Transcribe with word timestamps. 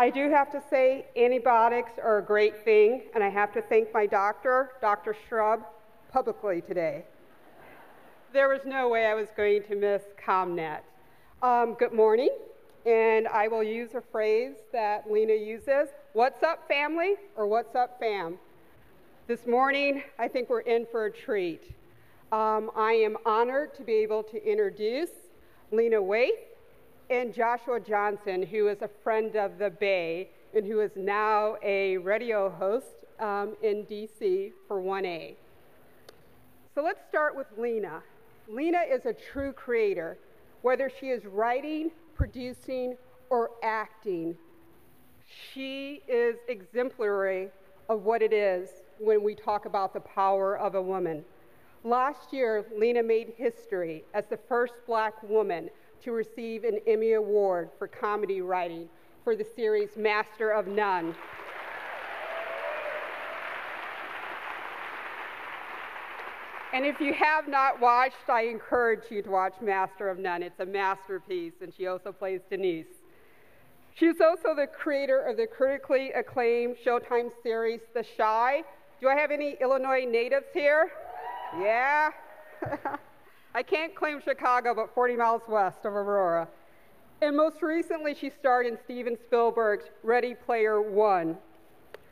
I 0.00 0.08
do 0.08 0.30
have 0.30 0.50
to 0.52 0.62
say 0.70 1.04
antibiotics 1.14 1.98
are 2.02 2.16
a 2.16 2.22
great 2.22 2.64
thing, 2.64 3.02
and 3.14 3.22
I 3.22 3.28
have 3.28 3.52
to 3.52 3.60
thank 3.60 3.92
my 3.92 4.06
doctor, 4.06 4.70
Dr. 4.80 5.14
Shrub, 5.28 5.62
publicly 6.10 6.62
today. 6.62 7.04
There 8.32 8.48
was 8.48 8.62
no 8.64 8.88
way 8.88 9.04
I 9.04 9.12
was 9.12 9.28
going 9.36 9.62
to 9.64 9.76
miss 9.76 10.00
ComNet. 10.26 10.80
Um, 11.42 11.74
good 11.74 11.92
morning, 11.92 12.30
and 12.86 13.28
I 13.28 13.48
will 13.48 13.62
use 13.62 13.90
a 13.94 14.00
phrase 14.00 14.54
that 14.72 15.12
Lena 15.12 15.34
uses 15.34 15.90
What's 16.14 16.42
up, 16.42 16.66
family? 16.66 17.16
or 17.36 17.46
What's 17.46 17.74
up, 17.74 18.00
fam? 18.00 18.38
This 19.26 19.46
morning, 19.46 20.02
I 20.18 20.28
think 20.28 20.48
we're 20.48 20.60
in 20.60 20.86
for 20.90 21.04
a 21.04 21.12
treat. 21.12 21.74
Um, 22.32 22.70
I 22.74 22.92
am 22.92 23.18
honored 23.26 23.74
to 23.74 23.82
be 23.82 23.96
able 23.96 24.22
to 24.22 24.50
introduce 24.50 25.10
Lena 25.70 26.00
Waithe 26.00 26.49
and 27.10 27.34
Joshua 27.34 27.80
Johnson, 27.80 28.44
who 28.44 28.68
is 28.68 28.82
a 28.82 28.90
friend 29.02 29.34
of 29.34 29.58
the 29.58 29.68
Bay 29.68 30.30
and 30.54 30.64
who 30.64 30.80
is 30.80 30.92
now 30.94 31.56
a 31.60 31.96
radio 31.98 32.48
host 32.48 33.04
um, 33.18 33.56
in 33.62 33.84
DC 33.84 34.52
for 34.68 34.80
1A. 34.80 35.34
So 36.72 36.82
let's 36.82 37.00
start 37.08 37.36
with 37.36 37.48
Lena. 37.58 38.00
Lena 38.48 38.82
is 38.88 39.06
a 39.06 39.12
true 39.12 39.52
creator, 39.52 40.18
whether 40.62 40.88
she 41.00 41.06
is 41.06 41.24
writing, 41.24 41.90
producing, 42.14 42.96
or 43.28 43.50
acting. 43.64 44.36
She 45.52 46.02
is 46.08 46.36
exemplary 46.48 47.48
of 47.88 48.04
what 48.04 48.22
it 48.22 48.32
is 48.32 48.70
when 49.00 49.24
we 49.24 49.34
talk 49.34 49.66
about 49.66 49.92
the 49.92 50.00
power 50.00 50.56
of 50.56 50.76
a 50.76 50.82
woman. 50.82 51.24
Last 51.82 52.32
year, 52.32 52.64
Lena 52.76 53.02
made 53.02 53.32
history 53.36 54.04
as 54.14 54.26
the 54.26 54.38
first 54.48 54.74
black 54.86 55.20
woman 55.24 55.70
to 56.04 56.12
receive 56.12 56.64
an 56.64 56.80
Emmy 56.86 57.12
Award 57.12 57.70
for 57.78 57.86
comedy 57.86 58.40
writing 58.40 58.88
for 59.24 59.36
the 59.36 59.46
series 59.56 59.96
Master 59.96 60.50
of 60.50 60.66
None. 60.66 61.14
And 66.72 66.86
if 66.86 67.00
you 67.00 67.12
have 67.14 67.48
not 67.48 67.80
watched, 67.80 68.28
I 68.28 68.42
encourage 68.42 69.10
you 69.10 69.22
to 69.22 69.30
watch 69.30 69.54
Master 69.60 70.08
of 70.08 70.18
None. 70.18 70.42
It's 70.42 70.60
a 70.60 70.66
masterpiece, 70.66 71.54
and 71.60 71.72
she 71.76 71.88
also 71.88 72.12
plays 72.12 72.40
Denise. 72.48 72.86
She's 73.96 74.20
also 74.20 74.54
the 74.54 74.68
creator 74.68 75.20
of 75.20 75.36
the 75.36 75.46
critically 75.46 76.12
acclaimed 76.12 76.76
Showtime 76.84 77.30
series, 77.42 77.80
The 77.92 78.04
Chi. 78.16 78.62
Do 79.00 79.08
I 79.08 79.16
have 79.16 79.30
any 79.30 79.56
Illinois 79.60 80.04
natives 80.08 80.46
here? 80.54 80.90
Yeah? 81.58 82.10
I 83.54 83.62
can't 83.64 83.94
claim 83.94 84.20
Chicago, 84.22 84.74
but 84.74 84.94
40 84.94 85.16
miles 85.16 85.42
west 85.48 85.84
of 85.84 85.94
Aurora. 85.94 86.46
And 87.20 87.36
most 87.36 87.62
recently, 87.62 88.14
she 88.14 88.30
starred 88.30 88.66
in 88.66 88.78
Steven 88.84 89.16
Spielberg's 89.26 89.86
Ready 90.04 90.34
Player 90.34 90.80
One. 90.80 91.36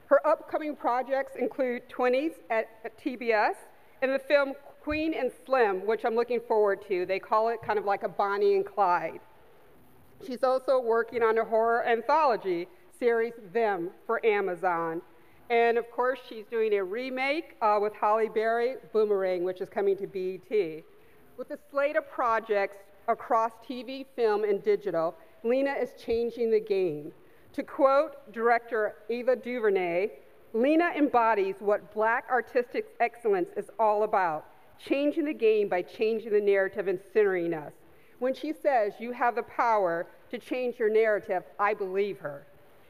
Her 0.07 0.27
upcoming 0.27 0.75
projects 0.75 1.37
include 1.37 1.89
20s 1.89 2.33
at, 2.51 2.69
TBS 2.99 3.55
and 4.03 4.13
the 4.13 4.19
film 4.19 4.55
Queen 4.83 5.15
and 5.15 5.31
Slim, 5.47 5.87
which 5.87 6.05
I'm 6.05 6.15
looking 6.17 6.41
forward 6.41 6.81
to. 6.89 7.07
They 7.07 7.19
call 7.19 7.51
it 7.51 7.61
kind 7.65 7.79
of 7.79 7.85
like 7.85 8.03
a 8.03 8.09
Bonnie 8.09 8.57
and 8.57 8.67
Clyde. 8.67 9.21
She's 10.27 10.43
also 10.43 10.81
working 10.81 11.23
on 11.23 11.39
a 11.39 11.45
horror 11.45 11.87
anthology 11.87 12.67
series, 12.99 13.35
Them, 13.53 13.91
for 14.07 14.25
Amazon. 14.27 15.03
And 15.51 15.79
of 15.79 15.91
course, 15.91 16.19
she's 16.29 16.47
doing 16.51 16.75
a 16.75 16.83
remake 16.83 17.57
uh, 17.63 17.79
with 17.81 17.95
Halle 17.95 18.29
Berry, 18.29 18.75
Boomerang, 18.93 19.45
which 19.45 19.61
is 19.61 19.69
coming 19.69 19.97
to 19.99 20.07
BET. 20.07 20.85
With 21.39 21.53
a 21.53 21.59
slate 21.71 21.95
of 21.95 22.11
projects 22.11 22.79
across 23.07 23.53
TV, 23.65 24.05
film, 24.17 24.43
and 24.43 24.61
digital, 24.61 25.15
Lena 25.45 25.71
is 25.71 25.91
changing 25.97 26.51
the 26.51 26.59
game. 26.59 27.13
To 27.53 27.63
quote 27.63 28.33
director 28.33 28.97
Ava 29.09 29.37
DuVernay, 29.37 30.11
Lena 30.53 30.91
embodies 30.97 31.55
what 31.61 31.95
black 31.95 32.25
artistic 32.29 32.89
excellence 32.99 33.51
is 33.57 33.71
all 33.79 34.03
about 34.03 34.47
changing 34.85 35.27
the 35.27 35.33
game 35.33 35.69
by 35.69 35.81
changing 35.81 36.33
the 36.33 36.41
narrative 36.41 36.89
and 36.89 36.99
centering 37.13 37.55
us. 37.55 37.73
When 38.19 38.35
she 38.35 38.53
says 38.53 38.95
you 38.99 39.13
have 39.13 39.37
the 39.37 39.45
power 39.45 40.09
to 40.33 40.39
change 40.39 40.81
your 40.81 40.91
narrative, 40.91 41.45
I 41.61 41.73
believe 41.73 42.19
her. 42.19 42.49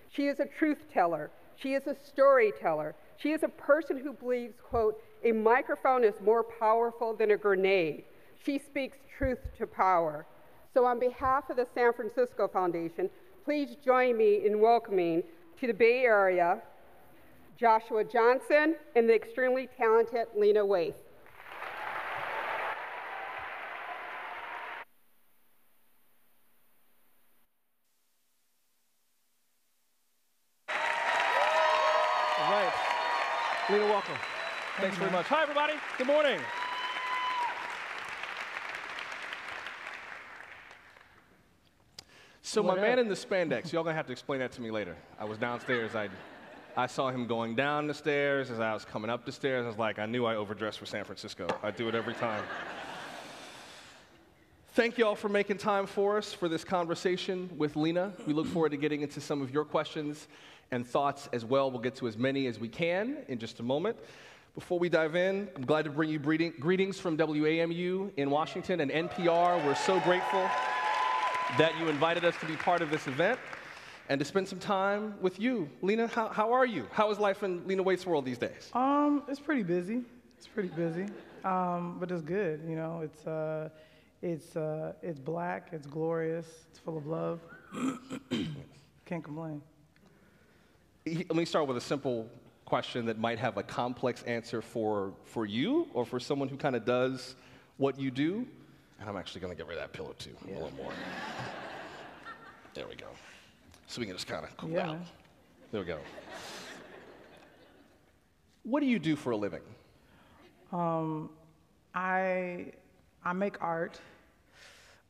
She 0.09 0.27
is 0.27 0.41
a 0.41 0.47
truth 0.47 0.85
teller. 0.91 1.31
She 1.57 1.75
is 1.75 1.87
a 1.87 1.95
storyteller. 1.95 2.95
She 3.19 3.33
is 3.33 3.43
a 3.43 3.49
person 3.49 3.99
who 3.99 4.15
believes, 4.15 4.55
quote, 4.63 5.03
a 5.23 5.33
microphone 5.33 6.03
is 6.03 6.15
more 6.25 6.43
powerful 6.43 7.15
than 7.15 7.33
a 7.33 7.37
grenade. 7.37 8.05
She 8.45 8.59
speaks 8.59 8.99
truth 9.17 9.39
to 9.59 9.67
power. 9.67 10.27
So, 10.75 10.85
on 10.85 10.99
behalf 10.99 11.51
of 11.51 11.57
the 11.57 11.67
San 11.75 11.93
Francisco 11.93 12.47
Foundation, 12.49 13.11
please 13.45 13.77
join 13.85 14.17
me 14.17 14.47
in 14.47 14.61
welcoming 14.61 15.23
to 15.61 15.67
the 15.67 15.75
Bay 15.75 16.05
Area 16.05 16.63
Joshua 17.57 18.05
Johnson 18.05 18.77
and 18.95 19.09
the 19.09 19.15
extremely 19.15 19.69
talented 19.77 20.27
Lena 20.37 20.61
Waithe. 20.61 20.95
Lena, 33.71 33.85
welcome. 33.85 34.15
Thanks 34.79 34.97
very 34.97 35.11
much. 35.11 35.27
Hi, 35.27 35.43
everybody. 35.43 35.75
Good 35.99 36.07
morning. 36.07 36.41
So 42.49 42.63
what 42.63 42.79
my 42.79 42.83
up? 42.83 42.89
man 42.89 42.99
in 42.99 43.09
the 43.09 43.15
spandex, 43.15 43.73
y'all 43.73 43.85
gonna 43.85 43.95
have 43.95 44.07
to 44.07 44.13
explain 44.13 44.41
that 44.41 44.53
to 44.53 44.63
me 44.63 44.71
later. 44.71 44.97
I 45.21 45.27
was 45.27 45.37
downstairs. 45.37 45.95
I, 45.95 46.09
I 46.79 46.87
saw 46.87 47.11
him 47.11 47.27
going 47.27 47.55
down 47.55 47.87
the 47.87 47.93
stairs 47.93 48.51
as 48.51 48.59
I 48.59 48.73
was 48.73 48.87
coming 48.87 49.11
up 49.11 49.27
the 49.27 49.33
stairs. 49.33 49.67
I 49.67 49.69
was 49.69 49.77
like, 49.77 49.99
I 49.99 50.07
knew 50.07 50.25
I 50.25 50.35
overdressed 50.35 50.79
for 50.79 50.87
San 50.87 51.05
Francisco. 51.05 51.47
I 51.63 51.71
do 51.71 51.89
it 51.89 51.95
every 51.95 52.15
time. 52.15 52.43
Thank 54.73 54.97
you 54.97 55.07
all 55.07 55.15
for 55.15 55.29
making 55.29 55.59
time 55.59 55.87
for 55.87 56.17
us 56.17 56.33
for 56.33 56.49
this 56.49 56.65
conversation 56.65 57.51
with 57.59 57.77
Lena. 57.77 58.15
We 58.27 58.33
look 58.33 58.47
forward 58.47 58.71
to 58.71 58.79
getting 58.79 59.03
into 59.03 59.21
some 59.21 59.43
of 59.43 59.53
your 59.53 59.67
questions 59.67 60.27
and 60.71 60.87
thoughts 60.87 61.29
as 61.35 61.45
well. 61.45 61.71
We'll 61.71 61.83
get 61.83 61.97
to 61.97 62.09
as 62.09 62.17
many 62.17 62.47
as 62.47 62.59
we 62.59 62.69
can 62.69 63.19
in 63.29 63.39
just 63.39 63.61
a 63.61 63.63
moment. 63.63 63.99
Before 64.55 64.79
we 64.79 64.89
dive 64.89 65.17
in, 65.17 65.51
I'm 65.55 65.67
glad 65.67 65.85
to 65.85 65.91
bring 65.91 66.09
you 66.09 66.19
greetings 66.19 66.99
from 66.99 67.19
WAMU 67.19 68.11
in 68.17 68.31
Washington 68.31 68.81
and 68.81 68.91
NPR. 68.91 69.63
We're 69.67 69.75
so 69.75 70.01
grateful 70.01 70.49
that 71.57 71.79
you 71.79 71.89
invited 71.89 72.25
us 72.25 72.35
to 72.41 72.47
be 72.47 72.57
part 72.57 72.83
of 72.83 72.91
this 72.91 73.07
event 73.07 73.39
and 74.09 74.19
to 74.19 74.25
spend 74.25 74.49
some 74.49 74.59
time 74.59 75.15
with 75.21 75.41
you. 75.41 75.69
Lena, 75.83 76.09
how, 76.09 76.29
how 76.29 76.53
are 76.53 76.67
you? 76.67 76.87
How 76.93 77.11
is 77.11 77.19
life 77.19 77.43
in 77.43 77.67
Lena 77.67 77.83
Waithe's 77.83 78.07
world 78.07 78.25
these 78.25 78.39
days? 78.39 78.71
Um, 78.75 79.23
it's 79.29 79.41
pretty 79.41 79.63
busy. 79.63 80.03
It's 80.37 80.47
pretty 80.47 80.69
busy, 80.69 81.07
um, 81.45 81.97
but 81.99 82.11
it's 82.11 82.23
good. 82.23 82.61
You 82.69 82.77
know, 82.77 83.01
it's 83.03 83.27
uh, 83.27 83.71
it's 84.23 84.57
uh, 84.57 84.93
it's 85.03 85.19
black. 85.19 85.71
It's 85.73 85.87
glorious. 85.87 86.47
It's 86.71 86.79
full 86.79 86.97
of 86.97 87.07
love. 87.07 87.41
Can't 89.07 89.25
complain 89.25 89.63
let 91.17 91.37
me 91.37 91.45
start 91.45 91.67
with 91.67 91.77
a 91.77 91.81
simple 91.81 92.29
question 92.65 93.07
that 93.07 93.19
might 93.19 93.39
have 93.39 93.57
a 93.57 93.63
complex 93.63 94.23
answer 94.25 94.61
for, 94.61 95.13
for 95.25 95.47
you 95.47 95.89
or 95.95 96.05
for 96.05 96.21
someone 96.21 96.49
who 96.49 96.57
kind 96.57 96.77
of 96.77 96.85
does 96.85 97.35
what 97.79 97.99
you 97.99 98.11
do. 98.11 98.47
And 99.01 99.09
I'm 99.09 99.17
actually 99.17 99.41
going 99.41 99.53
to 99.53 99.57
get 99.57 99.67
rid 99.69 99.79
of 99.79 99.85
that 99.85 99.93
pillow 99.93 100.15
too, 100.19 100.37
yeah. 100.47 100.55
a 100.55 100.57
little 100.57 100.73
more. 100.77 100.93
there 102.75 102.87
we 102.89 102.97
go. 102.97 103.07
So 103.87 104.01
we 104.01 104.07
can 104.07 104.15
just 104.15 104.27
kind 104.27 104.45
of 104.45 104.57
cool 104.57 104.71
yeah. 104.71 104.91
out. 104.91 104.99
There 105.71 105.81
we 105.81 105.87
go. 105.87 105.99
What 108.65 108.81
do 108.81 108.87
you 108.87 108.99
do 108.99 109.17
for 109.17 109.31
a 109.31 109.37
living? 109.37 109.63
Um, 110.73 111.31
I, 111.95 112.73
I 113.25 113.33
make 113.33 113.63
art, 113.63 114.01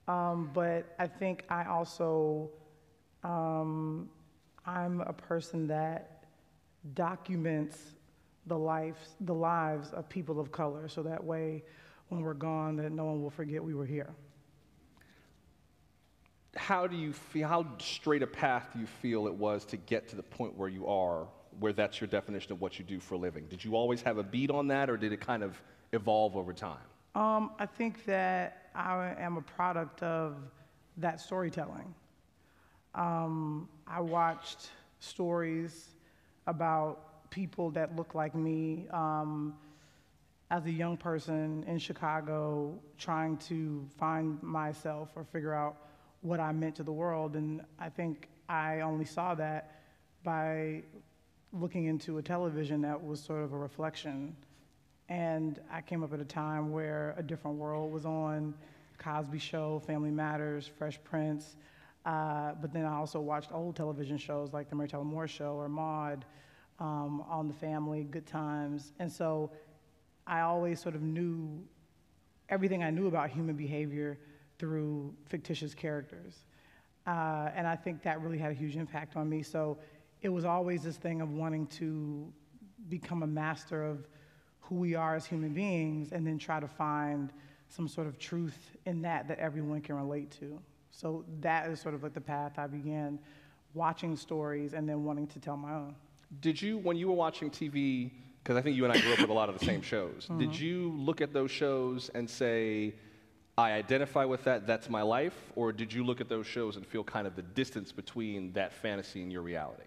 um, 0.06 0.50
but 0.54 0.94
I 0.98 1.06
think 1.06 1.44
I 1.48 1.64
also 1.64 2.50
um, 3.24 4.08
I'm 4.66 5.00
a 5.00 5.12
person 5.12 5.66
that 5.68 6.24
documents 6.94 7.78
the 8.46 8.58
lives, 8.58 9.14
the 9.20 9.34
lives 9.34 9.92
of 9.92 10.08
people 10.08 10.40
of 10.40 10.52
color, 10.52 10.88
so 10.88 11.02
that 11.02 11.22
way, 11.22 11.64
when 12.08 12.22
we're 12.22 12.34
gone, 12.34 12.76
that 12.76 12.90
no 12.92 13.04
one 13.04 13.22
will 13.22 13.30
forget 13.30 13.62
we 13.62 13.74
were 13.74 13.86
here. 13.86 14.10
How 16.56 16.86
do 16.86 16.96
you 16.96 17.12
feel? 17.12 17.48
How 17.48 17.66
straight 17.78 18.22
a 18.22 18.26
path 18.26 18.70
do 18.72 18.80
you 18.80 18.86
feel 18.86 19.26
it 19.26 19.34
was 19.34 19.64
to 19.66 19.76
get 19.76 20.08
to 20.08 20.16
the 20.16 20.22
point 20.22 20.56
where 20.56 20.68
you 20.68 20.86
are, 20.86 21.26
where 21.60 21.72
that's 21.72 22.00
your 22.00 22.08
definition 22.08 22.52
of 22.52 22.60
what 22.60 22.78
you 22.78 22.84
do 22.84 22.98
for 22.98 23.14
a 23.14 23.18
living? 23.18 23.46
Did 23.46 23.64
you 23.64 23.76
always 23.76 24.02
have 24.02 24.18
a 24.18 24.22
beat 24.22 24.50
on 24.50 24.68
that, 24.68 24.90
or 24.90 24.96
did 24.96 25.12
it 25.12 25.20
kind 25.20 25.42
of 25.42 25.60
evolve 25.92 26.36
over 26.36 26.52
time? 26.52 26.78
Um, 27.14 27.52
I 27.58 27.66
think 27.66 28.04
that 28.06 28.70
I 28.74 29.14
am 29.18 29.36
a 29.36 29.42
product 29.42 30.02
of 30.02 30.36
that 30.96 31.20
storytelling. 31.20 31.94
Um, 32.94 33.68
I 33.86 34.00
watched 34.00 34.70
stories 35.00 35.90
about 36.46 37.30
people 37.30 37.70
that 37.70 37.94
look 37.94 38.14
like 38.14 38.34
me 38.34 38.86
um, 38.90 39.54
as 40.50 40.64
a 40.66 40.70
young 40.70 40.96
person 40.96 41.64
in 41.66 41.78
Chicago 41.78 42.78
trying 42.96 43.36
to 43.36 43.86
find 43.98 44.42
myself 44.42 45.10
or 45.14 45.24
figure 45.24 45.54
out 45.54 45.76
what 46.22 46.40
I 46.40 46.52
meant 46.52 46.76
to 46.76 46.82
the 46.82 46.92
world. 46.92 47.36
And 47.36 47.60
I 47.78 47.88
think 47.88 48.28
I 48.48 48.80
only 48.80 49.04
saw 49.04 49.34
that 49.34 49.82
by 50.24 50.82
looking 51.52 51.84
into 51.84 52.18
a 52.18 52.22
television 52.22 52.80
that 52.82 53.02
was 53.02 53.20
sort 53.20 53.42
of 53.44 53.52
a 53.52 53.58
reflection. 53.58 54.34
And 55.08 55.60
I 55.70 55.80
came 55.80 56.02
up 56.02 56.12
at 56.12 56.20
a 56.20 56.24
time 56.24 56.72
where 56.72 57.14
a 57.16 57.22
different 57.22 57.58
world 57.58 57.92
was 57.92 58.04
on 58.04 58.54
Cosby 58.98 59.38
Show, 59.38 59.82
Family 59.86 60.10
Matters, 60.10 60.66
Fresh 60.66 60.98
Prince. 61.04 61.56
Uh, 62.04 62.52
but 62.60 62.72
then 62.72 62.84
I 62.84 62.94
also 62.94 63.20
watched 63.20 63.52
old 63.52 63.76
television 63.76 64.16
shows 64.16 64.52
like 64.52 64.70
The 64.70 64.76
Mary 64.76 64.88
Tyler 64.88 65.04
Moore 65.04 65.28
Show 65.28 65.52
or 65.52 65.68
Maude, 65.68 66.24
um, 66.78 67.22
On 67.28 67.48
the 67.48 67.54
Family, 67.54 68.04
Good 68.04 68.26
Times. 68.26 68.92
And 68.98 69.10
so 69.10 69.50
I 70.28 70.42
always 70.42 70.80
sort 70.80 70.94
of 70.94 71.02
knew 71.02 71.64
everything 72.50 72.82
I 72.82 72.90
knew 72.90 73.06
about 73.06 73.30
human 73.30 73.56
behavior 73.56 74.18
through 74.58 75.14
fictitious 75.26 75.74
characters. 75.74 76.34
Uh, 77.06 77.50
and 77.54 77.66
I 77.66 77.74
think 77.74 78.02
that 78.02 78.20
really 78.20 78.38
had 78.38 78.50
a 78.50 78.54
huge 78.54 78.76
impact 78.76 79.16
on 79.16 79.28
me. 79.28 79.42
So 79.42 79.78
it 80.20 80.28
was 80.28 80.44
always 80.44 80.82
this 80.82 80.96
thing 80.96 81.22
of 81.22 81.30
wanting 81.30 81.66
to 81.78 82.30
become 82.88 83.22
a 83.22 83.26
master 83.26 83.82
of 83.82 84.06
who 84.60 84.74
we 84.74 84.94
are 84.94 85.16
as 85.16 85.24
human 85.24 85.54
beings 85.54 86.12
and 86.12 86.26
then 86.26 86.38
try 86.38 86.60
to 86.60 86.68
find 86.68 87.32
some 87.68 87.88
sort 87.88 88.06
of 88.06 88.18
truth 88.18 88.76
in 88.84 89.00
that 89.02 89.28
that 89.28 89.38
everyone 89.38 89.80
can 89.80 89.96
relate 89.96 90.30
to. 90.40 90.60
So 90.90 91.24
that 91.40 91.70
is 91.70 91.80
sort 91.80 91.94
of 91.94 92.02
like 92.02 92.12
the 92.12 92.20
path 92.20 92.58
I 92.58 92.66
began 92.66 93.18
watching 93.72 94.16
stories 94.16 94.74
and 94.74 94.88
then 94.88 95.04
wanting 95.04 95.26
to 95.28 95.40
tell 95.40 95.56
my 95.56 95.72
own. 95.72 95.94
Did 96.40 96.60
you, 96.60 96.78
when 96.78 96.96
you 96.96 97.08
were 97.08 97.14
watching 97.14 97.50
TV, 97.50 98.10
because 98.42 98.56
I 98.56 98.62
think 98.62 98.76
you 98.76 98.84
and 98.84 98.92
I 98.92 99.00
grew 99.00 99.12
up 99.12 99.20
with 99.20 99.30
a 99.30 99.34
lot 99.34 99.48
of 99.48 99.58
the 99.58 99.64
same 99.64 99.82
shows, 99.82 100.24
mm-hmm. 100.24 100.38
did 100.38 100.58
you 100.58 100.92
look 100.96 101.20
at 101.20 101.32
those 101.32 101.50
shows 101.50 102.10
and 102.14 102.28
say, 102.28 102.94
I 103.58 103.72
identify 103.72 104.24
with 104.24 104.44
that, 104.44 104.66
that's 104.66 104.88
my 104.88 105.02
life? 105.02 105.34
Or 105.56 105.72
did 105.72 105.92
you 105.92 106.04
look 106.04 106.20
at 106.20 106.28
those 106.28 106.46
shows 106.46 106.76
and 106.76 106.86
feel 106.86 107.02
kind 107.02 107.26
of 107.26 107.34
the 107.34 107.42
distance 107.42 107.90
between 107.92 108.52
that 108.52 108.72
fantasy 108.72 109.20
and 109.22 109.32
your 109.32 109.42
reality? 109.42 109.82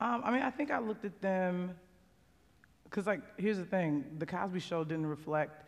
Um, 0.00 0.22
I 0.24 0.30
mean, 0.30 0.42
I 0.42 0.50
think 0.50 0.70
I 0.70 0.78
looked 0.78 1.04
at 1.04 1.20
them, 1.20 1.74
because, 2.84 3.06
like, 3.06 3.20
here's 3.36 3.58
the 3.58 3.64
thing 3.64 4.04
The 4.18 4.26
Cosby 4.26 4.60
Show 4.60 4.84
didn't 4.84 5.06
reflect 5.06 5.64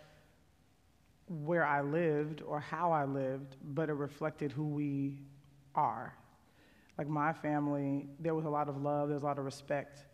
where 1.26 1.66
I 1.66 1.82
lived 1.82 2.42
or 2.42 2.60
how 2.60 2.92
I 2.92 3.04
lived, 3.04 3.56
but 3.62 3.90
it 3.90 3.94
reflected 3.94 4.52
who 4.52 4.64
we 4.68 5.18
are. 5.74 6.14
Like, 6.96 7.08
my 7.08 7.32
family, 7.32 8.06
there 8.20 8.34
was 8.34 8.44
a 8.44 8.50
lot 8.50 8.68
of 8.68 8.80
love, 8.82 9.08
there 9.08 9.14
was 9.14 9.24
a 9.24 9.26
lot 9.26 9.38
of 9.38 9.44
respect, 9.44 10.04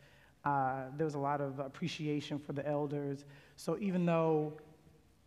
uh, 0.44 0.85
there 0.96 1.05
was 1.05 1.14
a 1.14 1.19
lot 1.19 1.41
of 1.41 1.58
appreciation 1.58 2.38
for 2.38 2.52
the 2.52 2.67
elders. 2.67 3.25
So, 3.56 3.79
even 3.81 4.05
though 4.05 4.55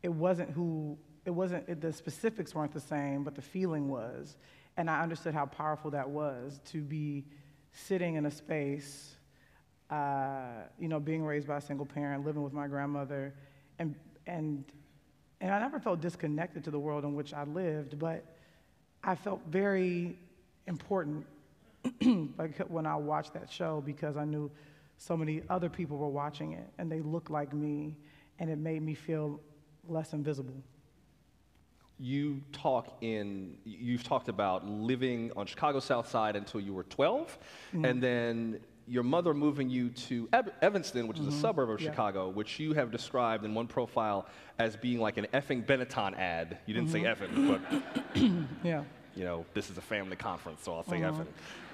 it 0.04 0.10
wasn't 0.10 0.52
who 0.52 0.98
it 1.26 1.32
wasn't 1.32 1.68
it, 1.68 1.82
the 1.82 1.92
specifics 1.92 2.56
weren't 2.56 2.74
the 2.74 2.80
same, 2.80 3.24
but 3.24 3.36
the 3.36 3.42
feeling 3.42 3.90
was. 3.90 4.38
And 4.78 4.90
I 4.90 5.02
understood 5.02 5.34
how 5.34 5.46
powerful 5.46 5.92
that 5.92 6.10
was 6.10 6.62
to 6.66 6.82
be 6.82 7.26
sitting 7.74 8.16
in 8.16 8.26
a 8.26 8.32
space, 8.32 9.16
uh, 9.90 10.64
you 10.80 10.88
know, 10.88 11.00
being 11.00 11.26
raised 11.26 11.48
by 11.48 11.58
a 11.58 11.62
single 11.62 11.86
parent, 11.86 12.26
living 12.26 12.44
with 12.44 12.54
my 12.54 12.68
grandmother, 12.68 13.34
and 13.80 13.96
and 14.28 14.64
and 15.42 15.52
I 15.52 15.60
never 15.60 15.80
felt 15.80 16.02
disconnected 16.02 16.64
to 16.66 16.72
the 16.72 16.80
world 16.80 17.04
in 17.04 17.16
which 17.16 17.34
I 17.34 17.44
lived, 17.44 18.00
but 18.00 18.24
I 19.04 19.16
felt 19.16 19.42
very 19.48 20.18
important 20.66 21.26
when 22.68 22.86
I 22.86 22.96
watched 22.96 23.34
that 23.34 23.52
show 23.52 23.82
because 23.86 24.18
I 24.18 24.26
knew 24.26 24.50
so 24.98 25.16
many 25.16 25.42
other 25.50 25.70
people 25.70 25.98
were 25.98 26.10
watching 26.10 26.54
it 26.54 26.68
and 26.78 26.92
they 26.92 27.02
looked 27.02 27.30
like 27.30 27.54
me, 27.54 27.96
and 28.40 28.50
it 28.50 28.58
made 28.58 28.82
me 28.82 28.94
feel 28.94 29.40
less 29.88 30.14
invisible 30.14 30.64
you 32.00 32.42
talk 32.52 32.98
in 33.02 33.58
you've 33.66 34.04
talked 34.04 34.30
about 34.30 34.68
living 34.68 35.32
on 35.36 35.46
chicago 35.46 35.80
south 35.80 36.08
side 36.10 36.36
until 36.36 36.60
you 36.60 36.74
were 36.74 36.84
12 36.84 37.38
mm-hmm. 37.74 37.86
and 37.86 38.02
then 38.02 38.60
your 38.88 39.04
mother 39.04 39.34
moving 39.34 39.70
you 39.70 39.90
to 39.90 40.30
evanston 40.62 41.08
which 41.08 41.18
mm-hmm. 41.18 41.28
is 41.28 41.34
a 41.34 41.38
mm-hmm. 41.38 41.48
suburb 41.48 41.70
of 41.70 41.82
yeah. 41.82 41.90
chicago 41.90 42.30
which 42.30 42.60
you 42.60 42.74
have 42.74 42.92
described 42.92 43.44
in 43.46 43.54
one 43.54 43.68
profile 43.68 44.28
as 44.60 44.76
being 44.76 45.00
like 45.00 45.18
an 45.18 45.26
effing 45.34 45.66
benetton 45.66 46.16
ad 46.18 46.60
you 46.68 46.74
didn't 46.74 46.90
mm-hmm. 46.90 47.04
say 47.04 47.26
effing 47.26 47.60
but 48.14 48.24
yeah 48.64 48.84
you 49.16 49.24
know 49.24 49.44
this 49.56 49.72
is 49.72 49.78
a 49.78 49.82
family 49.82 50.16
conference 50.16 50.64
so 50.64 50.76
i'll 50.76 50.84
say 50.84 51.00
effing 51.00 51.26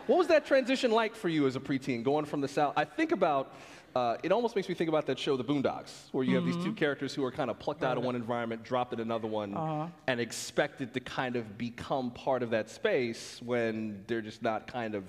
what 0.07 0.17
was 0.17 0.27
that 0.27 0.45
transition 0.45 0.91
like 0.91 1.15
for 1.15 1.29
you 1.29 1.47
as 1.47 1.55
a 1.55 1.59
preteen 1.59 2.03
going 2.03 2.25
from 2.25 2.41
the 2.41 2.47
south 2.47 2.73
i 2.77 2.85
think 2.85 3.11
about 3.11 3.55
uh, 3.95 4.17
it 4.23 4.31
almost 4.31 4.55
makes 4.55 4.67
me 4.67 4.73
think 4.73 4.87
about 4.87 5.05
that 5.05 5.19
show, 5.19 5.37
The 5.37 5.43
Boondocks, 5.43 6.09
where 6.11 6.23
you 6.23 6.31
mm-hmm. 6.31 6.35
have 6.37 6.45
these 6.45 6.63
two 6.63 6.71
mm-hmm. 6.71 6.79
characters 6.79 7.13
who 7.13 7.23
are 7.23 7.31
kind 7.31 7.51
of 7.51 7.59
plucked 7.59 7.83
out 7.83 7.95
of 7.95 8.03
one 8.03 8.15
environment, 8.15 8.63
dropped 8.63 8.91
in 8.91 8.99
another 8.99 9.27
one, 9.27 9.53
uh-huh. 9.55 9.87
and 10.07 10.19
expected 10.19 10.93
to 10.95 10.99
kind 10.99 11.35
of 11.35 11.57
become 11.59 12.09
part 12.09 12.41
of 12.41 12.49
that 12.49 12.69
space 12.69 13.39
when 13.43 14.03
they're 14.07 14.21
just 14.21 14.41
not 14.41 14.65
kind 14.65 14.95
of 14.95 15.03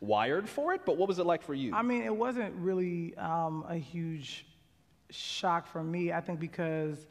wired 0.00 0.48
for 0.48 0.72
it. 0.74 0.80
But 0.84 0.96
what 0.96 1.06
was 1.06 1.20
it 1.20 1.26
like 1.26 1.42
for 1.42 1.54
you? 1.54 1.72
I 1.72 1.82
mean, 1.82 2.02
it 2.02 2.14
wasn't 2.14 2.52
really 2.56 3.16
um, 3.16 3.64
a 3.68 3.76
huge 3.76 4.46
shock 5.10 5.68
for 5.68 5.84
me. 5.84 6.12
I 6.12 6.20
think 6.20 6.40
because 6.40 7.06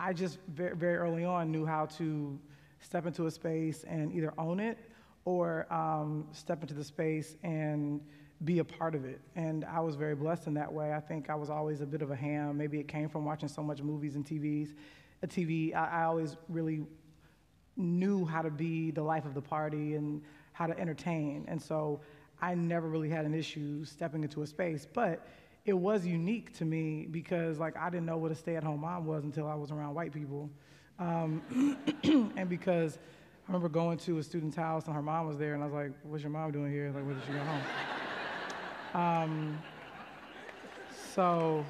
I 0.00 0.14
just 0.14 0.38
very, 0.48 0.74
very 0.74 0.96
early 0.96 1.24
on 1.26 1.52
knew 1.52 1.66
how 1.66 1.86
to 1.98 2.38
step 2.80 3.06
into 3.06 3.26
a 3.26 3.30
space 3.30 3.84
and 3.84 4.12
either 4.14 4.32
own 4.38 4.60
it 4.60 4.78
or 5.24 5.72
um, 5.72 6.26
step 6.32 6.62
into 6.62 6.74
the 6.74 6.84
space 6.84 7.36
and 7.42 8.00
be 8.44 8.58
a 8.58 8.64
part 8.64 8.94
of 8.94 9.04
it. 9.04 9.20
And 9.36 9.64
I 9.64 9.80
was 9.80 9.96
very 9.96 10.14
blessed 10.14 10.46
in 10.46 10.54
that 10.54 10.72
way. 10.72 10.92
I 10.92 11.00
think 11.00 11.30
I 11.30 11.34
was 11.34 11.50
always 11.50 11.80
a 11.80 11.86
bit 11.86 12.02
of 12.02 12.10
a 12.10 12.16
ham. 12.16 12.58
Maybe 12.58 12.78
it 12.78 12.88
came 12.88 13.08
from 13.08 13.24
watching 13.24 13.48
so 13.48 13.62
much 13.62 13.80
movies 13.80 14.16
and 14.16 14.24
TVs. 14.24 14.74
A 15.22 15.26
TV, 15.26 15.74
I, 15.74 16.02
I 16.02 16.04
always 16.04 16.36
really 16.48 16.84
knew 17.76 18.24
how 18.24 18.42
to 18.42 18.50
be 18.50 18.90
the 18.90 19.02
life 19.02 19.24
of 19.24 19.34
the 19.34 19.40
party 19.40 19.94
and 19.94 20.22
how 20.52 20.66
to 20.66 20.78
entertain. 20.78 21.44
And 21.48 21.60
so 21.60 22.00
I 22.40 22.54
never 22.54 22.88
really 22.88 23.08
had 23.08 23.24
an 23.24 23.34
issue 23.34 23.84
stepping 23.84 24.22
into 24.22 24.42
a 24.42 24.46
space. 24.46 24.86
But 24.92 25.26
it 25.64 25.72
was 25.72 26.06
unique 26.06 26.56
to 26.58 26.64
me 26.64 27.06
because 27.10 27.58
like 27.58 27.76
I 27.76 27.88
didn't 27.88 28.06
know 28.06 28.18
what 28.18 28.30
a 28.30 28.34
stay-at-home 28.34 28.80
mom 28.80 29.06
was 29.06 29.24
until 29.24 29.48
I 29.48 29.54
was 29.54 29.70
around 29.70 29.94
white 29.94 30.12
people. 30.12 30.50
Um, 30.98 31.78
and 32.36 32.48
because 32.48 32.98
I 33.46 33.52
remember 33.52 33.68
going 33.68 33.98
to 33.98 34.18
a 34.18 34.22
student's 34.22 34.56
house 34.56 34.86
and 34.86 34.94
her 34.94 35.02
mom 35.02 35.26
was 35.26 35.36
there 35.36 35.52
and 35.52 35.62
I 35.62 35.66
was 35.66 35.74
like, 35.74 35.92
what's 36.02 36.22
your 36.22 36.30
mom 36.30 36.50
doing 36.50 36.72
here? 36.72 36.90
Like, 36.94 37.04
when 37.04 37.14
did 37.14 37.24
she 37.26 37.32
go 37.32 37.38
home? 37.40 37.62
Um, 38.94 39.58
so 41.14 41.66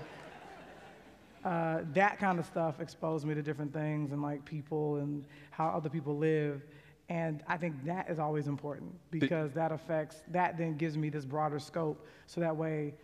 uh, 1.45 1.81
that 1.93 2.21
kind 2.21 2.39
of 2.39 2.47
stuff 2.47 2.79
exposed 2.79 3.27
me 3.27 3.35
to 3.35 3.43
different 3.43 3.73
things 3.73 4.13
and 4.13 4.23
like 4.23 4.45
people 4.45 4.97
and 4.97 5.25
how 5.51 5.67
other 5.69 5.89
people 5.89 6.17
live. 6.17 6.63
And 7.09 7.43
I 7.49 7.57
think 7.57 7.85
that 7.87 8.09
is 8.09 8.21
always 8.21 8.47
important 8.47 8.95
because 9.11 9.53
that 9.53 9.73
affects, 9.73 10.23
that 10.29 10.57
then 10.57 10.77
gives 10.77 10.97
me 10.97 11.09
this 11.09 11.25
broader 11.25 11.59
scope. 11.59 12.07
So 12.27 12.41
that 12.41 12.57
way, 12.57 12.95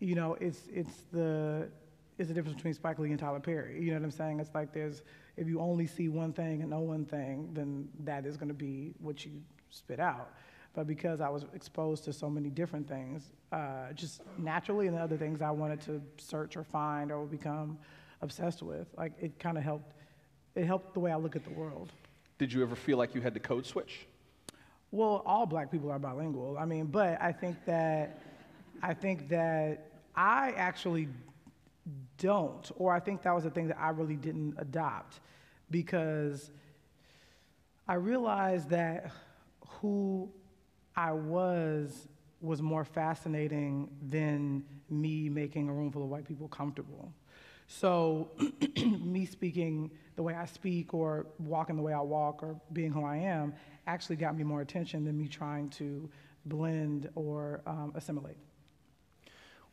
you 0.00 0.14
know, 0.14 0.36
it's, 0.38 0.68
it's 0.70 1.04
the, 1.12 1.68
it's 2.18 2.28
the 2.28 2.34
difference 2.34 2.56
between 2.56 2.74
Spike 2.74 2.98
Lee 2.98 3.10
and 3.10 3.18
Tyler 3.18 3.40
Perry. 3.40 3.80
You 3.80 3.92
know 3.92 3.96
what 3.96 4.04
I'm 4.04 4.10
saying? 4.10 4.38
It's 4.38 4.54
like 4.54 4.74
there's, 4.74 5.02
if 5.36 5.48
you 5.48 5.60
only 5.60 5.86
see 5.86 6.08
one 6.08 6.32
thing 6.32 6.60
and 6.60 6.70
know 6.70 6.80
one 6.80 7.04
thing, 7.04 7.50
then 7.52 7.88
that 8.04 8.26
is 8.26 8.36
going 8.36 8.48
to 8.48 8.54
be 8.54 8.94
what 8.98 9.24
you 9.24 9.32
spit 9.70 10.00
out 10.00 10.30
but 10.74 10.88
because 10.88 11.20
I 11.20 11.28
was 11.28 11.46
exposed 11.54 12.04
to 12.04 12.12
so 12.12 12.28
many 12.28 12.50
different 12.50 12.88
things, 12.88 13.30
uh, 13.52 13.92
just 13.94 14.20
naturally, 14.36 14.88
and 14.88 14.96
the 14.96 15.00
other 15.00 15.16
things 15.16 15.40
I 15.40 15.50
wanted 15.50 15.80
to 15.82 16.02
search 16.18 16.56
or 16.56 16.64
find 16.64 17.12
or 17.12 17.24
become 17.24 17.78
obsessed 18.22 18.62
with, 18.62 18.88
like 18.98 19.12
it 19.20 19.38
kind 19.38 19.56
of 19.56 19.62
helped. 19.62 19.92
It 20.56 20.66
helped 20.66 20.94
the 20.94 21.00
way 21.00 21.10
I 21.10 21.16
look 21.16 21.34
at 21.34 21.44
the 21.44 21.50
world. 21.50 21.92
Did 22.38 22.52
you 22.52 22.62
ever 22.62 22.76
feel 22.76 22.98
like 22.98 23.14
you 23.14 23.20
had 23.20 23.34
to 23.34 23.40
code 23.40 23.66
switch? 23.66 24.06
Well, 24.90 25.22
all 25.26 25.46
black 25.46 25.70
people 25.70 25.90
are 25.90 25.98
bilingual. 25.98 26.56
I 26.58 26.64
mean, 26.64 26.86
but 26.86 27.20
I 27.20 27.32
think 27.32 27.56
that 27.66 28.20
I 28.82 28.94
think 28.94 29.28
that 29.28 29.90
I 30.14 30.52
actually 30.56 31.08
don't, 32.18 32.70
or 32.76 32.92
I 32.92 33.00
think 33.00 33.22
that 33.22 33.34
was 33.34 33.44
the 33.44 33.50
thing 33.50 33.68
that 33.68 33.78
I 33.78 33.90
really 33.90 34.16
didn't 34.16 34.54
adopt 34.58 35.20
because 35.70 36.50
I 37.86 37.94
realized 37.94 38.70
that 38.70 39.10
who 39.80 40.30
I 40.96 41.12
was 41.12 42.08
was 42.40 42.62
more 42.62 42.84
fascinating 42.84 43.90
than 44.02 44.64
me 44.90 45.28
making 45.28 45.68
a 45.68 45.72
room 45.72 45.90
full 45.90 46.02
of 46.02 46.08
white 46.08 46.26
people 46.26 46.48
comfortable. 46.48 47.12
So, 47.66 48.30
me 48.76 49.24
speaking 49.24 49.90
the 50.16 50.22
way 50.22 50.34
I 50.34 50.44
speak, 50.44 50.92
or 50.94 51.26
walking 51.38 51.76
the 51.76 51.82
way 51.82 51.92
I 51.92 52.00
walk, 52.00 52.42
or 52.42 52.60
being 52.72 52.92
who 52.92 53.04
I 53.04 53.16
am, 53.16 53.54
actually 53.86 54.16
got 54.16 54.36
me 54.36 54.44
more 54.44 54.60
attention 54.60 55.04
than 55.04 55.16
me 55.18 55.28
trying 55.28 55.70
to 55.70 56.08
blend 56.46 57.08
or 57.14 57.62
um, 57.66 57.92
assimilate. 57.94 58.36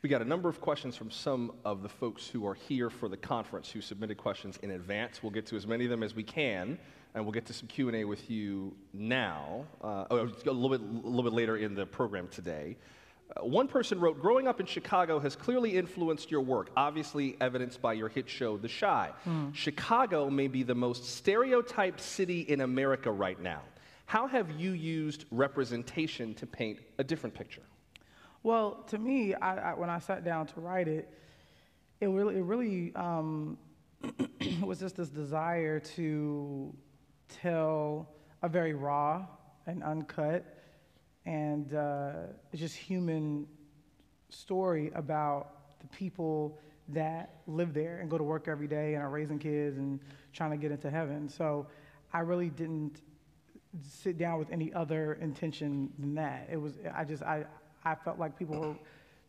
We 0.02 0.08
got 0.08 0.20
a 0.20 0.24
number 0.24 0.48
of 0.48 0.60
questions 0.60 0.96
from 0.96 1.12
some 1.12 1.52
of 1.64 1.84
the 1.84 1.88
folks 1.88 2.26
who 2.26 2.44
are 2.44 2.54
here 2.54 2.90
for 2.90 3.08
the 3.08 3.16
conference 3.16 3.70
who 3.70 3.80
submitted 3.80 4.16
questions 4.16 4.58
in 4.60 4.72
advance. 4.72 5.22
We'll 5.22 5.30
get 5.30 5.46
to 5.46 5.56
as 5.56 5.64
many 5.64 5.84
of 5.84 5.90
them 5.90 6.02
as 6.02 6.12
we 6.12 6.24
can 6.24 6.76
and 7.14 7.24
we'll 7.24 7.32
get 7.32 7.46
to 7.46 7.52
some 7.52 7.68
Q&A 7.68 8.04
with 8.04 8.28
you 8.28 8.74
now, 8.92 9.64
uh, 9.80 10.06
a, 10.10 10.14
little 10.14 10.68
bit, 10.68 10.80
a 10.80 10.84
little 11.08 11.22
bit 11.22 11.32
later 11.32 11.56
in 11.56 11.76
the 11.76 11.86
program 11.86 12.26
today. 12.26 12.76
Uh, 13.36 13.44
one 13.46 13.68
person 13.68 14.00
wrote, 14.00 14.20
growing 14.20 14.48
up 14.48 14.58
in 14.58 14.66
Chicago 14.66 15.20
has 15.20 15.36
clearly 15.36 15.76
influenced 15.76 16.32
your 16.32 16.40
work, 16.40 16.70
obviously 16.76 17.36
evidenced 17.40 17.80
by 17.80 17.92
your 17.92 18.08
hit 18.08 18.28
show, 18.28 18.56
The 18.56 18.68
Chi. 18.68 19.10
Mm. 19.24 19.54
Chicago 19.54 20.28
may 20.28 20.48
be 20.48 20.64
the 20.64 20.74
most 20.74 21.04
stereotyped 21.04 22.00
city 22.00 22.40
in 22.40 22.62
America 22.62 23.12
right 23.12 23.40
now. 23.40 23.62
How 24.06 24.26
have 24.26 24.50
you 24.50 24.72
used 24.72 25.26
representation 25.30 26.34
to 26.34 26.46
paint 26.46 26.80
a 26.98 27.04
different 27.04 27.36
picture? 27.36 27.62
Well, 28.44 28.82
to 28.88 28.98
me, 28.98 29.34
I, 29.34 29.70
I, 29.70 29.74
when 29.74 29.88
I 29.88 30.00
sat 30.00 30.24
down 30.24 30.46
to 30.48 30.60
write 30.60 30.88
it, 30.88 31.08
it 32.00 32.08
really, 32.08 32.38
it 32.38 32.42
really 32.42 32.92
um, 32.96 33.56
was 34.62 34.80
just 34.80 34.96
this 34.96 35.08
desire 35.08 35.78
to 35.78 36.74
tell 37.28 38.08
a 38.42 38.48
very 38.48 38.74
raw 38.74 39.24
and 39.66 39.84
uncut 39.84 40.44
and 41.24 41.72
uh, 41.72 42.12
just 42.52 42.74
human 42.74 43.46
story 44.28 44.90
about 44.96 45.78
the 45.80 45.86
people 45.96 46.58
that 46.88 47.42
live 47.46 47.72
there 47.72 47.98
and 47.98 48.10
go 48.10 48.18
to 48.18 48.24
work 48.24 48.48
every 48.48 48.66
day 48.66 48.94
and 48.94 49.04
are 49.04 49.10
raising 49.10 49.38
kids 49.38 49.78
and 49.78 50.00
trying 50.32 50.50
to 50.50 50.56
get 50.56 50.72
into 50.72 50.90
heaven. 50.90 51.28
So 51.28 51.68
I 52.12 52.20
really 52.20 52.50
didn't 52.50 53.02
sit 53.88 54.18
down 54.18 54.40
with 54.40 54.50
any 54.50 54.72
other 54.74 55.14
intention 55.14 55.92
than 55.98 56.16
that. 56.16 56.48
It 56.50 56.56
was 56.56 56.74
I 56.92 57.04
just 57.04 57.22
I 57.22 57.44
I 57.84 57.94
felt 57.94 58.18
like 58.18 58.38
people 58.38 58.58
were 58.58 58.76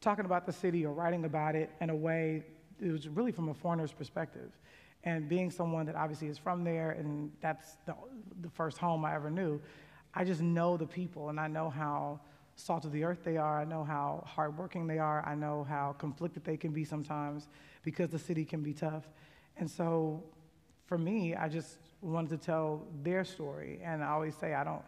talking 0.02 0.26
about 0.26 0.46
the 0.46 0.54
city 0.54 0.86
or 0.86 0.94
writing 0.94 1.26
about 1.26 1.56
it 1.56 1.70
in 1.82 1.90
a 1.90 1.96
way 1.96 2.44
it 2.82 2.92
was 2.92 3.08
really 3.08 3.32
from 3.32 3.50
a 3.50 3.54
foreigner's 3.54 3.92
perspective. 3.92 4.52
And 5.04 5.28
being 5.28 5.52
someone 5.52 5.86
that 5.86 5.96
obviously 5.96 6.28
is 6.28 6.38
from 6.38 6.64
there 6.64 6.92
and 6.92 7.32
that's 7.42 7.78
the, 7.86 7.96
the 8.42 8.50
first 8.50 8.78
home 8.78 9.04
I 9.06 9.16
ever 9.16 9.30
knew, 9.30 9.62
I 10.14 10.24
just 10.24 10.42
know 10.42 10.78
the 10.78 10.86
people 10.86 11.30
and 11.30 11.40
I 11.40 11.48
know 11.48 11.70
how 11.70 12.20
salt 12.56 12.86
of 12.86 12.92
the 12.92 13.04
earth 13.04 13.20
they 13.24 13.38
are. 13.38 13.60
I 13.60 13.66
know 13.66 13.84
how 13.84 14.24
hardworking 14.28 14.88
they 14.88 15.00
are. 15.00 15.26
I 15.26 15.36
know 15.36 15.66
how 15.68 15.96
conflicted 15.98 16.44
they 16.44 16.58
can 16.58 16.72
be 16.72 16.86
sometimes 16.86 17.48
because 17.84 18.10
the 18.10 18.20
city 18.20 18.46
can 18.46 18.62
be 18.62 18.74
tough. 18.74 19.04
And 19.58 19.70
so 19.70 20.24
for 20.86 20.98
me, 20.98 21.36
I 21.36 21.50
just 21.50 21.78
wanted 22.02 22.30
to 22.30 22.38
tell 22.38 22.86
their 23.02 23.24
story. 23.24 23.82
And 23.84 24.04
I 24.04 24.10
always 24.10 24.36
say 24.36 24.54
I 24.54 24.64
don't 24.64 24.84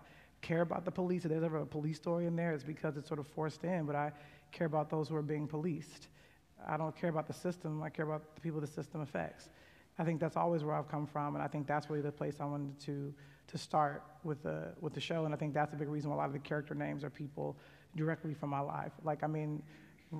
care 0.46 0.62
about 0.62 0.86
the 0.86 0.92
police. 0.92 1.26
If 1.26 1.32
there's 1.32 1.44
ever 1.44 1.58
a 1.58 1.66
police 1.66 1.98
story 1.98 2.28
in 2.28 2.36
there, 2.36 2.54
it's 2.54 2.64
because 2.64 2.98
it's 2.98 3.08
sort 3.08 3.20
of 3.20 3.28
forced 3.28 3.64
in, 3.64 3.86
but 3.86 3.96
I 3.96 4.12
care 4.52 4.68
about 4.68 4.90
those 4.90 5.10
who 5.10 5.16
are 5.16 5.24
being 5.36 5.48
policed. 5.48 6.08
I 6.68 6.78
don't 6.78 6.96
care 6.96 7.10
about 7.10 7.28
the 7.28 7.34
system, 7.34 7.82
I 7.82 7.90
care 7.90 8.06
about 8.06 8.36
the 8.36 8.42
people 8.42 8.62
the 8.62 8.68
system 8.68 9.02
affects. 9.02 9.50
I 9.98 10.04
think 10.04 10.20
that's 10.20 10.38
always 10.38 10.64
where 10.64 10.76
I've 10.76 10.90
come 10.90 11.08
from, 11.08 11.36
and 11.36 11.44
I 11.44 11.48
think 11.48 11.68
that's 11.68 11.90
really 11.90 12.02
the 12.02 12.12
place 12.12 12.36
I 12.40 12.46
wanted 12.46 12.80
to 12.82 13.14
to 13.48 13.58
start 13.58 14.04
with 14.24 14.42
the 14.44 14.74
with 14.82 14.94
the 14.94 15.00
show. 15.00 15.26
And 15.26 15.34
I 15.34 15.38
think 15.38 15.54
that's 15.54 15.74
a 15.74 15.78
big 15.78 15.90
reason 15.90 16.10
why 16.10 16.16
a 16.16 16.20
lot 16.20 16.28
of 16.28 16.34
the 16.34 16.40
character 16.40 16.76
names 16.76 17.04
are 17.04 17.10
people 17.10 17.56
directly 17.96 18.34
from 18.34 18.50
my 18.50 18.60
life. 18.60 18.92
Like, 19.04 19.24
I 19.24 19.28
mean, 19.28 19.62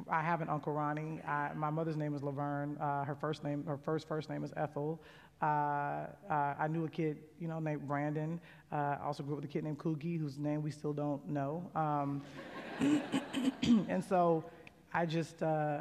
I 0.10 0.22
have 0.22 0.42
an 0.42 0.50
Uncle 0.50 0.74
Ronnie. 0.74 1.22
I, 1.28 1.52
my 1.56 1.70
mother's 1.70 1.98
name 1.98 2.16
is 2.16 2.24
Laverne. 2.24 2.78
Uh, 2.78 3.04
her 3.04 3.16
first 3.16 3.44
name, 3.44 3.64
her 3.66 3.78
first 3.78 4.08
first 4.08 4.30
name 4.30 4.44
is 4.44 4.54
Ethel. 4.56 5.02
Uh, 5.42 5.46
uh, 6.30 6.56
I 6.60 6.68
knew 6.68 6.86
a 6.86 6.90
kid, 6.90 7.18
you 7.40 7.48
know, 7.48 7.60
named 7.60 7.88
Brandon. 7.88 8.40
Uh, 8.72 8.98
I 9.00 9.06
also 9.06 9.24
grew 9.24 9.34
up 9.34 9.42
with 9.42 9.50
a 9.50 9.54
kid 9.54 9.64
named 9.64 9.78
Coogie, 9.78 10.20
whose 10.20 10.38
name 10.38 10.62
we 10.64 10.72
still 10.72 10.94
don't 10.94 11.28
know. 11.28 11.70
Um, 11.76 12.22
and 13.90 14.04
so, 14.04 14.44
I 14.94 15.06
just. 15.06 15.42
Uh, 15.44 15.80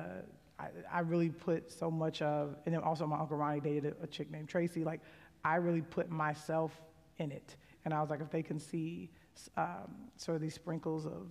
I, 0.56 0.68
I, 0.92 1.00
really 1.00 1.30
put 1.30 1.72
so 1.72 1.90
much 1.90 2.22
of, 2.22 2.54
and 2.64 2.72
then 2.72 2.80
also 2.80 3.08
my 3.08 3.18
Uncle 3.18 3.36
Ronnie 3.36 3.58
dated 3.58 3.96
a, 4.00 4.04
a 4.04 4.06
chick 4.06 4.30
named 4.30 4.48
Tracy. 4.48 4.84
Like, 4.84 5.00
I 5.44 5.56
really 5.56 5.82
put 5.82 6.10
myself 6.10 6.80
in 7.18 7.32
it. 7.32 7.56
And 7.84 7.92
I 7.92 8.00
was 8.00 8.10
like, 8.10 8.20
if 8.20 8.30
they 8.30 8.42
can 8.42 8.58
see 8.58 9.10
um, 9.56 9.94
sort 10.16 10.36
of 10.36 10.42
these 10.42 10.54
sprinkles 10.54 11.06
of, 11.06 11.28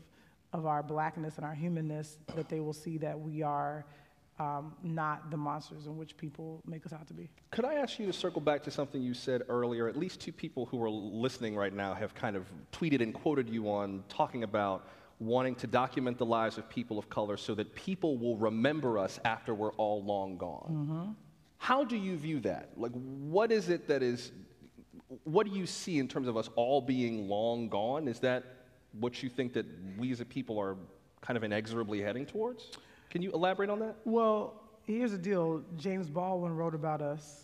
of 0.51 0.65
our 0.65 0.83
blackness 0.83 1.37
and 1.37 1.45
our 1.45 1.53
humanness, 1.53 2.17
that 2.35 2.49
they 2.49 2.59
will 2.59 2.73
see 2.73 2.97
that 2.97 3.19
we 3.19 3.41
are 3.41 3.85
um, 4.39 4.73
not 4.83 5.29
the 5.29 5.37
monsters 5.37 5.85
in 5.85 5.97
which 5.97 6.17
people 6.17 6.61
make 6.65 6.85
us 6.85 6.93
out 6.93 7.07
to 7.07 7.13
be. 7.13 7.29
Could 7.51 7.65
I 7.65 7.75
ask 7.75 7.99
you 7.99 8.05
to 8.07 8.13
circle 8.13 8.41
back 8.41 8.63
to 8.63 8.71
something 8.71 9.01
you 9.01 9.13
said 9.13 9.43
earlier? 9.47 9.87
At 9.87 9.95
least 9.95 10.19
two 10.19 10.31
people 10.31 10.65
who 10.65 10.81
are 10.83 10.89
listening 10.89 11.55
right 11.55 11.73
now 11.73 11.93
have 11.93 12.15
kind 12.15 12.35
of 12.35 12.51
tweeted 12.71 13.01
and 13.01 13.13
quoted 13.13 13.49
you 13.49 13.69
on 13.69 14.03
talking 14.09 14.43
about 14.43 14.87
wanting 15.19 15.55
to 15.55 15.67
document 15.67 16.17
the 16.17 16.25
lives 16.25 16.57
of 16.57 16.67
people 16.67 16.97
of 16.97 17.09
color 17.09 17.37
so 17.37 17.53
that 17.55 17.73
people 17.75 18.17
will 18.17 18.37
remember 18.37 18.97
us 18.97 19.19
after 19.23 19.53
we're 19.53 19.73
all 19.73 20.03
long 20.03 20.37
gone. 20.37 20.69
Mm-hmm. 20.69 21.11
How 21.57 21.83
do 21.83 21.95
you 21.95 22.17
view 22.17 22.39
that? 22.41 22.71
Like, 22.75 22.91
what 22.91 23.51
is 23.51 23.69
it 23.69 23.87
that 23.87 24.03
is 24.03 24.31
what 25.23 25.45
do 25.45 25.55
you 25.55 25.65
see 25.65 25.99
in 25.99 26.07
terms 26.07 26.27
of 26.27 26.35
us 26.35 26.49
all 26.55 26.81
being 26.81 27.29
long 27.29 27.69
gone? 27.69 28.07
Is 28.07 28.19
that 28.19 28.43
what 28.99 29.21
you 29.21 29.29
think 29.29 29.53
that 29.53 29.65
we 29.97 30.11
as 30.11 30.19
a 30.19 30.25
people 30.25 30.59
are 30.59 30.75
kind 31.21 31.37
of 31.37 31.43
inexorably 31.43 32.01
heading 32.01 32.25
towards? 32.25 32.71
Can 33.13 33.21
you 33.21 33.31
elaborate 33.31 33.69
on 33.69 33.77
that? 33.79 33.95
Well, 34.05 34.59
here's 34.81 35.11
the 35.11 35.19
deal 35.19 35.63
James 35.77 36.09
Baldwin 36.09 36.55
wrote 36.55 36.73
about 36.73 36.99
us, 36.99 37.43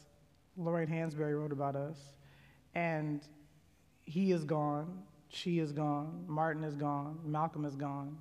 Lorraine 0.57 0.87
Hansberry 0.87 1.39
wrote 1.39 1.51
about 1.51 1.75
us, 1.75 1.97
and 2.73 3.21
he 4.03 4.31
is 4.31 4.43
gone, 4.43 5.03
she 5.29 5.59
is 5.59 5.71
gone, 5.71 6.25
Martin 6.27 6.63
is 6.63 6.75
gone, 6.75 7.19
Malcolm 7.23 7.65
is 7.65 7.75
gone. 7.75 8.17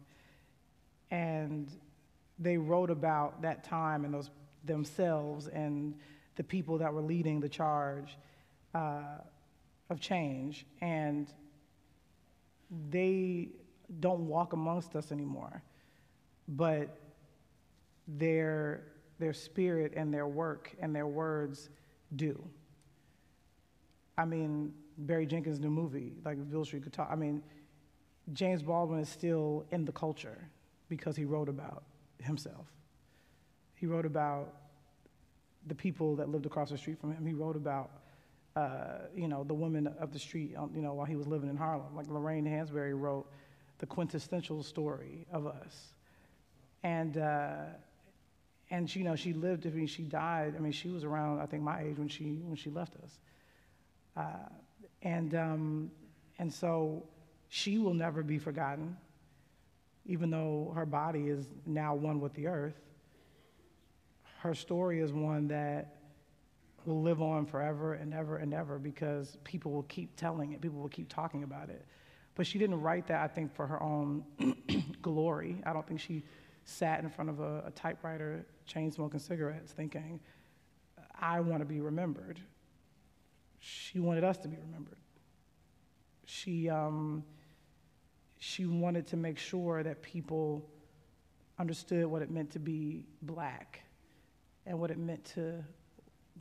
And 1.11 1.73
they 2.39 2.59
wrote 2.59 2.91
about 2.91 3.41
that 3.41 3.65
time 3.65 4.05
and 4.05 4.13
those 4.13 4.29
themselves 4.65 5.49
and 5.49 5.95
the 6.37 6.45
people 6.45 6.77
that 6.79 6.93
were 6.93 7.01
leading 7.01 7.41
the 7.41 7.49
charge. 7.49 8.19
Uh, 8.75 9.01
of 9.91 10.01
change, 10.01 10.67
and 10.81 11.33
they 12.91 13.49
don't 14.01 14.27
walk 14.27 14.53
amongst 14.53 14.95
us 14.95 15.11
anymore. 15.13 15.63
But 16.47 17.08
their, 18.09 18.85
their 19.19 19.33
spirit 19.33 19.93
and 19.97 20.13
their 20.13 20.27
work 20.27 20.75
and 20.81 20.95
their 20.95 21.07
words 21.07 21.69
do. 22.17 22.43
I 24.17 24.25
mean, 24.25 24.73
Barry 24.97 25.27
Jenkins' 25.27 25.61
new 25.61 25.71
movie, 25.71 26.15
like 26.25 26.39
Beale 26.51 26.65
Street 26.65 26.83
Could 26.83 26.93
Talk. 26.93 27.09
I 27.11 27.15
mean, 27.15 27.43
James 28.33 28.63
Baldwin 28.63 29.01
is 29.01 29.09
still 29.09 29.65
in 29.71 29.85
the 29.85 29.93
culture 29.93 30.49
because 30.89 31.17
he 31.17 31.25
wrote 31.25 31.49
about 31.49 31.85
himself. 32.21 32.67
He 33.75 33.87
wrote 33.87 34.07
about 34.07 34.55
the 35.67 35.75
people 35.75 36.17
that 36.17 36.29
lived 36.29 36.47
across 36.47 36.71
the 36.71 36.79
street 36.79 36.99
from 36.99 37.13
him. 37.13 37.25
He 37.27 37.35
wrote 37.35 37.57
about 37.57 37.91
uh, 38.57 39.07
you 39.15 39.29
know, 39.29 39.45
the 39.45 39.55
women 39.55 39.87
of 40.01 40.13
the 40.13 40.19
street, 40.19 40.53
um, 40.57 40.73
you 40.75 40.83
know, 40.83 40.93
while 40.93 41.07
he 41.07 41.15
was 41.15 41.29
living 41.29 41.49
in 41.49 41.57
Harlem. 41.57 41.95
Like 41.95 42.09
Lorraine 42.09 42.45
Hansberry 42.45 42.99
wrote 42.99 43.31
the 43.79 43.87
quintessential 43.87 44.65
story 44.65 45.27
of 45.31 45.47
us. 45.47 45.95
And, 46.83 47.19
uh, 47.19 47.67
and 48.71 48.89
she, 48.89 49.01
you 49.01 49.05
know, 49.05 49.17
she 49.17 49.33
lived, 49.33 49.67
I 49.67 49.71
mean, 49.71 49.87
she 49.87 50.03
died, 50.03 50.55
I 50.57 50.61
mean, 50.61 50.73
she 50.73 50.89
was 50.89 51.05
around, 51.05 51.41
I 51.41 51.47
think, 51.47 51.63
my 51.63 51.83
age 51.83 51.99
when 51.99 52.09
she, 52.09 52.41
when 52.45 52.57
she 52.57 52.71
left 52.71 52.95
us. 52.97 53.19
Uh, 54.17 54.49
and, 55.03 55.35
um, 55.35 55.91
and 56.39 56.53
so 56.53 57.05
she 57.49 57.79
will 57.79 57.95
never 57.95 58.23
be 58.23 58.39
forgotten, 58.39 58.97
even 60.07 60.31
though 60.31 60.73
her 60.75 60.85
body 60.85 61.29
is 61.29 61.47
now 61.67 61.95
one 61.95 62.21
with 62.21 62.35
the 62.35 62.47
earth. 62.47 62.79
Her 64.41 64.55
story 64.55 65.01
is 65.01 65.13
one 65.13 65.49
that 65.49 65.97
will 66.85 67.03
live 67.03 67.23
on 67.23 67.47
forever 67.47 67.95
and 67.95 68.15
ever 68.15 68.37
and 68.37 68.55
ever 68.55 68.79
because 68.79 69.37
people 69.45 69.73
will 69.73 69.83
keep 69.85 70.15
telling 70.17 70.53
it, 70.53 70.61
people 70.61 70.81
will 70.81 70.89
keep 70.89 71.09
talking 71.09 71.43
about 71.43 71.71
it. 71.71 71.85
But 72.35 72.47
she 72.47 72.59
didn't 72.59 72.81
write 72.81 73.09
that, 73.09 73.21
I 73.23 73.29
think, 73.29 73.55
for 73.55 73.67
her 73.67 73.83
own 73.83 74.25
glory. 75.03 75.61
I 75.65 75.73
don't 75.73 75.87
think 75.87 76.01
she 76.01 76.23
sat 76.65 77.03
in 77.03 77.11
front 77.11 77.31
of 77.31 77.41
a, 77.41 77.65
a 77.67 77.71
typewriter, 77.73 78.47
chain 78.69 78.93
smoking 78.93 79.19
cigarettes, 79.19 79.73
thinking, 79.73 80.21
I 81.21 81.41
want 81.41 81.61
to 81.61 81.65
be 81.65 81.81
remembered. 81.81 82.39
She 83.59 83.99
wanted 83.99 84.23
us 84.23 84.39
to 84.39 84.49
be 84.49 84.57
remembered. 84.57 84.99
She, 86.27 86.69
um, 86.69 87.25
she 88.39 88.67
wanted 88.67 89.07
to 89.09 89.17
make 89.17 89.39
sure 89.39 89.83
that 89.83 90.03
people 90.03 90.65
understood 91.59 92.07
what 92.07 92.23
it 92.23 92.31
meant 92.31 92.51
to 92.53 92.61
be 92.61 93.05
black 93.23 93.81
and 94.67 94.79
what 94.79 94.91
it 94.91 94.99
meant 94.99 95.25
to 95.25 95.65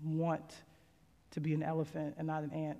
want 0.03 0.53
to 1.31 1.39
be 1.39 1.53
an 1.53 1.63
elephant 1.63 2.15
and 2.17 2.27
not 2.27 2.43
an 2.43 2.51
ant. 2.51 2.77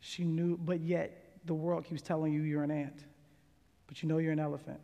She 0.00 0.24
knew, 0.24 0.56
but 0.56 0.80
yet 0.80 1.38
the 1.44 1.54
world 1.54 1.84
keeps 1.84 2.02
telling 2.02 2.32
you 2.32 2.42
you're 2.42 2.62
an 2.62 2.70
ant, 2.70 3.04
but 3.86 4.02
you 4.02 4.08
know 4.08 4.18
you're 4.18 4.32
an 4.32 4.40
elephant. 4.40 4.80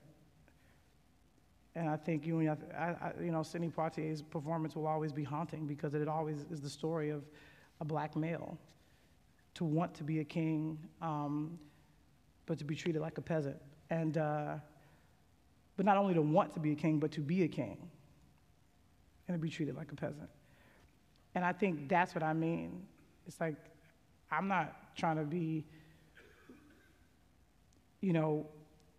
And 1.74 1.88
I 1.88 1.96
think 1.96 2.26
you, 2.26 2.50
I, 2.50 2.82
I, 2.82 3.12
you 3.20 3.30
know, 3.30 3.42
Sidney 3.42 3.70
Poitier's 3.70 4.20
performance 4.20 4.76
will 4.76 4.86
always 4.86 5.12
be 5.12 5.24
haunting 5.24 5.66
because 5.66 5.94
it 5.94 6.06
always 6.06 6.44
is 6.50 6.60
the 6.60 6.68
story 6.68 7.10
of 7.10 7.22
a 7.80 7.84
black 7.84 8.14
male 8.14 8.58
to 9.54 9.64
want 9.64 9.94
to 9.94 10.04
be 10.04 10.20
a 10.20 10.24
king, 10.24 10.78
um, 11.00 11.58
but 12.46 12.58
to 12.58 12.64
be 12.64 12.74
treated 12.74 13.00
like 13.00 13.16
a 13.18 13.22
peasant. 13.22 13.56
And, 13.88 14.18
uh, 14.18 14.56
but 15.76 15.86
not 15.86 15.96
only 15.96 16.14
to 16.14 16.22
want 16.22 16.52
to 16.54 16.60
be 16.60 16.72
a 16.72 16.74
king, 16.74 16.98
but 16.98 17.10
to 17.12 17.20
be 17.20 17.42
a 17.42 17.48
king 17.48 17.78
and 19.26 19.34
to 19.34 19.38
be 19.38 19.48
treated 19.48 19.74
like 19.74 19.92
a 19.92 19.96
peasant. 19.96 20.28
And 21.34 21.44
I 21.44 21.52
think 21.52 21.88
that's 21.88 22.14
what 22.14 22.22
I 22.22 22.34
mean. 22.34 22.82
It's 23.26 23.40
like, 23.40 23.56
I'm 24.30 24.48
not 24.48 24.94
trying 24.96 25.16
to 25.16 25.24
be, 25.24 25.64
you 28.00 28.12
know, 28.12 28.46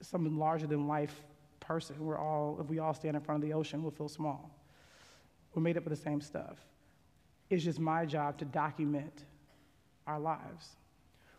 some 0.02 0.40
larger 0.40 0.66
than 0.66 0.88
life 0.88 1.22
person. 1.64 1.96
We're 2.00 2.20
all, 2.20 2.58
if 2.60 2.68
we 2.68 2.80
all 2.80 2.94
stand 2.94 3.16
in 3.16 3.22
front 3.22 3.44
of 3.44 3.50
the 3.50 3.54
ocean, 3.56 3.82
we'll 3.82 3.92
feel 3.92 4.10
small. 4.10 4.52
We're 5.54 5.62
made 5.62 5.78
up 5.78 5.86
of 5.86 5.90
the 5.90 5.96
same 5.96 6.22
stuff. 6.22 6.58
It's 7.50 7.64
just 7.64 7.80
my 7.80 8.06
job 8.06 8.38
to 8.40 8.46
document 8.46 9.26
our 10.08 10.20
lives. 10.20 10.76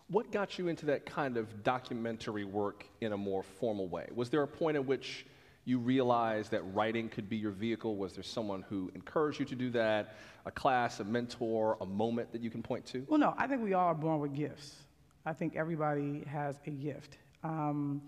What 0.09 0.31
got 0.31 0.59
you 0.59 0.69
into 0.69 0.87
that 0.87 1.07
kind 1.07 1.37
of 1.37 1.63
documentary 1.63 2.45
work 2.45 2.87
in 3.01 3.13
a 3.13 3.17
more 3.17 3.43
formal 3.43 3.89
way? 3.89 4.09
Was 4.15 4.31
there 4.31 4.43
a 4.43 4.49
point 4.49 4.77
at 4.77 4.85
which 4.85 5.27
you 5.65 5.79
realized 5.79 6.51
that 6.51 6.63
writing 6.75 7.09
could 7.09 7.29
be 7.29 7.37
your 7.37 7.51
vehicle? 7.51 7.97
Was 7.97 8.13
there 8.13 8.23
someone 8.23 8.63
who 8.69 8.91
encouraged 8.95 9.41
you 9.41 9.47
to 9.47 9.55
do 9.55 9.71
that? 9.71 10.17
A 10.47 10.51
class, 10.51 11.01
a 11.01 11.05
mentor, 11.05 11.79
a 11.81 11.87
moment 11.87 12.33
that 12.33 12.43
you 12.43 12.51
can 12.51 12.63
point 12.63 12.85
to? 12.87 13.05
Well, 13.09 13.19
no, 13.19 13.35
I 13.39 13.47
think 13.47 13.63
we 13.63 13.73
all 13.73 13.87
are 13.87 13.95
born 13.95 14.21
with 14.21 14.35
gifts. 14.35 14.77
I 15.25 15.33
think 15.33 15.57
everybody 15.57 16.23
has 16.29 16.61
a 16.67 16.71
gift. 16.71 17.17
Um, 17.43 18.03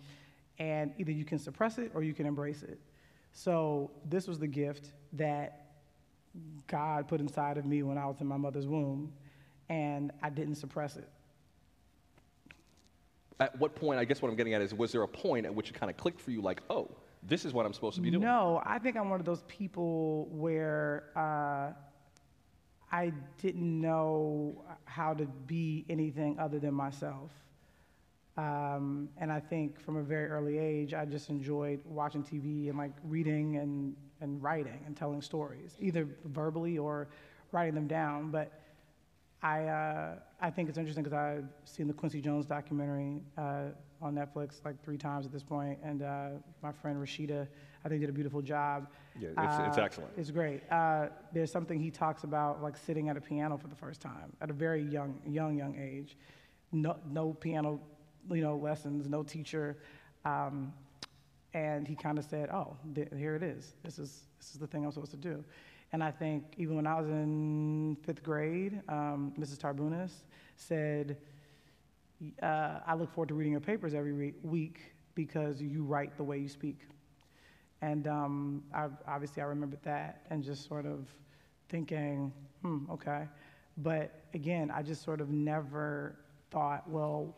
and 0.58 0.92
either 0.98 1.12
you 1.12 1.24
can 1.24 1.38
suppress 1.38 1.78
it 1.78 1.90
or 1.94 2.02
you 2.02 2.14
can 2.14 2.26
embrace 2.26 2.62
it. 2.62 2.78
So 3.32 3.90
this 4.08 4.26
was 4.26 4.38
the 4.38 4.46
gift 4.46 4.92
that 5.12 5.66
God 6.66 7.08
put 7.08 7.20
inside 7.20 7.58
of 7.58 7.66
me 7.66 7.82
when 7.82 7.98
I 7.98 8.06
was 8.06 8.20
in 8.20 8.26
my 8.26 8.36
mother's 8.36 8.66
womb, 8.66 9.12
and 9.68 10.12
I 10.22 10.30
didn't 10.30 10.56
suppress 10.56 10.96
it. 10.96 11.08
At 13.38 13.58
what 13.58 13.74
point, 13.74 13.98
I 14.00 14.04
guess 14.04 14.22
what 14.22 14.30
I'm 14.30 14.36
getting 14.36 14.54
at 14.54 14.62
is, 14.62 14.72
was 14.72 14.92
there 14.92 15.02
a 15.02 15.08
point 15.08 15.44
at 15.44 15.54
which 15.54 15.68
it 15.68 15.74
kind 15.74 15.90
of 15.90 15.96
clicked 15.96 16.20
for 16.20 16.30
you, 16.30 16.40
like, 16.40 16.62
oh, 16.70 16.90
this 17.22 17.44
is 17.44 17.52
what 17.52 17.66
I'm 17.66 17.72
supposed 17.72 17.96
to 17.96 18.02
be 18.02 18.10
doing? 18.10 18.22
No, 18.22 18.62
I 18.64 18.78
think 18.78 18.96
I'm 18.96 19.10
one 19.10 19.20
of 19.20 19.26
those 19.26 19.42
people 19.48 20.28
where 20.30 21.04
uh, 21.16 21.72
I 22.90 23.12
didn't 23.42 23.80
know 23.80 24.64
how 24.84 25.12
to 25.12 25.26
be 25.46 25.84
anything 25.90 26.38
other 26.38 26.58
than 26.58 26.72
myself. 26.72 27.30
Um, 28.36 29.08
and 29.18 29.32
I 29.32 29.40
think 29.40 29.80
from 29.80 29.96
a 29.96 30.02
very 30.02 30.28
early 30.28 30.58
age, 30.58 30.92
I 30.92 31.04
just 31.06 31.30
enjoyed 31.30 31.80
watching 31.84 32.22
TV 32.22 32.68
and 32.68 32.76
like 32.76 32.92
reading 33.04 33.56
and, 33.56 33.96
and 34.20 34.42
writing 34.42 34.80
and 34.86 34.96
telling 34.96 35.22
stories, 35.22 35.74
either 35.80 36.06
verbally 36.24 36.76
or 36.76 37.08
writing 37.52 37.74
them 37.74 37.86
down. 37.86 38.30
But 38.30 38.52
I, 39.42 39.64
uh, 39.64 40.14
I 40.40 40.50
think 40.50 40.68
it's 40.68 40.76
interesting 40.76 41.02
because 41.04 41.16
I've 41.16 41.48
seen 41.64 41.86
the 41.86 41.94
Quincy 41.94 42.20
Jones 42.20 42.44
documentary 42.46 43.22
uh, 43.38 43.68
on 44.02 44.14
Netflix 44.14 44.62
like 44.64 44.82
three 44.84 44.98
times 44.98 45.24
at 45.24 45.32
this 45.32 45.42
point. 45.42 45.80
point, 45.80 45.90
and 45.90 46.02
uh, 46.02 46.28
my 46.62 46.72
friend 46.72 46.98
Rashida, 46.98 47.46
I 47.84 47.88
think, 47.88 48.00
did 48.00 48.10
a 48.10 48.12
beautiful 48.12 48.42
job. 48.42 48.88
Yeah, 49.18 49.28
it's, 49.28 49.68
it's 49.68 49.78
Uh, 49.78 49.82
excellent. 49.82 50.10
It's 50.18 50.30
great. 50.30 50.60
Uh, 50.70 51.06
there's 51.32 51.50
something 51.50 51.78
he 51.80 51.90
talks 51.90 52.24
about, 52.24 52.62
like 52.62 52.76
sitting 52.76 53.08
at 53.08 53.16
a 53.16 53.20
piano 53.20 53.56
for 53.56 53.68
the 53.68 53.76
first 53.76 54.02
time 54.02 54.32
at 54.42 54.50
a 54.50 54.52
very 54.52 54.82
young, 54.82 55.18
young, 55.26 55.56
young 55.56 55.74
age. 55.78 56.18
No, 56.72 56.96
no 57.10 57.32
piano, 57.32 57.80
you 58.30 58.42
know, 58.42 58.56
lessons, 58.56 59.08
no 59.08 59.22
teacher, 59.22 59.76
um, 60.24 60.72
and 61.54 61.86
he 61.86 61.94
kind 61.94 62.18
of 62.18 62.24
said, 62.24 62.50
"Oh, 62.50 62.76
th- 62.94 63.08
here 63.16 63.34
it 63.36 63.42
is. 63.42 63.74
This 63.82 63.98
is 63.98 64.26
this 64.38 64.52
is 64.52 64.58
the 64.58 64.66
thing 64.66 64.84
I'm 64.84 64.92
supposed 64.92 65.12
to 65.12 65.16
do." 65.16 65.44
And 65.92 66.02
I 66.02 66.10
think 66.10 66.44
even 66.56 66.76
when 66.76 66.86
I 66.86 67.00
was 67.00 67.08
in 67.08 67.96
fifth 68.02 68.22
grade, 68.22 68.82
um, 68.88 69.32
Mrs. 69.38 69.58
Tarbunas 69.58 70.10
said, 70.56 71.16
uh, 72.42 72.80
"I 72.86 72.94
look 72.94 73.10
forward 73.12 73.28
to 73.28 73.34
reading 73.34 73.52
your 73.52 73.60
papers 73.60 73.94
every 73.94 74.12
re- 74.12 74.34
week 74.42 74.94
because 75.14 75.62
you 75.62 75.84
write 75.84 76.16
the 76.16 76.24
way 76.24 76.38
you 76.38 76.48
speak." 76.48 76.86
And 77.82 78.06
um, 78.08 78.64
I, 78.74 78.88
obviously, 79.06 79.42
I 79.42 79.46
remembered 79.46 79.82
that 79.84 80.22
and 80.30 80.42
just 80.42 80.66
sort 80.66 80.86
of 80.86 81.06
thinking, 81.68 82.32
hmm, 82.62 82.90
okay. 82.90 83.28
But 83.78 84.24
again, 84.34 84.70
I 84.70 84.82
just 84.82 85.02
sort 85.04 85.20
of 85.20 85.30
never 85.30 86.16
thought, 86.50 86.88
well, 86.88 87.36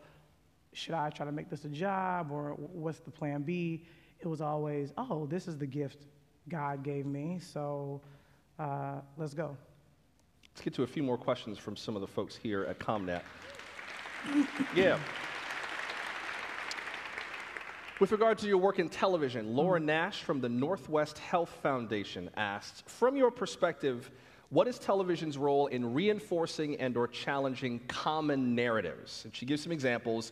should 0.79 0.93
I 0.93 1.09
try 1.09 1.25
to 1.25 1.31
make 1.31 1.49
this 1.49 1.65
a 1.65 1.69
job 1.69 2.31
or 2.31 2.51
what's 2.57 2.99
the 2.99 3.11
plan 3.11 3.41
B? 3.41 3.83
It 4.21 4.27
was 4.27 4.39
always, 4.39 4.93
oh, 4.97 5.25
this 5.25 5.47
is 5.47 5.57
the 5.57 5.67
gift 5.67 6.05
God 6.47 6.83
gave 6.83 7.05
me, 7.05 7.39
so 7.39 8.01
uh, 8.57 9.01
let's 9.17 9.33
go. 9.33 9.57
Let's 10.53 10.61
get 10.61 10.73
to 10.75 10.83
a 10.83 10.87
few 10.87 11.03
more 11.03 11.17
questions 11.17 11.57
from 11.57 11.75
some 11.75 11.95
of 11.95 12.01
the 12.01 12.07
folks 12.07 12.35
here 12.35 12.63
at 12.63 12.79
ComNet. 12.79 13.21
yeah. 14.75 14.97
With 17.99 18.13
regard 18.13 18.37
to 18.39 18.47
your 18.47 18.57
work 18.57 18.79
in 18.79 18.87
television, 18.87 19.55
Laura 19.55 19.79
Nash 19.79 20.23
from 20.23 20.39
the 20.39 20.47
Northwest 20.47 21.19
Health 21.19 21.49
Foundation 21.61 22.29
asked, 22.37 22.89
from 22.89 23.17
your 23.17 23.31
perspective, 23.31 24.09
what 24.49 24.67
is 24.67 24.79
television's 24.79 25.37
role 25.37 25.67
in 25.67 25.93
reinforcing 25.93 26.77
and 26.77 26.95
or 26.95 27.09
challenging 27.09 27.79
common 27.87 28.55
narratives? 28.55 29.25
And 29.25 29.35
she 29.35 29.45
gives 29.45 29.61
some 29.61 29.73
examples 29.73 30.31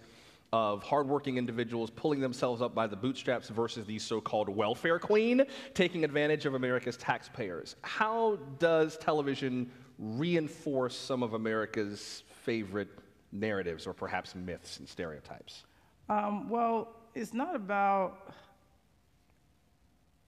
of 0.53 0.81
hardworking 0.83 1.37
individuals 1.37 1.89
pulling 1.89 2.19
themselves 2.19 2.61
up 2.61 2.73
by 2.73 2.87
the 2.87 2.95
bootstraps 2.95 3.49
versus 3.49 3.85
the 3.85 3.99
so-called 3.99 4.47
welfare 4.47 4.97
queen 4.97 5.43
taking 5.73 6.03
advantage 6.03 6.45
of 6.45 6.53
America's 6.53 6.95
taxpayers. 6.97 7.75
How 7.81 8.37
does 8.57 8.97
television 8.97 9.69
reinforce 9.99 10.95
some 10.95 11.23
of 11.23 11.33
America's 11.33 12.23
favorite 12.43 12.89
narratives 13.31 13.85
or 13.85 13.93
perhaps 13.93 14.35
myths 14.35 14.79
and 14.79 14.87
stereotypes? 14.87 15.65
Um, 16.09 16.49
well, 16.49 16.95
it's 17.13 17.33
not 17.33 17.55
about. 17.55 18.33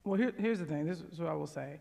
Well, 0.03 0.17
here, 0.17 0.33
here's 0.37 0.59
the 0.59 0.65
thing. 0.65 0.85
This 0.85 1.01
is 1.11 1.19
what 1.19 1.29
I 1.29 1.33
will 1.33 1.47
say. 1.47 1.79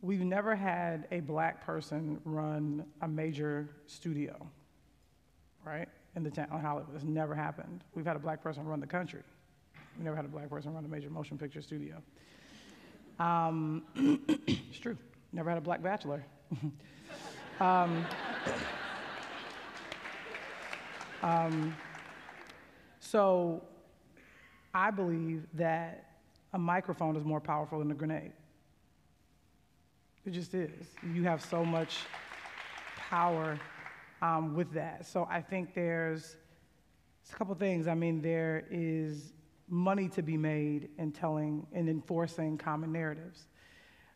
We've 0.00 0.20
never 0.20 0.54
had 0.54 1.08
a 1.10 1.20
black 1.20 1.64
person 1.64 2.20
run 2.24 2.84
a 3.00 3.08
major 3.08 3.68
studio, 3.86 4.46
right, 5.64 5.88
in 6.18 6.24
the 6.24 6.30
town 6.30 6.48
of 6.50 6.60
Hollywood. 6.60 6.94
It's 6.94 7.04
never 7.04 7.34
happened. 7.34 7.84
We've 7.94 8.04
had 8.04 8.16
a 8.16 8.18
black 8.18 8.42
person 8.42 8.66
run 8.66 8.80
the 8.80 8.86
country. 8.86 9.22
We've 9.96 10.04
never 10.04 10.16
had 10.16 10.24
a 10.24 10.28
black 10.28 10.50
person 10.50 10.74
run 10.74 10.84
a 10.84 10.88
major 10.88 11.08
motion 11.08 11.38
picture 11.38 11.62
studio. 11.62 12.02
Um, 13.18 13.84
it's 14.46 14.78
true. 14.78 14.98
Never 15.32 15.48
had 15.48 15.58
a 15.58 15.62
black 15.62 15.82
bachelor. 15.82 16.24
um, 17.60 18.00
um, 21.22 21.76
so 22.98 23.62
I 24.74 24.90
believe 24.90 25.46
that 25.54 26.04
a 26.52 26.58
microphone 26.58 27.16
is 27.16 27.24
more 27.24 27.40
powerful 27.40 27.78
than 27.78 27.92
a 27.92 27.94
grenade. 27.94 28.32
It 30.26 30.32
just 30.32 30.52
is. 30.52 30.88
You 31.14 31.22
have 31.24 31.44
so 31.44 31.64
much 31.64 31.98
power 32.96 33.58
um, 34.22 34.54
with 34.54 34.72
that. 34.72 35.06
So 35.06 35.26
I 35.30 35.40
think 35.40 35.74
there's 35.74 36.36
a 37.32 37.36
couple 37.36 37.54
things. 37.54 37.86
I 37.86 37.94
mean, 37.94 38.20
there 38.20 38.64
is 38.70 39.32
money 39.68 40.08
to 40.08 40.22
be 40.22 40.36
made 40.36 40.88
in 40.98 41.12
telling 41.12 41.66
and 41.72 41.88
enforcing 41.88 42.56
common 42.56 42.92
narratives. 42.92 43.48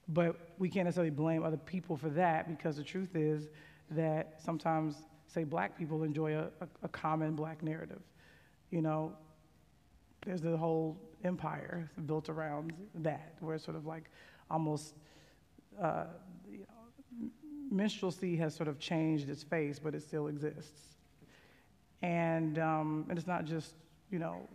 But 0.09 0.37
we 0.59 0.69
can't 0.69 0.87
necessarily 0.87 1.11
blame 1.11 1.45
other 1.45 1.57
people 1.57 1.97
for 1.97 2.09
that 2.11 2.49
because 2.49 2.77
the 2.77 2.83
truth 2.83 3.15
is 3.15 3.49
that 3.91 4.41
sometimes, 4.43 4.97
say, 5.27 5.45
black 5.45 5.79
people 5.79 6.03
enjoy 6.03 6.35
a, 6.35 6.45
a, 6.61 6.69
a 6.83 6.89
common 6.89 7.37
black 7.37 7.63
narrative. 7.63 8.03
You 8.71 8.83
know, 8.83 9.13
there's 10.25 10.41
the 10.41 10.57
whole 10.57 10.97
empire 11.25 11.91
built 12.07 12.29
around 12.29 12.73
that, 12.97 13.35
where 13.41 13.55
it's 13.55 13.65
sort 13.65 13.77
of 13.77 13.87
like 13.87 14.05
almost, 14.51 14.95
uh, 15.81 16.05
you 16.51 16.61
know, 16.61 16.65
minstrelsy 17.73 18.37
has 18.37 18.55
sort 18.55 18.69
of 18.69 18.79
changed 18.79 19.29
its 19.29 19.43
face, 19.43 19.79
but 19.79 19.95
it 19.95 20.03
still 20.03 20.29
exists. 20.29 20.97
And, 22.03 22.59
um, 22.59 23.07
and 23.09 23.19
it's 23.19 23.27
not 23.27 23.45
just, 23.45 23.75
you 24.11 24.19
know, 24.19 24.49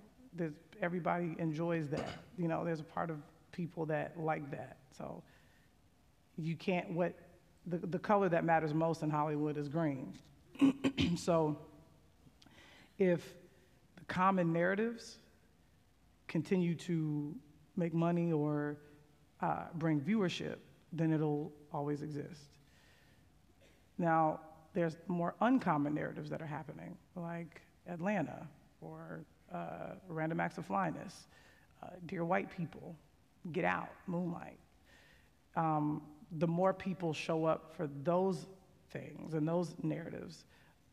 everybody 0.81 1.35
enjoys 1.39 1.89
that. 1.89 2.09
You 2.37 2.47
know, 2.47 2.63
there's 2.63 2.79
a 2.79 2.83
part 2.83 3.09
of 3.09 3.17
people 3.51 3.85
that 3.87 4.19
like 4.19 4.49
that. 4.51 4.77
So 4.97 5.23
you 6.37 6.55
can't, 6.55 6.91
what, 6.91 7.13
the, 7.65 7.77
the 7.77 7.99
color 7.99 8.29
that 8.29 8.43
matters 8.43 8.73
most 8.73 9.01
in 9.01 9.09
Hollywood 9.09 9.57
is 9.57 9.67
green. 9.67 10.13
so 11.17 11.57
if 12.99 13.35
the 13.97 14.05
common 14.05 14.53
narratives 14.53 15.17
continue 16.27 16.75
to 16.75 17.33
make 17.75 17.93
money 17.93 18.31
or 18.31 18.77
uh, 19.41 19.63
bring 19.75 20.01
viewership, 20.01 20.57
then 20.91 21.13
it'll 21.13 21.51
always 21.71 22.01
exist. 22.01 22.56
Now, 23.97 24.39
there's 24.73 24.97
more 25.07 25.33
uncommon 25.41 25.95
narratives 25.95 26.29
that 26.29 26.41
are 26.41 26.47
happening, 26.47 26.95
like 27.15 27.61
Atlanta 27.87 28.47
or 28.81 29.21
uh, 29.51 29.95
Random 30.07 30.39
Acts 30.39 30.57
of 30.57 30.65
Flyness, 30.65 31.27
uh, 31.81 31.87
Dear 32.05 32.25
White 32.25 32.55
People, 32.55 32.95
Get 33.51 33.65
Out, 33.65 33.89
Moonlight. 34.05 34.59
Um, 35.55 36.03
the 36.37 36.47
more 36.47 36.73
people 36.73 37.13
show 37.13 37.45
up 37.45 37.73
for 37.75 37.89
those 38.03 38.45
things 38.91 39.33
and 39.33 39.47
those 39.47 39.73
narratives, 39.81 40.45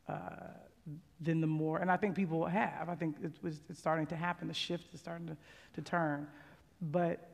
uh, 0.07 0.47
then 1.19 1.41
the 1.41 1.47
more, 1.47 1.79
and 1.79 1.91
I 1.91 1.97
think 1.97 2.15
people 2.15 2.39
will 2.39 2.47
have. 2.47 2.89
I 2.89 2.95
think 2.95 3.17
it 3.23 3.33
was, 3.41 3.59
it's 3.69 3.79
starting 3.79 4.05
to 4.07 4.15
happen. 4.15 4.47
The 4.47 4.53
shift 4.53 4.93
is 4.93 4.99
starting 4.99 5.27
to, 5.27 5.37
to 5.73 5.81
turn. 5.81 6.27
But, 6.81 7.29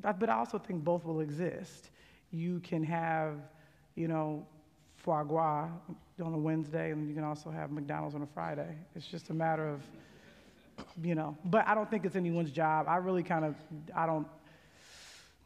but 0.00 0.28
I 0.28 0.34
also 0.34 0.58
think 0.58 0.82
both 0.82 1.04
will 1.04 1.20
exist. 1.20 1.90
You 2.30 2.60
can 2.60 2.82
have, 2.84 3.36
you 3.94 4.08
know, 4.08 4.46
foie 5.02 5.22
gras 5.24 5.68
on 6.22 6.34
a 6.34 6.38
Wednesday, 6.38 6.92
and 6.92 7.08
you 7.08 7.14
can 7.14 7.24
also 7.24 7.50
have 7.50 7.70
McDonald's 7.70 8.14
on 8.14 8.22
a 8.22 8.26
Friday. 8.26 8.76
It's 8.94 9.06
just 9.06 9.30
a 9.30 9.34
matter 9.34 9.66
of, 9.66 9.82
you 11.02 11.14
know, 11.14 11.36
but 11.44 11.66
I 11.66 11.74
don't 11.74 11.90
think 11.90 12.04
it's 12.04 12.16
anyone's 12.16 12.50
job. 12.50 12.86
I 12.88 12.96
really 12.96 13.22
kind 13.22 13.44
of, 13.44 13.56
I 13.94 14.06
don't 14.06 14.26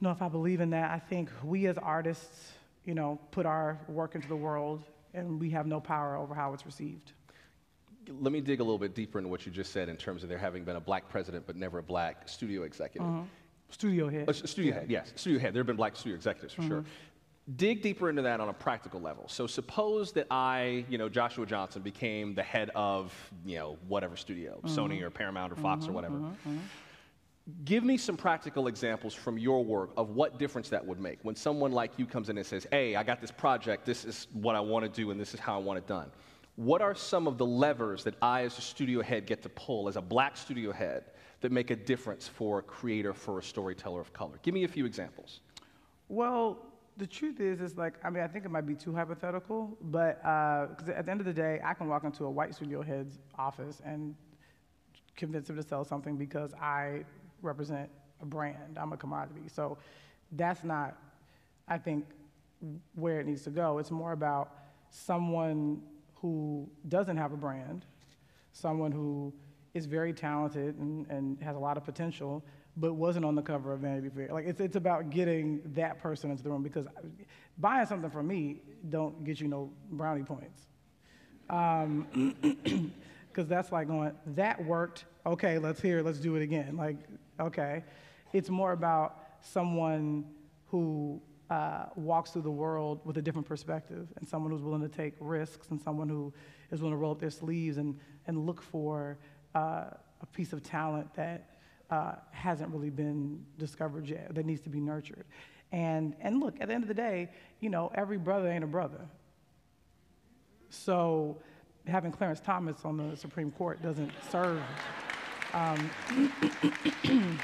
know 0.01 0.11
if 0.11 0.23
I 0.23 0.29
believe 0.29 0.61
in 0.61 0.71
that. 0.71 0.91
I 0.91 0.99
think 0.99 1.31
we 1.45 1.67
as 1.67 1.79
artists, 1.79 2.53
you 2.85 2.95
know, 2.95 3.19
put 3.31 3.47
our 3.47 3.79
work 3.89 4.15
into 4.15 4.29
the 4.29 4.37
world 4.37 4.83
and 5.15 5.41
we 5.41 5.51
have 5.51 5.67
no 5.67 5.81
power 5.81 6.17
over 6.17 6.35
how 6.35 6.53
it's 6.53 6.67
received. 6.67 7.13
Let 8.21 8.33
me 8.33 8.41
dig 8.41 8.61
a 8.61 8.65
little 8.65 8.79
bit 8.79 8.95
deeper 8.95 9.19
into 9.19 9.31
what 9.31 9.47
you 9.47 9.53
just 9.53 9.73
said 9.73 9.89
in 9.89 9.97
terms 9.97 10.23
of 10.23 10.29
there 10.29 10.37
having 10.37 10.65
been 10.65 10.77
a 10.77 10.81
black 10.81 11.09
president 11.09 11.47
but 11.47 11.57
never 11.57 11.79
a 11.79 11.83
black 11.83 12.29
studio 12.29 12.65
executive. 12.65 13.09
Mm-hmm. 13.09 13.23
Studio 13.71 14.11
head. 14.11 14.29
Uh, 14.29 14.33
studio 14.33 14.75
head, 14.75 14.91
yes. 14.91 15.13
Studio 15.17 15.39
head. 15.39 15.55
There 15.55 15.61
have 15.61 15.67
been 15.67 15.77
black 15.77 15.97
studio 15.97 16.17
executives 16.17 16.53
for 16.53 16.63
sure. 16.63 16.85
Mm-hmm. 17.47 17.57
Dig 17.57 17.83
deeper 17.83 18.09
into 18.09 18.23
that 18.23 18.41
on 18.41 18.49
a 18.49 18.53
practical 18.53 19.01
level. 19.01 19.29
So 19.29 19.47
suppose 19.47 20.13
that 20.13 20.27
I, 20.31 20.85
you 20.89 20.99
know, 20.99 21.09
Joshua 21.09 21.47
Johnson 21.47 21.83
became 21.83 22.35
the 22.35 22.43
head 22.43 22.71
of, 22.75 23.13
you 23.45 23.59
know, 23.59 23.79
whatever 23.89 24.17
studio, 24.17 24.61
Mm-hmm. 24.65 24.79
Sony 24.79 25.03
or 25.03 25.11
Paramount 25.11 25.53
or 25.53 25.57
Fox 25.57 25.87
or 25.87 25.93
whatever. 25.93 26.21
Give 27.67 27.85
me 27.85 27.99
some 27.99 28.17
practical 28.17 28.69
examples 28.69 29.13
from 29.13 29.37
your 29.37 29.63
work 29.63 29.91
of 29.99 30.11
what 30.11 30.39
difference 30.39 30.71
that 30.71 30.85
would 30.85 30.99
make 30.99 31.19
when 31.23 31.37
someone 31.37 31.73
like 31.73 31.91
you 31.99 32.07
comes 32.07 32.31
in 32.31 32.39
and 32.39 32.47
says, 32.47 32.67
Hey, 32.71 32.97
I 32.97 33.03
got 33.03 33.21
this 33.21 33.31
project, 33.31 33.85
this 33.85 34.07
is 34.07 34.29
what 34.33 34.57
I 34.57 34.61
want 34.61 34.87
to 34.87 34.89
do, 34.91 35.11
and 35.11 35.21
this 35.21 35.35
is 35.35 35.41
how 35.41 35.55
I 35.55 35.59
want 35.59 35.77
it 35.79 35.87
done. 35.87 36.11
What 36.57 36.81
are 36.81 36.95
some 36.95 37.27
of 37.27 37.37
the 37.37 37.45
levers 37.45 38.05
that 38.05 38.15
I, 38.23 38.43
as 38.43 38.57
a 38.57 38.63
studio 38.63 39.03
head, 39.03 39.27
get 39.27 39.43
to 39.43 39.49
pull 39.51 39.89
as 39.89 39.97
a 39.97 40.01
black 40.01 40.37
studio 40.37 40.73
head 40.73 41.05
that 41.41 41.53
make 41.53 41.71
a 41.71 41.77
difference 41.77 42.29
for 42.29 42.61
a 42.61 42.63
creator, 42.63 43.13
for 43.13 43.41
a 43.41 43.43
storyteller 43.43 44.01
of 44.01 44.13
color? 44.15 44.39
Give 44.43 44.55
me 44.55 44.65
a 44.65 44.69
few 44.69 44.87
examples. 44.87 45.41
Well, 46.09 46.59
the 46.97 47.07
truth 47.07 47.41
is, 47.41 47.61
it's 47.61 47.77
like, 47.77 47.95
I 48.05 48.11
mean, 48.11 48.23
I 48.23 48.29
think 48.29 48.45
it 48.45 48.51
might 48.51 48.67
be 48.67 48.75
too 48.75 48.95
hypothetical, 48.95 49.77
but 49.81 50.25
uh, 50.25 50.67
because 50.67 50.89
at 50.89 51.05
the 51.07 51.11
end 51.11 51.21
of 51.21 51.27
the 51.27 51.33
day, 51.33 51.61
I 51.65 51.75
can 51.75 51.89
walk 51.89 52.05
into 52.05 52.25
a 52.25 52.31
white 52.31 52.55
studio 52.55 52.83
head's 52.83 53.19
office 53.37 53.83
and 53.85 54.15
convince 55.17 55.51
him 55.51 55.57
to 55.57 55.63
sell 55.63 55.85
something 55.85 56.17
because 56.17 56.55
I 56.55 57.05
represent 57.43 57.91
a 58.21 58.27
brand, 58.27 58.79
I'm 58.81 58.93
a 58.93 58.97
commodity. 58.97 59.43
So 59.53 59.77
that's 60.33 60.63
not, 60.63 60.97
I 61.69 61.79
think, 61.79 62.05
where 62.95 63.21
it 63.21 63.27
needs 63.27 63.43
to 63.43 63.51
go. 63.51 63.79
It's 63.79 63.91
more 63.91 64.13
about 64.13 64.51
someone 64.91 65.83
who 66.15 66.69
doesn't 66.89 67.17
have 67.17 67.33
a 67.33 67.37
brand, 67.37 67.85
someone 68.53 68.93
who 68.93 69.33
is 69.75 69.87
very 69.87 70.13
talented 70.13 70.79
and, 70.79 71.07
and 71.11 71.43
has 71.43 71.57
a 71.57 71.59
lot 71.59 71.77
of 71.77 71.85
potential, 71.85 72.45
but 72.77 72.95
wasn't 72.95 73.25
on 73.25 73.35
the 73.35 73.43
cover 73.43 73.73
of 73.73 73.81
Vanity 73.81 74.09
Fair. 74.09 74.29
Like 74.33 74.47
it's, 74.47 74.61
it's 74.61 74.77
about 74.77 75.11
getting 75.11 75.63
that 75.75 76.01
person 76.01 76.31
into 76.31 76.43
the 76.43 76.51
room 76.51 76.63
because 76.63 76.87
buying 77.59 77.87
something 77.87 78.11
from 78.11 78.27
me 78.27 78.61
don't 78.89 79.25
get 79.25 79.41
you 79.41 79.49
no 79.49 79.71
brownie 79.91 80.25
points. 80.25 80.67
Because 83.35 83.49
that's 83.49 83.73
like 83.73 83.89
going, 83.89 84.13
that 84.37 84.65
worked. 84.65 85.07
Okay, 85.27 85.59
let's 85.59 85.81
hear, 85.81 86.03
let's 86.03 86.19
do 86.19 86.37
it 86.37 86.43
again. 86.43 86.77
Like, 86.77 86.99
okay. 87.41 87.83
It's 88.33 88.49
more 88.49 88.71
about 88.71 89.19
someone 89.41 90.25
who 90.69 91.21
uh, 91.51 91.87
walks 91.97 92.31
through 92.31 92.43
the 92.43 92.51
world 92.51 93.01
with 93.05 93.19
a 93.19 93.23
different 93.23 93.49
perspective 93.49 94.07
and 94.17 94.29
someone 94.29 94.53
who's 94.53 94.63
willing 94.63 94.83
to 94.83 94.89
take 94.89 95.15
risks 95.19 95.71
and 95.71 95.81
someone 95.81 96.09
who 96.09 96.33
is 96.71 96.81
willing 96.81 96.95
to 96.95 96.97
roll 96.97 97.11
up 97.11 97.19
their 97.19 97.29
sleeves 97.29 97.77
and, 97.77 97.99
and 98.29 98.47
look 98.47 98.63
for 98.63 99.19
uh, 99.57 99.87
a 100.21 100.27
piece 100.33 100.53
of 100.53 100.63
talent 100.63 101.13
that 101.15 101.54
uh, 101.91 102.15
hasn't 102.31 102.71
really 102.73 102.91
been 102.91 103.45
discovered 103.59 104.09
yet, 104.09 104.35
that 104.35 104.47
needs 104.47 104.61
to 104.63 104.71
be 104.71 104.81
nurtured. 104.81 105.25
And, 105.73 106.15
and 106.21 106.41
look, 106.41 106.57
at 106.61 106.69
the 106.69 106.75
end 106.75 106.85
of 106.85 106.89
the 106.89 106.95
day, 106.95 107.31
you 107.61 107.71
know, 107.71 107.91
every 107.95 108.19
brother 108.19 108.49
ain't 108.49 108.65
a 108.65 108.69
brother. 108.69 109.01
So 110.71 111.39
having 111.87 112.13
Clarence 112.13 112.41
Thomas 112.41 112.85
on 112.85 112.97
the 112.97 113.17
Supreme 113.17 113.51
Court 113.51 113.83
doesn't 113.83 114.13
serve 114.31 114.63
um, 115.53 115.91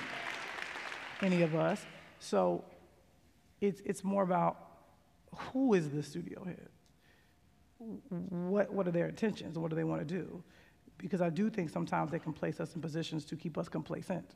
any 1.22 1.42
of 1.42 1.55
us. 1.55 1.85
So 2.18 2.64
it's, 3.61 3.81
it's 3.85 4.05
more 4.05 4.22
about 4.22 4.57
who 5.53 5.74
is 5.74 5.90
the 5.90 6.03
studio 6.03 6.44
head? 6.44 6.68
What, 8.09 8.72
what 8.72 8.87
are 8.87 8.90
their 8.90 9.09
intentions? 9.09 9.59
What 9.59 9.70
do 9.70 9.76
they 9.76 9.85
want 9.85 10.07
to 10.07 10.14
do? 10.14 10.42
Because 11.00 11.20
I 11.20 11.30
do 11.30 11.48
think 11.50 11.70
sometimes 11.70 12.10
they 12.10 12.18
can 12.18 12.32
place 12.32 12.60
us 12.60 12.74
in 12.74 12.80
positions 12.80 13.24
to 13.26 13.36
keep 13.36 13.56
us 13.56 13.68
complacent. 13.68 14.34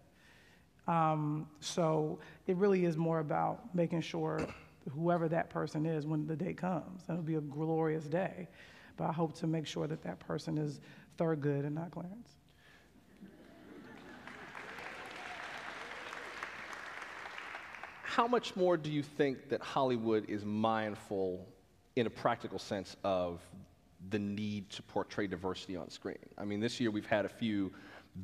Um, 0.87 1.47
so 1.61 2.19
it 2.47 2.57
really 2.57 2.85
is 2.85 2.97
more 2.97 3.21
about 3.21 3.75
making 3.75 4.03
sure 4.03 4.47
whoever 4.93 5.29
that 5.29 5.51
person 5.51 5.87
is 5.87 6.07
when 6.07 6.27
the 6.27 6.37
day 6.37 6.53
comes, 6.53 7.03
it'll 7.09 7.23
be 7.23 7.37
a 7.37 7.41
glorious 7.41 8.05
day. 8.05 8.49
But 8.97 9.09
I 9.09 9.13
hope 9.13 9.35
to 9.39 9.47
make 9.47 9.67
sure 9.67 9.87
that 9.87 10.03
that 10.03 10.21
person 10.21 10.59
is 10.59 10.81
Thurgood 11.19 11.65
and 11.65 11.75
not 11.75 11.91
Clarence. 11.91 12.37
How 18.03 18.29
much 18.29 18.55
more 18.55 18.77
do 18.77 18.93
you 18.93 19.03
think 19.03 19.49
that 19.49 19.61
Hollywood 19.61 20.31
is 20.31 20.45
mindful, 20.45 21.49
in 21.97 22.07
a 22.07 22.11
practical 22.11 22.61
sense, 22.61 22.97
of 23.03 23.41
the 24.11 24.19
need 24.19 24.71
to 24.71 24.83
portray 24.83 25.27
diversity 25.27 25.77
on 25.77 25.91
screen? 25.91 26.19
I 26.39 26.45
mean, 26.45 26.61
this 26.61 26.81
year 26.81 26.91
we've 26.91 27.07
had 27.07 27.25
a 27.25 27.29
few 27.29 27.73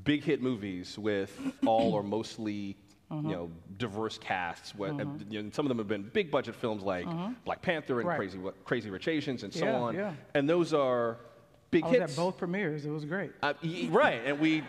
big 0.05 0.23
hit 0.23 0.41
movies 0.41 0.99
with 0.99 1.39
all 1.67 1.93
or 1.95 2.03
mostly 2.03 2.77
you 3.11 3.17
mm-hmm. 3.17 3.31
know, 3.31 3.51
diverse 3.77 4.19
casts. 4.19 4.73
What, 4.73 4.91
mm-hmm. 4.91 5.01
and, 5.01 5.33
you 5.33 5.43
know, 5.43 5.51
some 5.53 5.67
of 5.67 5.69
them 5.69 5.79
have 5.79 5.89
been 5.89 6.09
big 6.13 6.31
budget 6.31 6.55
films 6.55 6.85
like 6.85 7.07
mm-hmm. 7.07 7.33
Black 7.45 7.61
Panther 7.61 7.99
and 7.99 8.09
Right. 8.09 8.17
Crazy, 8.17 8.39
Crazy 8.65 8.89
Rich 8.89 9.09
Asians 9.09 9.43
and 9.43 9.53
so 9.53 9.65
Yeah, 9.65 9.81
on. 9.81 9.95
yeah. 9.95 10.13
And 10.35 10.49
those 10.49 10.73
are 10.73 11.17
big 11.73 11.83
I 11.83 11.89
was 11.89 11.99
hits. 11.99 12.13
at 12.13 12.17
both 12.17 12.39
premieres. 12.39 12.87
It 12.87 12.91
was 12.91 13.05
great. 13.05 13.33
Uh, 13.43 13.55
right, 13.89 14.21
and 14.25 14.39
we, 14.39 14.63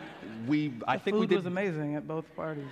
we, 0.47 0.73
I 0.87 0.97
The 0.97 1.03
think 1.03 1.15
food 1.15 1.19
we 1.19 1.27
did. 1.27 1.35
was 1.35 1.45
amazing 1.45 1.95
at 1.95 2.07
both 2.07 2.25
parties. 2.35 2.65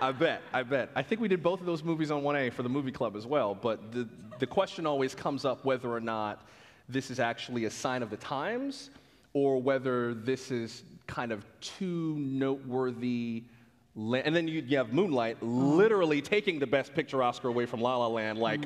I 0.00 0.12
bet, 0.12 0.42
I 0.52 0.62
bet. 0.62 0.90
I 0.94 1.02
think 1.02 1.20
we 1.20 1.28
did 1.28 1.42
both 1.42 1.60
of 1.60 1.66
those 1.66 1.82
movies 1.82 2.10
on 2.10 2.22
1A 2.22 2.52
for 2.52 2.62
the 2.62 2.68
movie 2.68 2.92
club 2.92 3.16
as 3.16 3.26
well. 3.26 3.54
But 3.54 3.92
the, 3.92 4.08
the 4.40 4.46
question 4.46 4.84
always 4.84 5.14
comes 5.14 5.44
up 5.44 5.64
whether 5.64 5.90
or 5.90 6.00
not 6.00 6.46
this 6.88 7.10
is 7.10 7.18
actually 7.20 7.64
a 7.64 7.70
sign 7.70 8.02
of 8.02 8.10
the 8.10 8.16
times 8.16 8.90
or 9.32 9.60
whether 9.60 10.14
this 10.14 10.50
is 10.50 10.82
kind 11.06 11.32
of 11.32 11.44
too 11.60 12.14
noteworthy. 12.18 13.44
la- 13.94 14.18
And 14.18 14.34
then 14.34 14.48
you, 14.48 14.62
you 14.66 14.76
have 14.78 14.92
Moonlight 14.92 15.42
literally 15.42 16.22
taking 16.22 16.58
the 16.58 16.66
Best 16.66 16.94
Picture 16.94 17.22
Oscar 17.22 17.48
away 17.48 17.66
from 17.66 17.80
La 17.80 17.96
La 17.96 18.06
Land, 18.06 18.38
like, 18.38 18.60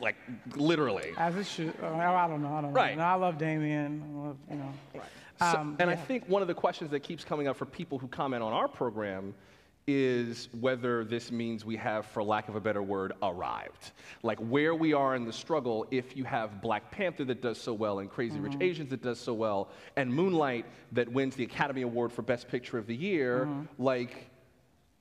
like 0.00 0.16
literally. 0.54 1.12
As 1.16 1.34
it 1.36 1.46
should. 1.46 1.72
Uh, 1.82 1.86
I 1.94 2.26
don't 2.28 2.42
know. 2.42 2.48
I 2.54 2.60
don't 2.60 2.72
know. 2.72 2.80
Right. 2.80 2.98
I 2.98 3.14
love 3.14 3.38
Damien. 3.38 4.02
I 4.14 4.26
love, 4.28 4.36
you 4.50 4.56
know. 4.56 4.72
So- 4.94 5.00
Um, 5.58 5.76
and 5.80 5.90
I 5.90 5.96
think 5.96 6.28
one 6.28 6.42
of 6.42 6.48
the 6.48 6.54
questions 6.54 6.90
that 6.92 7.00
keeps 7.00 7.24
coming 7.24 7.48
up 7.48 7.56
for 7.56 7.64
people 7.66 7.98
who 7.98 8.06
comment 8.08 8.42
on 8.42 8.52
our 8.52 8.68
program 8.68 9.34
is 9.88 10.48
whether 10.60 11.04
this 11.04 11.32
means 11.32 11.64
we 11.64 11.76
have, 11.76 12.06
for 12.06 12.22
lack 12.22 12.48
of 12.48 12.54
a 12.54 12.60
better 12.60 12.82
word, 12.82 13.12
arrived. 13.22 13.90
Like 14.22 14.38
where 14.38 14.74
we 14.74 14.92
are 14.92 15.16
in 15.16 15.24
the 15.24 15.32
struggle 15.32 15.86
if 15.90 16.16
you 16.16 16.22
have 16.24 16.60
Black 16.62 16.90
Panther 16.92 17.24
that 17.24 17.42
does 17.42 17.58
so 17.58 17.72
well 17.74 17.98
and 17.98 18.08
Crazy 18.08 18.38
Rich 18.38 18.52
Mm-hmm. 18.52 18.62
Asians 18.62 18.90
that 18.90 19.02
does 19.02 19.18
so 19.18 19.34
well 19.34 19.68
and 19.96 20.12
Moonlight 20.12 20.66
that 20.92 21.08
wins 21.10 21.34
the 21.34 21.42
Academy 21.44 21.82
Award 21.82 22.12
for 22.12 22.22
Best 22.22 22.46
Picture 22.48 22.78
of 22.78 22.86
the 22.86 22.94
Year, 22.94 23.46
Mm-hmm. 23.46 23.82
like 23.82 24.30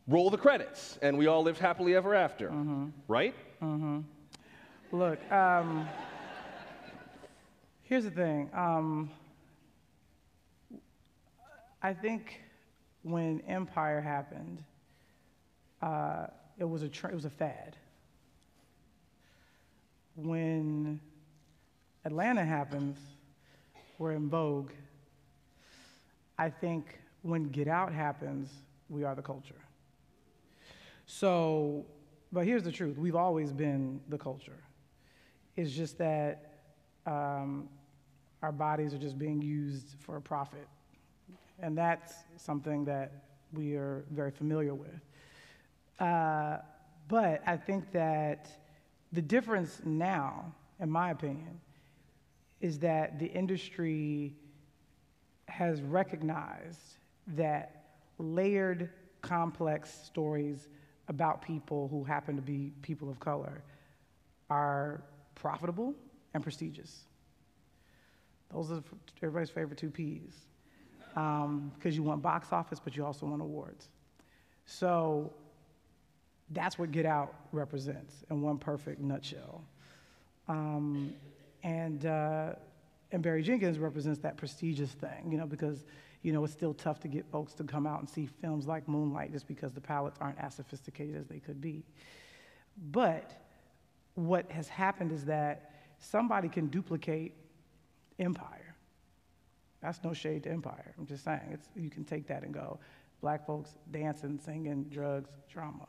roll 0.07 0.31
the 0.31 0.37
credits 0.37 0.97
and 1.03 1.15
we 1.17 1.27
all 1.27 1.43
lived 1.43 1.59
happily 1.59 1.95
ever 1.95 2.15
after, 2.15 2.49
Mm-hmm. 2.49 2.87
right? 3.07 3.35
Look, 4.91 5.31
um, 5.31 5.87
here's 7.83 8.03
the 8.03 8.09
thing. 8.11 8.49
Um, 8.53 9.11
I 11.83 11.93
think 11.93 12.41
when 13.03 13.41
Empire 13.47 14.01
happened, 14.01 14.63
uh, 15.81 16.27
it 16.57 16.65
was 16.65 16.83
a 16.83 16.89
tr- 16.89 17.07
it 17.07 17.15
was 17.15 17.25
a 17.25 17.29
fad. 17.29 17.75
When 20.15 20.99
Atlanta 22.05 22.43
happens, 22.43 22.97
we're 23.97 24.11
in 24.11 24.29
vogue. 24.29 24.71
I 26.37 26.49
think 26.49 26.99
when 27.21 27.43
Get 27.49 27.67
Out 27.67 27.93
happens, 27.93 28.49
we 28.89 29.03
are 29.03 29.15
the 29.15 29.21
culture. 29.21 29.55
So, 31.05 31.85
but 32.31 32.45
here's 32.45 32.63
the 32.63 32.71
truth 32.71 32.97
we've 32.97 33.15
always 33.15 33.51
been 33.51 34.01
the 34.09 34.17
culture. 34.17 34.57
It's 35.55 35.71
just 35.71 35.97
that 35.97 36.61
um, 37.05 37.69
our 38.41 38.51
bodies 38.51 38.93
are 38.93 38.97
just 38.97 39.17
being 39.17 39.41
used 39.41 39.95
for 39.99 40.17
a 40.17 40.21
profit. 40.21 40.67
And 41.59 41.77
that's 41.77 42.13
something 42.37 42.85
that 42.85 43.11
we 43.53 43.75
are 43.75 44.05
very 44.11 44.31
familiar 44.31 44.73
with. 44.73 44.99
Uh, 46.01 46.57
but 47.07 47.43
I 47.45 47.55
think 47.57 47.91
that 47.91 48.49
the 49.13 49.21
difference 49.21 49.81
now, 49.85 50.51
in 50.79 50.89
my 50.89 51.11
opinion, 51.11 51.61
is 52.59 52.79
that 52.79 53.19
the 53.19 53.27
industry 53.27 54.33
has 55.47 55.81
recognized 55.83 56.97
that 57.27 57.83
layered, 58.17 58.89
complex 59.21 59.93
stories 60.03 60.69
about 61.07 61.43
people 61.43 61.87
who 61.89 62.03
happen 62.03 62.35
to 62.35 62.41
be 62.41 62.71
people 62.81 63.07
of 63.07 63.19
color 63.19 63.63
are 64.49 65.03
profitable 65.35 65.93
and 66.33 66.41
prestigious. 66.41 67.03
Those 68.51 68.71
are 68.71 68.81
everybody's 69.17 69.51
favorite 69.51 69.77
two 69.77 69.91
P's. 69.91 70.47
Because 71.13 71.95
you 71.95 72.01
want 72.01 72.23
box 72.23 72.51
office, 72.51 72.79
but 72.83 72.95
you 72.95 73.05
also 73.05 73.27
want 73.27 73.41
awards. 73.41 73.89
So 74.65 75.33
that's 76.51 76.77
what 76.79 76.91
Get 76.91 77.05
Out 77.05 77.33
represents 77.51 78.23
in 78.29 78.41
one 78.41 78.57
perfect 78.57 78.99
nutshell. 79.01 79.63
Um, 80.47 81.13
And, 81.63 82.07
uh, 82.07 82.53
and 83.11 83.21
Barry 83.21 83.43
Jenkins 83.43 83.77
represents 83.77 84.19
that 84.21 84.35
prestigious 84.35 84.91
thing, 84.91 85.31
you 85.31 85.37
know, 85.37 85.45
because, 85.45 85.85
you 86.23 86.33
know, 86.33 86.43
it's 86.43 86.53
still 86.53 86.73
tough 86.73 86.99
to 87.01 87.07
get 87.07 87.23
folks 87.29 87.53
to 87.53 87.63
come 87.63 87.85
out 87.85 87.99
and 87.99 88.09
see 88.09 88.25
films 88.25 88.65
like 88.65 88.87
Moonlight 88.87 89.31
just 89.31 89.47
because 89.47 89.71
the 89.71 89.81
palettes 89.81 90.17
aren't 90.19 90.39
as 90.39 90.55
sophisticated 90.55 91.15
as 91.17 91.27
they 91.27 91.39
could 91.39 91.61
be. 91.61 91.83
But 92.91 93.31
what 94.15 94.49
has 94.51 94.67
happened 94.69 95.11
is 95.11 95.25
that 95.25 95.71
somebody 95.99 96.49
can 96.49 96.65
duplicate 96.67 97.35
Empire. 98.17 98.75
That's 99.81 100.03
no 100.03 100.13
shade 100.13 100.41
to 100.43 100.49
Empire. 100.49 100.95
I'm 100.97 101.05
just 101.05 101.23
saying, 101.23 101.41
it's, 101.51 101.69
you 101.75 101.91
can 101.91 102.05
take 102.05 102.25
that 102.27 102.41
and 102.41 102.51
go, 102.51 102.79
black 103.21 103.45
folks 103.45 103.77
dancing, 103.91 104.39
singing, 104.43 104.85
drugs, 104.85 105.29
drama. 105.47 105.87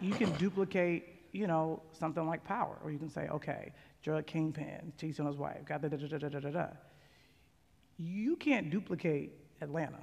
You 0.00 0.14
can 0.14 0.32
duplicate, 0.32 1.04
you 1.32 1.46
know, 1.46 1.82
something 1.92 2.26
like 2.26 2.44
Power, 2.44 2.78
or 2.84 2.90
you 2.90 2.98
can 2.98 3.10
say, 3.10 3.28
okay, 3.28 3.72
drug 4.02 4.26
kingpin, 4.26 4.92
cheats 4.98 5.18
on 5.20 5.26
his 5.26 5.36
wife, 5.36 5.64
got 5.66 5.82
the 5.82 5.88
da 5.88 5.96
da 5.96 6.18
da 6.18 6.28
da 6.28 6.40
da 6.40 6.50
da. 6.50 6.66
You 7.98 8.36
can't 8.36 8.70
duplicate 8.70 9.32
Atlanta. 9.60 9.98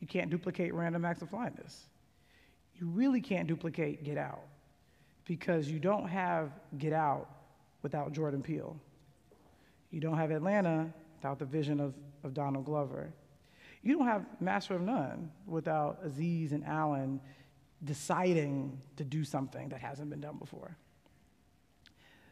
You 0.00 0.06
can't 0.06 0.30
duplicate 0.30 0.74
Random 0.74 1.04
Acts 1.04 1.22
of 1.22 1.30
Flyness. 1.30 1.86
You 2.78 2.86
really 2.88 3.20
can't 3.20 3.48
duplicate 3.48 4.04
Get 4.04 4.18
Out 4.18 4.42
because 5.24 5.70
you 5.70 5.78
don't 5.78 6.06
have 6.06 6.50
Get 6.76 6.92
Out 6.92 7.28
without 7.82 8.12
Jordan 8.12 8.42
Peele. 8.42 8.76
You 9.90 10.00
don't 10.00 10.18
have 10.18 10.30
Atlanta 10.30 10.92
without 11.16 11.38
the 11.38 11.44
vision 11.44 11.80
of, 11.80 11.94
of 12.24 12.34
Donald 12.34 12.66
Glover. 12.66 13.14
You 13.82 13.96
don't 13.96 14.06
have 14.06 14.26
Master 14.40 14.74
of 14.74 14.82
None 14.82 15.30
without 15.46 16.00
Aziz 16.02 16.52
and 16.52 16.64
Alan 16.64 17.20
deciding 17.84 18.80
to 18.96 19.04
do 19.04 19.24
something 19.24 19.68
that 19.68 19.80
hasn't 19.80 20.10
been 20.10 20.20
done 20.20 20.38
before. 20.38 20.76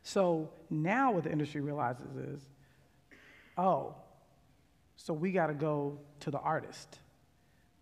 So 0.03 0.51
now 0.71 1.13
what 1.13 1.25
the 1.25 1.31
industry 1.33 1.61
realizes 1.61 2.17
is, 2.17 2.41
oh, 3.57 3.95
so 4.97 5.13
we 5.13 5.33
got 5.33 5.49
to 5.49 5.55
go 5.55 5.99
to 6.21 6.31
the 6.31 6.39
artist. 6.39 6.99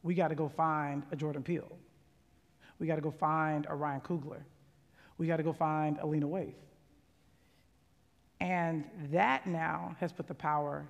We 0.03 0.15
got 0.15 0.29
to 0.29 0.35
go 0.35 0.49
find 0.49 1.03
a 1.13 1.17
Jordan 1.17 1.43
Peele. 1.43 1.71
We 2.79 2.87
got 2.87 2.97
to 2.97 3.03
go 3.03 3.11
find 3.11 3.67
a 3.69 3.75
Ryan 3.75 4.01
Coogler. 4.01 4.43
We 5.19 5.27
got 5.27 5.37
to 5.37 5.43
go 5.43 5.53
find 5.53 5.99
a 5.99 6.07
Lena 6.07 6.27
Waithe. 6.27 6.55
And 8.41 8.85
that 9.13 9.47
now 9.47 9.97
has 10.01 10.13
put 10.13 10.27
the 10.27 10.35
power 10.35 10.87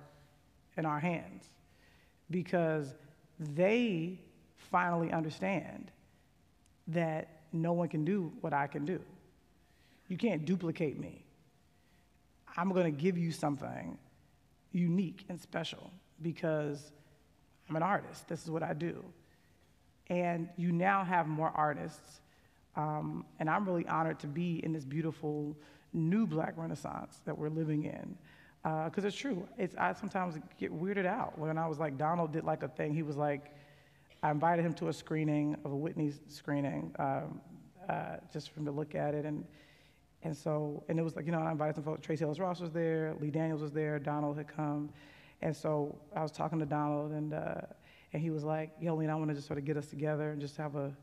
in 0.77 0.85
our 0.85 0.99
hands 0.99 1.49
because 2.29 2.95
they 3.39 4.19
finally 4.55 5.11
understand 5.11 5.91
that 6.93 7.41
no 7.51 7.73
one 7.73 7.89
can 7.89 8.05
do 8.05 8.31
what 8.41 8.53
I 8.53 8.67
can 8.67 8.85
do. 8.85 8.99
You 10.07 10.17
can't 10.17 10.45
duplicate 10.45 10.99
me. 10.99 11.25
I'm 12.57 12.71
going 12.71 12.85
to 12.85 13.01
give 13.01 13.17
you 13.17 13.31
something 13.31 13.97
unique 14.71 15.25
and 15.29 15.39
special 15.39 15.91
because 16.21 16.91
I'm 17.69 17.75
an 17.75 17.83
artist. 17.83 18.27
This 18.27 18.43
is 18.43 18.51
what 18.51 18.63
I 18.63 18.73
do. 18.73 19.03
And 20.07 20.49
you 20.57 20.71
now 20.71 21.03
have 21.03 21.27
more 21.27 21.51
artists. 21.55 22.21
Um, 22.75 23.25
and 23.39 23.49
I'm 23.49 23.65
really 23.65 23.87
honored 23.87 24.19
to 24.19 24.27
be 24.27 24.63
in 24.63 24.73
this 24.73 24.85
beautiful 24.85 25.57
new 25.93 26.25
black 26.25 26.53
renaissance 26.57 27.21
that 27.25 27.37
we're 27.37 27.49
living 27.49 27.83
in. 27.83 28.17
Because 28.63 29.03
uh, 29.03 29.07
it's 29.07 29.15
true. 29.15 29.47
It's, 29.57 29.75
I 29.75 29.93
sometimes 29.93 30.35
get 30.59 30.71
weirded 30.71 31.05
out. 31.05 31.37
When 31.39 31.57
I 31.57 31.67
was 31.67 31.79
like, 31.79 31.97
Donald 31.97 32.31
did 32.31 32.43
like 32.43 32.63
a 32.63 32.67
thing, 32.67 32.93
he 32.93 33.01
was 33.03 33.17
like, 33.17 33.53
I 34.23 34.29
invited 34.29 34.63
him 34.63 34.73
to 34.75 34.89
a 34.89 34.93
screening 34.93 35.55
of 35.65 35.71
a 35.71 35.75
Whitney 35.75 36.13
screening, 36.27 36.93
um, 36.99 37.41
uh, 37.89 38.17
just 38.31 38.51
for 38.51 38.59
him 38.59 38.65
to 38.65 38.71
look 38.71 38.93
at 38.93 39.15
it. 39.15 39.25
And, 39.25 39.43
and 40.23 40.37
so, 40.37 40.83
and 40.89 40.99
it 40.99 41.01
was 41.01 41.15
like, 41.15 41.25
you 41.25 41.31
know, 41.31 41.39
I 41.39 41.51
invited 41.51 41.75
some 41.75 41.83
folks. 41.83 42.01
Tracee 42.01 42.23
Ellis 42.23 42.39
Ross 42.39 42.59
was 42.59 42.71
there, 42.71 43.15
Lee 43.19 43.31
Daniels 43.31 43.61
was 43.61 43.71
there, 43.71 43.97
Donald 43.97 44.37
had 44.37 44.47
come. 44.47 44.91
And 45.41 45.55
so 45.55 45.97
I 46.15 46.21
was 46.21 46.31
talking 46.31 46.59
to 46.59 46.67
Donald, 46.67 47.13
and, 47.13 47.33
uh, 47.33 47.61
and 48.13 48.21
he 48.21 48.29
was 48.29 48.43
like, 48.43 48.71
yo, 48.79 48.95
Lena, 48.95 49.13
I 49.13 49.15
want 49.15 49.29
to 49.29 49.35
just 49.35 49.47
sort 49.47 49.57
of 49.57 49.65
get 49.65 49.75
us 49.75 49.87
together 49.87 50.29
and 50.31 50.39
just 50.39 50.55
have 50.57 50.75
a, 50.75 50.95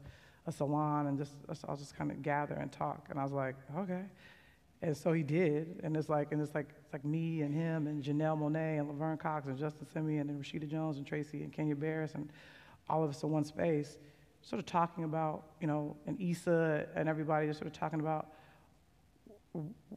a 0.46 0.52
salon 0.52 1.09
and 1.09 1.18
just, 1.18 1.33
I'll 1.68 1.76
just 1.76 1.96
kind 1.96 2.12
of 2.12 2.22
gather 2.22 2.54
and 2.54 2.70
talk. 2.70 3.09
And 3.11 3.18
I 3.18 3.24
was 3.24 3.33
like, 3.33 3.57
okay. 3.76 4.04
And 4.81 4.96
so 4.96 5.12
he 5.12 5.24
did, 5.24 5.81
and 5.83 5.96
it's 5.96 6.09
like, 6.09 6.31
and 6.31 6.40
it's 6.40 6.54
like, 6.54 6.68
it's 6.85 6.92
like 6.92 7.04
me 7.04 7.42
and 7.42 7.52
him 7.52 7.88
and 7.88 8.00
Janelle 8.00 8.38
Monáe 8.38 8.78
and 8.78 8.87
Laverne 8.87 9.18
Cox 9.18 9.48
and 9.48 9.59
Justin 9.59 9.88
Simien 9.92 10.20
and 10.20 10.40
Rashida 10.40 10.68
Jones 10.68 10.98
and 10.98 11.07
Tracy 11.07 11.42
and 11.42 11.52
Kenya 11.52 11.74
Barris 11.74 12.14
and 12.14 12.31
all 12.88 13.05
of 13.05 13.11
us 13.11 13.22
in 13.22 13.31
one 13.31 13.44
space, 13.44 13.98
sort 14.42 14.61
of 14.61 14.66
talking 14.66 15.05
about, 15.05 15.44
you 15.61 15.66
know, 15.66 15.96
and 16.07 16.20
Issa 16.20 16.87
and 16.94 17.09
everybody 17.09 17.46
just 17.46 17.59
sort 17.59 17.66
of 17.66 17.79
talking 17.79 18.01
about 18.01 18.29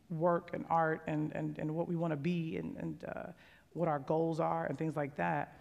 work 0.10 0.52
and 0.54 0.66
art 0.70 1.02
and, 1.08 1.32
and, 1.36 1.58
and 1.60 1.74
what 1.74 1.88
we 1.88 1.96
want 1.96 2.12
to 2.12 2.18
be 2.18 2.58
and, 2.58 2.76
and 2.78 3.06
uh, 3.16 3.24
what 3.74 3.88
our 3.88 4.00
goals 4.00 4.40
are 4.40 4.66
and 4.66 4.78
things 4.78 4.96
like 4.96 5.16
that. 5.16 5.58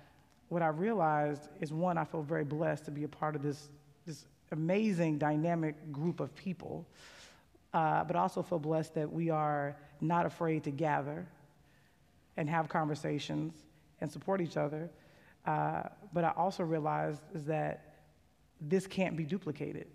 What 0.49 0.63
I 0.63 0.69
realized 0.69 1.49
is 1.61 1.73
one, 1.73 1.99
I 1.99 2.05
feel 2.05 2.23
very 2.23 2.45
blessed 2.45 2.85
to 2.87 2.91
be 2.91 3.05
a 3.05 3.09
part 3.09 3.37
of 3.37 3.43
this, 3.43 3.69
this 4.07 4.27
amazing 4.51 5.19
dynamic 5.19 5.93
group 5.93 6.21
of 6.21 6.35
people, 6.35 6.87
uh, 7.73 8.03
but 8.05 8.17
also 8.17 8.43
feel 8.43 8.59
blessed 8.59 8.95
that 8.95 9.13
we 9.13 9.31
are 9.31 9.77
not 10.01 10.27
afraid 10.27 10.65
to 10.65 10.71
gather 10.71 11.27
and 12.37 12.49
have 12.49 12.69
conversations 12.69 13.55
and 14.01 14.11
support 14.11 14.41
each 14.41 14.57
other 14.57 14.91
uh, 15.47 15.83
but 16.13 16.25
I 16.25 16.33
also 16.37 16.63
realized 16.63 17.23
is 17.35 17.45
that 17.45 17.95
this 18.61 18.87
can't 18.87 19.17
be 19.17 19.25
duplicated. 19.25 19.87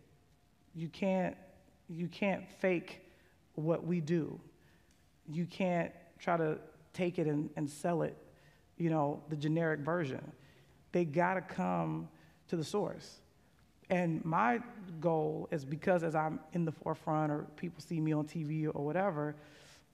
You 0.74 0.90
can't, 0.90 1.36
you 1.90 2.08
can't 2.08 2.50
fake 2.60 3.02
what 3.54 3.86
we 3.86 4.02
do. 4.02 4.40
You 5.28 5.46
can't 5.46 5.92
try 6.20 6.38
to 6.38 6.58
take 6.94 7.20
it 7.20 7.28
and, 7.28 7.50
and 7.56 7.70
sell 7.70 8.02
it, 8.02 8.16
you 8.78 8.90
know, 8.90 9.22
the 9.30 9.36
generic 9.36 9.82
version. 9.82 10.32
They 10.92 11.06
gotta 11.06 11.42
come 11.42 12.10
to 12.48 12.56
the 12.56 12.64
source. 12.64 13.20
And 13.90 14.24
my 14.26 14.60
goal 15.00 15.48
is 15.52 15.64
because 15.64 16.04
as 16.04 16.16
I'm 16.16 16.40
in 16.54 16.66
the 16.66 16.72
forefront 16.72 17.32
or 17.32 17.46
people 17.56 17.82
see 17.82 18.00
me 18.00 18.14
on 18.14 18.26
TV 18.26 18.68
or 18.74 18.84
whatever, 18.84 19.36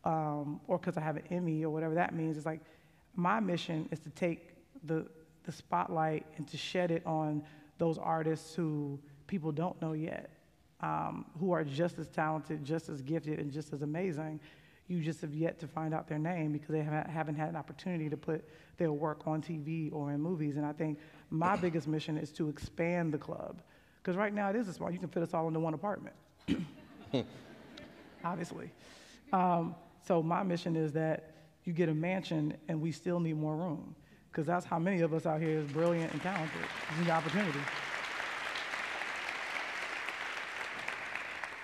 um, 0.05 0.61
or 0.67 0.77
because 0.77 0.97
I 0.97 1.01
have 1.01 1.17
an 1.17 1.23
Emmy 1.29 1.63
or 1.63 1.69
whatever 1.69 1.95
that 1.95 2.15
means, 2.15 2.37
it's 2.37 2.45
like 2.45 2.61
my 3.15 3.39
mission 3.39 3.89
is 3.91 3.99
to 3.99 4.09
take 4.11 4.55
the, 4.83 5.05
the 5.43 5.51
spotlight 5.51 6.25
and 6.37 6.47
to 6.47 6.57
shed 6.57 6.91
it 6.91 7.05
on 7.05 7.43
those 7.77 7.97
artists 7.97 8.53
who 8.53 8.99
people 9.27 9.51
don't 9.51 9.81
know 9.81 9.93
yet, 9.93 10.29
um, 10.81 11.25
who 11.39 11.51
are 11.51 11.63
just 11.63 11.97
as 11.99 12.07
talented, 12.07 12.63
just 12.63 12.89
as 12.89 13.01
gifted, 13.01 13.39
and 13.39 13.51
just 13.51 13.73
as 13.73 13.81
amazing. 13.81 14.39
You 14.87 15.01
just 15.01 15.21
have 15.21 15.33
yet 15.33 15.57
to 15.59 15.67
find 15.67 15.93
out 15.93 16.07
their 16.07 16.19
name 16.19 16.51
because 16.51 16.69
they 16.69 16.81
haven't 16.81 17.35
had 17.35 17.49
an 17.49 17.55
opportunity 17.55 18.09
to 18.09 18.17
put 18.17 18.43
their 18.77 18.91
work 18.91 19.25
on 19.25 19.41
TV 19.41 19.91
or 19.93 20.11
in 20.11 20.19
movies. 20.19 20.57
And 20.57 20.65
I 20.65 20.73
think 20.73 20.99
my 21.29 21.55
biggest 21.55 21.87
mission 21.87 22.17
is 22.17 22.31
to 22.33 22.49
expand 22.49 23.13
the 23.13 23.17
club. 23.17 23.61
Because 24.01 24.17
right 24.17 24.33
now 24.33 24.49
it 24.49 24.55
is 24.55 24.67
a 24.67 24.73
small, 24.73 24.91
you 24.91 24.99
can 24.99 25.07
fit 25.07 25.23
us 25.23 25.33
all 25.33 25.47
into 25.47 25.59
one 25.59 25.73
apartment, 25.73 26.15
obviously. 28.23 28.71
Um, 29.31 29.75
so 30.05 30.21
my 30.21 30.43
mission 30.43 30.75
is 30.75 30.91
that 30.93 31.35
you 31.63 31.71
get 31.71 31.87
a 31.87 31.93
mansion 31.93 32.55
and 32.67 32.81
we 32.81 32.91
still 32.91 33.19
need 33.19 33.37
more 33.37 33.55
room 33.55 33.95
because 34.31 34.45
that's 34.45 34.65
how 34.65 34.79
many 34.79 35.01
of 35.01 35.13
us 35.13 35.25
out 35.25 35.41
here 35.41 35.59
is 35.59 35.67
brilliant 35.71 36.11
and 36.13 36.21
talented. 36.21 36.61
This 36.97 37.05
the 37.05 37.11
opportunity. 37.11 37.59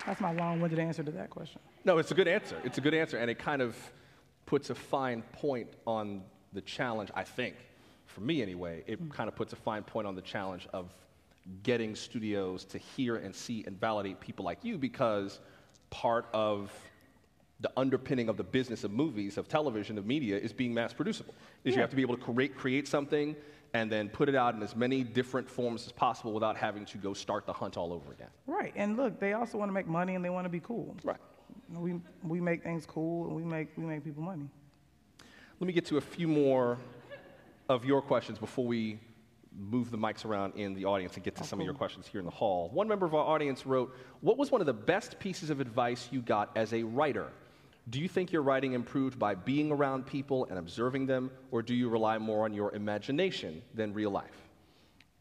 That's 0.06 0.20
my 0.20 0.32
long-winded 0.32 0.78
answer 0.78 1.02
to 1.02 1.10
that 1.12 1.30
question. 1.30 1.60
No, 1.84 1.98
it's 1.98 2.10
a 2.10 2.14
good 2.14 2.28
answer. 2.28 2.56
It's 2.64 2.78
a 2.78 2.80
good 2.80 2.94
answer, 2.94 3.16
and 3.18 3.30
it 3.30 3.38
kind 3.38 3.62
of 3.62 3.76
puts 4.46 4.70
a 4.70 4.74
fine 4.74 5.22
point 5.32 5.68
on 5.86 6.22
the 6.52 6.60
challenge. 6.60 7.10
I 7.14 7.24
think, 7.24 7.56
for 8.06 8.20
me 8.20 8.42
anyway, 8.42 8.84
it 8.86 9.02
mm. 9.02 9.10
kind 9.10 9.28
of 9.28 9.36
puts 9.36 9.52
a 9.52 9.56
fine 9.56 9.82
point 9.82 10.06
on 10.06 10.14
the 10.14 10.22
challenge 10.22 10.66
of 10.72 10.90
getting 11.62 11.94
studios 11.94 12.64
to 12.66 12.78
hear 12.78 13.16
and 13.16 13.34
see 13.34 13.64
and 13.66 13.78
validate 13.78 14.20
people 14.20 14.44
like 14.44 14.62
you, 14.62 14.76
because 14.76 15.40
part 15.90 16.26
of 16.34 16.70
the 17.60 17.70
underpinning 17.76 18.28
of 18.28 18.36
the 18.36 18.44
business 18.44 18.84
of 18.84 18.92
movies, 18.92 19.36
of 19.36 19.48
television, 19.48 19.98
of 19.98 20.06
media 20.06 20.38
is 20.38 20.52
being 20.52 20.72
mass 20.72 20.92
producible. 20.92 21.34
Is 21.64 21.72
yeah. 21.72 21.78
you 21.78 21.80
have 21.80 21.90
to 21.90 21.96
be 21.96 22.02
able 22.02 22.16
to 22.16 22.22
create, 22.22 22.56
create 22.56 22.86
something 22.86 23.34
and 23.74 23.90
then 23.90 24.08
put 24.08 24.28
it 24.28 24.34
out 24.34 24.54
in 24.54 24.62
as 24.62 24.74
many 24.76 25.02
different 25.02 25.48
forms 25.48 25.84
as 25.84 25.92
possible 25.92 26.32
without 26.32 26.56
having 26.56 26.84
to 26.86 26.98
go 26.98 27.12
start 27.12 27.46
the 27.46 27.52
hunt 27.52 27.76
all 27.76 27.92
over 27.92 28.12
again. 28.12 28.28
Right. 28.46 28.72
And 28.76 28.96
look, 28.96 29.18
they 29.18 29.32
also 29.32 29.58
want 29.58 29.68
to 29.68 29.72
make 29.72 29.86
money 29.86 30.14
and 30.14 30.24
they 30.24 30.30
want 30.30 30.44
to 30.44 30.48
be 30.50 30.60
cool. 30.60 30.96
Right. 31.02 31.18
We, 31.70 32.00
we 32.22 32.40
make 32.40 32.62
things 32.62 32.86
cool 32.86 33.26
and 33.26 33.36
we 33.36 33.42
make, 33.42 33.68
we 33.76 33.84
make 33.84 34.04
people 34.04 34.22
money. 34.22 34.48
Let 35.60 35.66
me 35.66 35.72
get 35.72 35.84
to 35.86 35.96
a 35.96 36.00
few 36.00 36.28
more 36.28 36.78
of 37.68 37.84
your 37.84 38.00
questions 38.00 38.38
before 38.38 38.64
we 38.64 39.00
move 39.58 39.90
the 39.90 39.98
mics 39.98 40.24
around 40.24 40.54
in 40.54 40.72
the 40.72 40.84
audience 40.84 41.16
and 41.16 41.24
get 41.24 41.34
to 41.34 41.42
oh, 41.42 41.44
some 41.44 41.58
cool. 41.58 41.64
of 41.64 41.66
your 41.66 41.74
questions 41.74 42.06
here 42.06 42.20
in 42.20 42.24
the 42.24 42.30
hall. 42.30 42.70
One 42.72 42.86
member 42.86 43.04
of 43.04 43.14
our 43.14 43.24
audience 43.24 43.66
wrote, 43.66 43.94
What 44.20 44.38
was 44.38 44.52
one 44.52 44.60
of 44.60 44.66
the 44.66 44.72
best 44.72 45.18
pieces 45.18 45.50
of 45.50 45.60
advice 45.60 46.08
you 46.12 46.22
got 46.22 46.50
as 46.56 46.72
a 46.72 46.84
writer? 46.84 47.28
Do 47.90 48.00
you 48.00 48.08
think 48.08 48.32
your 48.32 48.42
writing 48.42 48.72
improved 48.72 49.18
by 49.18 49.34
being 49.34 49.70
around 49.70 50.06
people 50.06 50.46
and 50.50 50.58
observing 50.58 51.06
them, 51.06 51.30
or 51.50 51.62
do 51.62 51.74
you 51.74 51.88
rely 51.88 52.18
more 52.18 52.44
on 52.44 52.52
your 52.52 52.74
imagination 52.74 53.62
than 53.74 53.94
real 53.94 54.10
life? 54.10 54.48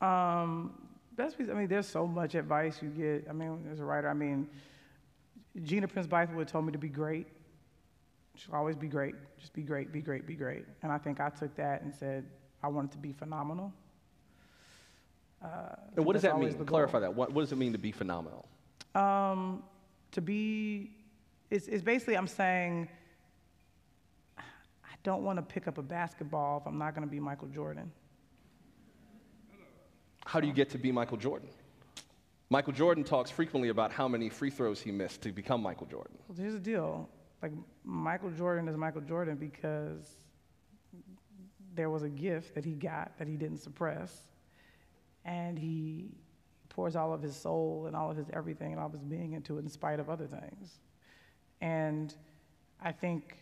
Um, 0.02 0.74
best 1.16 1.36
I 1.40 1.54
mean, 1.54 1.68
there's 1.68 1.88
so 1.88 2.06
much 2.06 2.36
advice 2.36 2.82
you 2.82 2.90
get. 2.90 3.28
I 3.30 3.34
mean, 3.34 3.68
as 3.72 3.80
a 3.80 3.86
writer, 3.86 4.10
I 4.10 4.14
mean, 4.14 4.50
Gina 5.64 5.88
Prince 5.88 6.08
Bythewood 6.08 6.48
told 6.48 6.66
me 6.66 6.72
to 6.72 6.78
be 6.78 6.90
great. 6.90 7.28
She'll 8.36 8.56
always 8.56 8.76
be 8.76 8.88
great. 8.88 9.16
Just 9.40 9.54
be 9.54 9.64
great, 9.64 9.92
be 9.92 10.02
great, 10.02 10.28
be 10.28 10.36
great. 10.36 10.66
And 10.84 10.92
I 10.92 10.98
think 10.98 11.20
I 11.20 11.30
took 11.30 11.56
that 11.56 11.82
and 11.82 11.94
said, 11.94 12.26
I 12.62 12.68
wanted 12.68 12.92
to 12.92 12.98
be 12.98 13.14
phenomenal. 13.14 13.74
Uh, 15.44 15.76
and 15.96 16.06
what 16.06 16.14
does 16.14 16.22
that 16.24 16.38
mean? 16.38 16.54
Clarify 16.66 17.00
that. 17.00 17.14
What, 17.14 17.32
what 17.32 17.42
does 17.42 17.52
it 17.52 17.58
mean 17.58 17.72
to 17.72 17.78
be 17.78 17.92
phenomenal? 17.92 18.48
Um, 18.94 19.64
to 20.12 20.22
be, 20.22 20.92
it's, 21.50 21.68
it's 21.68 21.84
basically 21.84 22.18
I'm 22.18 22.28
saying, 22.28 22.88
I 24.38 24.96
don't 25.04 25.24
want 25.24 25.38
to 25.38 25.44
pick 25.44 25.68
up 25.68 25.78
a 25.78 25.82
basketball 25.82 26.60
if 26.60 26.68
I'm 26.68 26.78
not 26.78 26.94
going 26.96 27.08
to 27.08 27.12
be 27.12 27.20
Michael 27.20 27.48
Jordan. 27.48 27.92
How 30.26 30.42
do 30.42 30.48
you 30.48 30.54
get 30.54 30.70
to 30.72 30.78
be 30.78 30.92
Michael 30.92 31.18
Jordan? 31.18 31.50
Michael 32.50 32.74
Jordan 32.74 33.04
talks 33.04 33.30
frequently 33.30 33.70
about 33.70 33.92
how 33.92 34.08
many 34.08 34.30
free 34.30 34.50
throws 34.50 34.82
he 34.82 34.92
missed 34.92 35.22
to 35.22 35.32
become 35.32 35.62
Michael 35.62 35.88
Jordan. 35.88 36.18
Well, 36.28 36.38
here's 36.38 36.54
the 36.54 36.60
deal. 36.60 37.10
Like 37.42 37.52
Michael 37.84 38.32
Jordan 38.32 38.68
is 38.68 38.76
Michael 38.76 39.02
Jordan 39.02 39.36
because 39.36 40.06
there 41.76 41.90
was 41.90 42.04
a 42.04 42.10
gift 42.10 42.56
that 42.56 42.66
he 42.66 42.72
got 42.72 43.18
that 43.20 43.28
he 43.28 43.36
didn't 43.36 43.60
suppress, 43.60 44.24
and 45.24 45.60
he 45.60 46.10
pours 46.70 46.96
all 46.96 47.14
of 47.14 47.22
his 47.22 47.36
soul 47.36 47.86
and 47.88 47.96
all 47.96 48.10
of 48.12 48.18
his 48.18 48.28
everything 48.34 48.72
and 48.72 48.80
all 48.80 48.88
of 48.88 48.94
his 48.94 49.04
being 49.04 49.34
into 49.34 49.58
it 49.58 49.62
in 49.62 49.70
spite 49.70 50.00
of 50.00 50.10
other 50.10 50.26
things. 50.26 50.80
And 51.62 52.14
I 52.82 52.92
think 52.92 53.38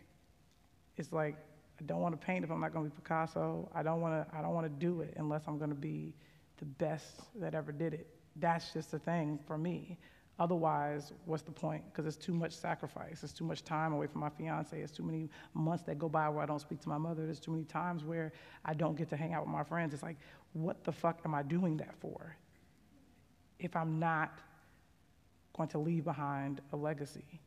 it's 0.98 1.12
like 1.12 1.36
I 1.80 1.84
don't 1.84 2.00
want 2.00 2.20
to 2.20 2.26
paint 2.26 2.44
if 2.44 2.52
I'm 2.52 2.62
not 2.62 2.74
going 2.74 2.86
to 2.86 2.90
be 2.90 3.02
Picasso. 3.02 3.70
I 3.76 3.84
don't 3.84 4.02
want 4.02 4.28
to. 4.28 4.38
I 4.38 4.42
don't 4.42 4.54
want 4.54 4.66
to 4.66 4.86
do 4.86 5.02
it 5.02 5.14
unless 5.18 5.44
I'm 5.48 5.58
going 5.58 5.70
to 5.70 5.76
be 5.76 6.16
the 6.58 6.66
best 6.66 7.22
that 7.36 7.54
ever 7.54 7.72
did 7.72 7.94
it. 7.94 8.08
That's 8.38 8.74
just 8.74 8.92
the 8.92 9.00
thing 9.00 9.40
for 9.46 9.58
me. 9.58 9.98
Otherwise, 10.38 11.14
what's 11.26 11.44
the 11.44 11.52
point? 11.52 11.82
Because 11.86 12.06
it's 12.06 12.24
too 12.24 12.34
much 12.34 12.52
sacrifice. 12.52 13.24
It's 13.24 13.32
too 13.32 13.46
much 13.46 13.64
time 13.64 13.94
away 13.94 14.08
from 14.08 14.20
my 14.20 14.30
fiance. 14.30 14.78
It's 14.78 14.92
too 14.92 15.04
many 15.04 15.30
months 15.54 15.84
that 15.84 15.98
go 15.98 16.10
by 16.10 16.28
where 16.28 16.44
I 16.44 16.46
don't 16.46 16.60
speak 16.60 16.82
to 16.82 16.90
my 16.90 16.98
mother. 16.98 17.26
There's 17.26 17.40
too 17.40 17.52
many 17.52 17.64
times 17.64 18.04
where 18.04 18.34
I 18.66 18.74
don't 18.74 18.98
get 18.98 19.10
to 19.10 19.18
hang 19.18 19.34
out 19.34 19.44
with 19.46 19.54
my 19.54 19.64
friends. 19.64 19.94
It's 19.94 20.04
like, 20.04 20.18
what 20.52 20.84
the 20.84 20.92
fuck 20.92 21.22
am 21.24 21.34
I 21.34 21.42
doing 21.42 21.78
that 21.78 21.96
for? 22.02 22.36
If 23.60 23.78
I'm 23.78 23.98
not 23.98 24.40
going 25.56 25.70
to 25.70 25.78
leave 25.78 26.04
behind 26.04 26.60
a 26.74 26.76
legacy 26.76 27.40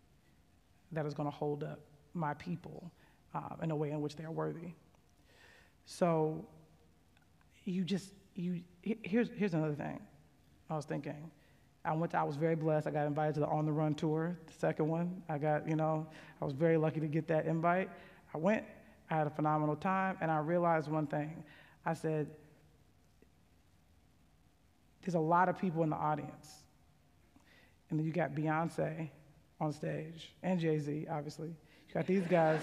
that 0.93 1.07
is 1.07 1.15
going 1.15 1.29
to 1.31 1.35
hold 1.35 1.63
up 1.65 1.81
my 2.15 2.35
people 2.35 2.91
uh, 3.35 3.57
in 3.63 3.71
a 3.71 3.77
way 3.77 3.91
in 3.91 4.01
which 4.01 4.17
they 4.17 4.25
are 4.25 4.31
worthy. 4.31 4.73
So, 5.85 6.45
you 7.65 7.85
just, 7.85 8.13
you, 8.35 8.63
here's, 8.83 9.31
here's 9.31 9.55
another 9.55 9.75
thing 9.75 10.01
I 10.71 10.77
was 10.77 10.85
thinking 10.85 11.31
I 11.85 11.93
went. 11.93 12.13
To, 12.13 12.19
I 12.19 12.23
was 12.23 12.37
very 12.37 12.55
blessed. 12.55 12.87
I 12.87 12.91
got 12.91 13.07
invited 13.07 13.35
to 13.35 13.41
the 13.41 13.47
On 13.47 13.65
the 13.65 13.73
Run 13.73 13.95
tour, 13.95 14.37
the 14.47 14.53
second 14.53 14.89
one. 14.89 15.23
I 15.29 15.39
got, 15.39 15.67
you 15.69 15.77
know, 15.77 16.07
I 16.41 16.45
was 16.45 16.53
very 16.53 16.77
lucky 16.77 17.01
to 17.01 17.07
get 17.07 17.27
that 17.29 17.47
invite. 17.47 17.89
I 18.35 18.39
went. 18.39 18.65
I 19.11 19.17
had 19.17 19.27
a 19.27 19.31
phenomenal 19.31 19.77
time, 19.77 20.19
and 20.21 20.31
I 20.31 20.39
realized 20.39 20.91
one 20.91 21.07
thing. 21.07 21.43
I 21.87 21.95
said, 21.95 22.29
"There's 25.03 25.15
a 25.15 25.21
lot 25.21 25.49
of 25.49 25.59
people 25.59 25.83
in 25.83 25.89
the 25.89 25.97
audience, 25.97 26.65
and 27.89 27.99
then 27.99 28.07
you 28.07 28.13
got 28.13 28.33
Beyonce 28.33 29.09
on 29.61 29.73
stage 29.73 30.33
and 30.43 30.61
Jay 30.61 30.79
Z, 30.79 31.07
obviously. 31.11 31.49
You 31.49 31.95
got 31.95 32.07
these 32.07 32.27
guys 32.27 32.61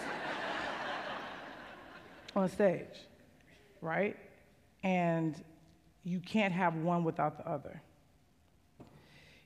on 2.36 2.50
stage, 2.50 2.96
right? 3.82 4.16
And 4.84 5.36
you 6.04 6.20
can't 6.20 6.54
have 6.54 6.76
one 6.76 7.04
without 7.04 7.38
the 7.38 7.48
other." 7.48 7.82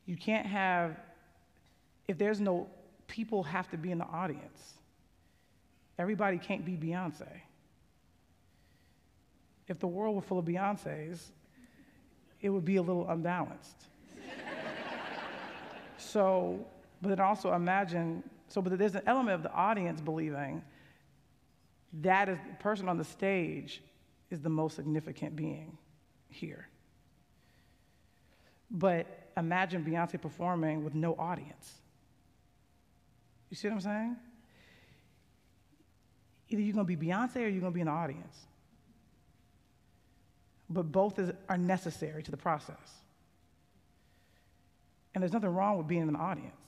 You 0.09 0.17
can't 0.17 0.47
have, 0.47 0.97
if 2.07 2.17
there's 2.17 2.39
no, 2.39 2.67
people 3.05 3.43
have 3.43 3.69
to 3.69 3.77
be 3.77 3.91
in 3.91 3.99
the 3.99 4.07
audience. 4.07 4.73
Everybody 5.99 6.39
can't 6.39 6.65
be 6.65 6.75
Beyonce. 6.75 7.27
If 9.67 9.77
the 9.77 9.85
world 9.85 10.15
were 10.15 10.23
full 10.23 10.39
of 10.39 10.45
Beyoncés, 10.45 11.19
it 12.41 12.49
would 12.49 12.65
be 12.65 12.77
a 12.77 12.81
little 12.81 13.07
unbalanced. 13.07 13.85
so, 15.99 16.65
but 17.01 17.09
then 17.09 17.19
also 17.19 17.53
imagine, 17.53 18.23
so 18.47 18.61
but 18.61 18.77
there's 18.77 18.95
an 18.95 19.03
element 19.05 19.35
of 19.35 19.43
the 19.43 19.53
audience 19.53 20.01
believing 20.01 20.61
that 22.01 22.29
is 22.29 22.37
the 22.47 22.55
person 22.55 22.87
on 22.87 22.97
the 22.97 23.03
stage 23.03 23.81
is 24.29 24.41
the 24.41 24.49
most 24.49 24.75
significant 24.75 25.35
being 25.35 25.77
here. 26.27 26.67
But 28.69 29.31
imagine 29.35 29.83
Beyonce 29.83 30.21
performing 30.21 30.83
with 30.83 30.93
no 30.93 31.15
audience. 31.15 31.73
You 33.49 33.55
see 33.55 33.67
what 33.67 33.75
I'm 33.75 33.81
saying? 33.81 34.15
Either 36.49 36.61
you're 36.61 36.73
going 36.73 36.85
to 36.85 36.95
be 36.95 37.07
Beyonce 37.07 37.37
or 37.37 37.47
you're 37.47 37.61
going 37.61 37.73
to 37.73 37.79
be 37.79 37.83
the 37.83 37.89
audience. 37.89 38.45
But 40.69 40.91
both 40.91 41.17
is, 41.17 41.31
are 41.47 41.57
necessary 41.57 42.21
to 42.21 42.31
the 42.31 42.37
process. 42.37 42.77
And 45.15 45.23
there's 45.23 45.33
nothing 45.33 45.49
wrong 45.49 45.77
with 45.77 45.87
being 45.87 46.03
in 46.03 46.13
the 46.13 46.19
audience. 46.19 46.58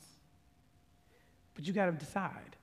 But 1.61 1.67
you 1.67 1.73
got 1.73 1.85
to 1.85 1.91
decide. 1.91 2.57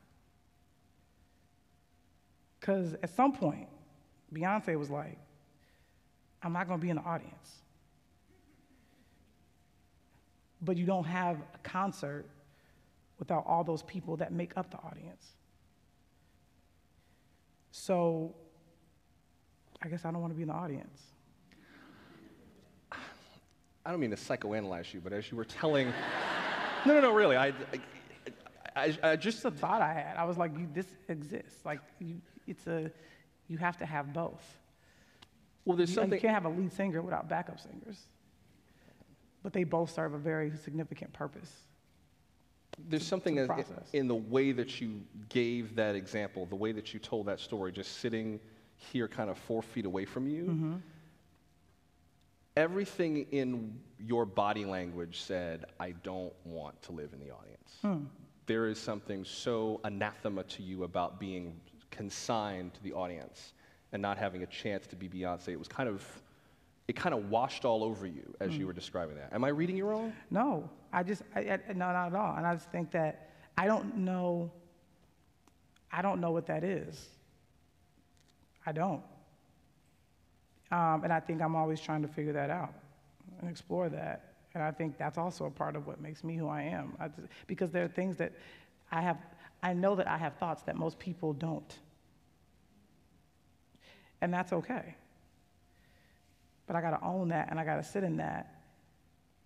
Because 2.59 2.95
at 2.95 3.15
some 3.15 3.33
point, 3.33 3.69
Beyonce 4.35 4.77
was 4.77 4.91
like, 4.91 5.19
I'm 6.43 6.53
not 6.53 6.67
going 6.67 6.81
to 6.81 6.83
be 6.85 6.91
in 6.91 6.97
the 6.97 7.03
audience 7.03 7.63
but 10.61 10.77
you 10.77 10.87
don't 10.87 11.05
have 11.05 11.37
a 11.55 11.59
concert 11.63 12.27
without 13.19 13.45
all 13.47 13.65
those 13.65 13.83
people 13.83 14.17
that 14.17 14.33
make 14.33 14.57
up 14.57 14.71
the 14.71 14.79
audience. 14.79 15.35
So 17.71 18.35
I 19.83 19.89
guess 19.89 20.05
I 20.05 20.11
don't 20.11 20.21
want 20.21 20.33
to 20.33 20.37
be 20.37 20.43
in 20.43 20.49
the 20.49 20.55
audience. 20.55 21.03
I 23.85 23.91
don't 23.91 24.01
mean 24.01 24.11
to 24.11 24.17
psychoanalyze 24.17 24.93
you, 24.93 25.01
but 25.01 25.13
as 25.13 25.31
you 25.31 25.37
were 25.37 25.45
telling, 25.45 25.89
no, 26.87 26.95
no, 26.95 27.01
no, 27.01 27.13
really, 27.13 27.37
I, 27.37 27.49
I, 27.49 27.55
I, 28.79 28.99
I 29.03 29.17
just 29.17 29.45
a 29.45 29.51
thought 29.51 29.83
I 29.83 29.93
had. 29.93 30.17
I 30.17 30.25
was 30.25 30.39
like, 30.39 30.57
you, 30.57 30.69
this 30.73 30.87
exists. 31.09 31.65
Like, 31.65 31.81
you, 31.99 32.21
it's 32.47 32.67
a, 32.67 32.91
you 33.49 33.59
have 33.59 33.77
to 33.79 33.87
have 33.87 34.13
both. 34.13 34.57
Well, 35.65 35.77
there's 35.77 35.91
you, 35.91 35.97
something. 35.97 36.15
You 36.15 36.21
can't 36.21 36.35
have 36.35 36.45
a 36.45 36.49
lead 36.49 36.73
singer 36.73 37.03
without 37.03 37.29
backup 37.29 37.61
singers 37.61 38.07
but 39.43 39.53
they 39.53 39.65
both 39.65 39.91
serve 39.91 40.15
a 40.15 40.19
very 40.19 40.53
significant 40.57 41.13
purpose. 41.13 41.51
There's 42.89 43.03
to, 43.03 43.09
something 43.09 43.37
to 43.37 43.47
the 43.47 43.65
in 43.93 44.07
the 44.07 44.15
way 44.15 44.53
that 44.53 44.81
you 44.81 45.01
gave 45.29 45.75
that 45.77 45.95
example, 45.95 46.47
the 46.47 46.57
way 46.57 46.73
that 46.73 46.93
you 46.93 47.01
told 47.01 47.27
that 47.27 47.41
story, 47.41 47.73
just 47.73 47.99
sitting 47.99 48.41
here 48.77 49.09
kind 49.09 49.31
of 49.31 49.39
four 49.39 49.63
feet 49.63 49.85
away 49.85 50.05
from 50.05 50.29
you. 50.29 50.45
Mm-hmm. 50.45 50.75
Everything 52.57 53.27
in 53.31 53.79
your 53.99 54.27
body 54.27 54.65
language 54.65 55.21
said, 55.21 55.65
I 55.81 55.93
don't 55.93 56.33
want 56.45 56.81
to 56.83 56.93
live 56.93 57.13
in 57.13 57.21
the 57.21 57.31
audience. 57.31 57.79
Hmm. 57.83 58.05
There 58.49 58.67
is 58.67 58.79
something 58.79 59.25
so 59.25 59.81
anathema 59.85 60.43
to 60.43 60.63
you 60.63 60.83
about 60.85 61.21
being 61.21 61.61
consigned 61.91 62.75
to 62.75 62.83
the 62.83 62.95
audience 62.95 63.53
and 63.93 64.03
not 64.03 64.19
having 64.19 64.43
a 64.43 64.47
chance 64.47 64.87
to 64.89 64.97
be 64.97 65.09
Beyonce. 65.09 65.49
It 65.49 65.59
was 65.59 65.69
kind 65.69 65.89
of 65.89 66.03
it 66.89 66.97
kind 66.97 67.15
of 67.15 67.29
washed 67.29 67.67
all 67.67 67.85
over 67.85 68.07
you 68.07 68.35
as 68.41 68.53
mm. 68.53 68.61
you 68.61 68.67
were 68.67 68.73
describing 68.73 69.17
that. 69.17 69.35
Am 69.35 69.45
I 69.45 69.49
reading 69.49 69.77
you 69.77 69.85
wrong? 69.85 70.15
No, 70.31 70.69
I 70.91 71.03
just, 71.03 71.23
I, 71.37 71.41
I, 71.41 71.59
no, 71.75 71.93
not 71.93 72.07
at 72.07 72.15
all. 72.15 72.35
And 72.37 72.47
I 72.47 72.55
just 72.55 72.71
think 72.73 72.91
that 72.93 73.29
I 73.59 73.67
don't 73.67 73.99
know, 73.99 74.51
I 75.93 76.01
don't 76.01 76.19
know 76.19 76.31
what 76.31 76.47
that 76.47 76.65
is. 76.65 77.09
I 78.65 78.73
don't. 78.73 79.03
Um, 80.71 81.05
and 81.05 81.13
I 81.13 81.21
think 81.21 81.43
I'm 81.43 81.55
always 81.55 81.79
trying 81.79 82.01
to 82.03 82.09
figure 82.09 82.33
that 82.33 82.49
out 82.49 82.73
and 83.41 83.51
explore 83.51 83.91
that. 83.91 84.28
And 84.55 84.63
I 84.63 84.71
think 84.71 84.99
that's 84.99 85.19
also 85.19 85.47
a 85.47 85.51
part 85.51 85.77
of 85.77 85.87
what 85.87 86.01
makes 86.01 86.25
me 86.25 86.37
who 86.37 86.49
I 86.49 86.63
am. 86.63 86.95
I 86.99 87.09
just, 87.09 87.29
because 87.47 87.71
there 87.71 87.85
are 87.85 87.89
things 87.89 88.17
that 88.17 88.33
I 88.91 89.03
have, 89.03 89.19
I 89.63 89.73
know 89.73 89.95
that 89.95 90.09
I 90.09 90.17
have 90.17 90.37
thoughts 90.37 90.63
that 90.63 90.77
most 90.77 90.99
people 90.99 91.33
don't. 91.33 91.79
And 94.21 94.33
that's 94.33 94.53
okay 94.53 94.97
but 96.69 96.77
I 96.77 96.81
got 96.83 96.91
to 96.91 97.05
own 97.05 97.29
that 97.31 97.49
and 97.51 97.59
I 97.59 97.65
got 97.65 97.77
to 97.77 97.83
sit 97.83 98.05
in 98.05 98.19
that. 98.19 98.61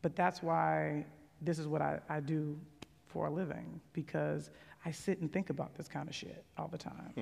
But 0.03 0.14
that's 0.14 0.42
why 0.42 1.07
this 1.40 1.59
is 1.59 1.66
what 1.66 1.80
I, 1.80 2.00
I 2.11 2.20
do 2.20 2.59
for 3.07 3.28
a 3.28 3.30
living 3.30 3.80
because 3.92 4.50
I 4.84 4.90
sit 4.90 5.20
and 5.20 5.32
think 5.32 5.48
about 5.48 5.74
this 5.76 5.88
kind 5.88 6.09
of 6.09 6.14
shit 6.14 6.44
all 6.59 6.68
the 6.68 6.78
time. 6.78 7.14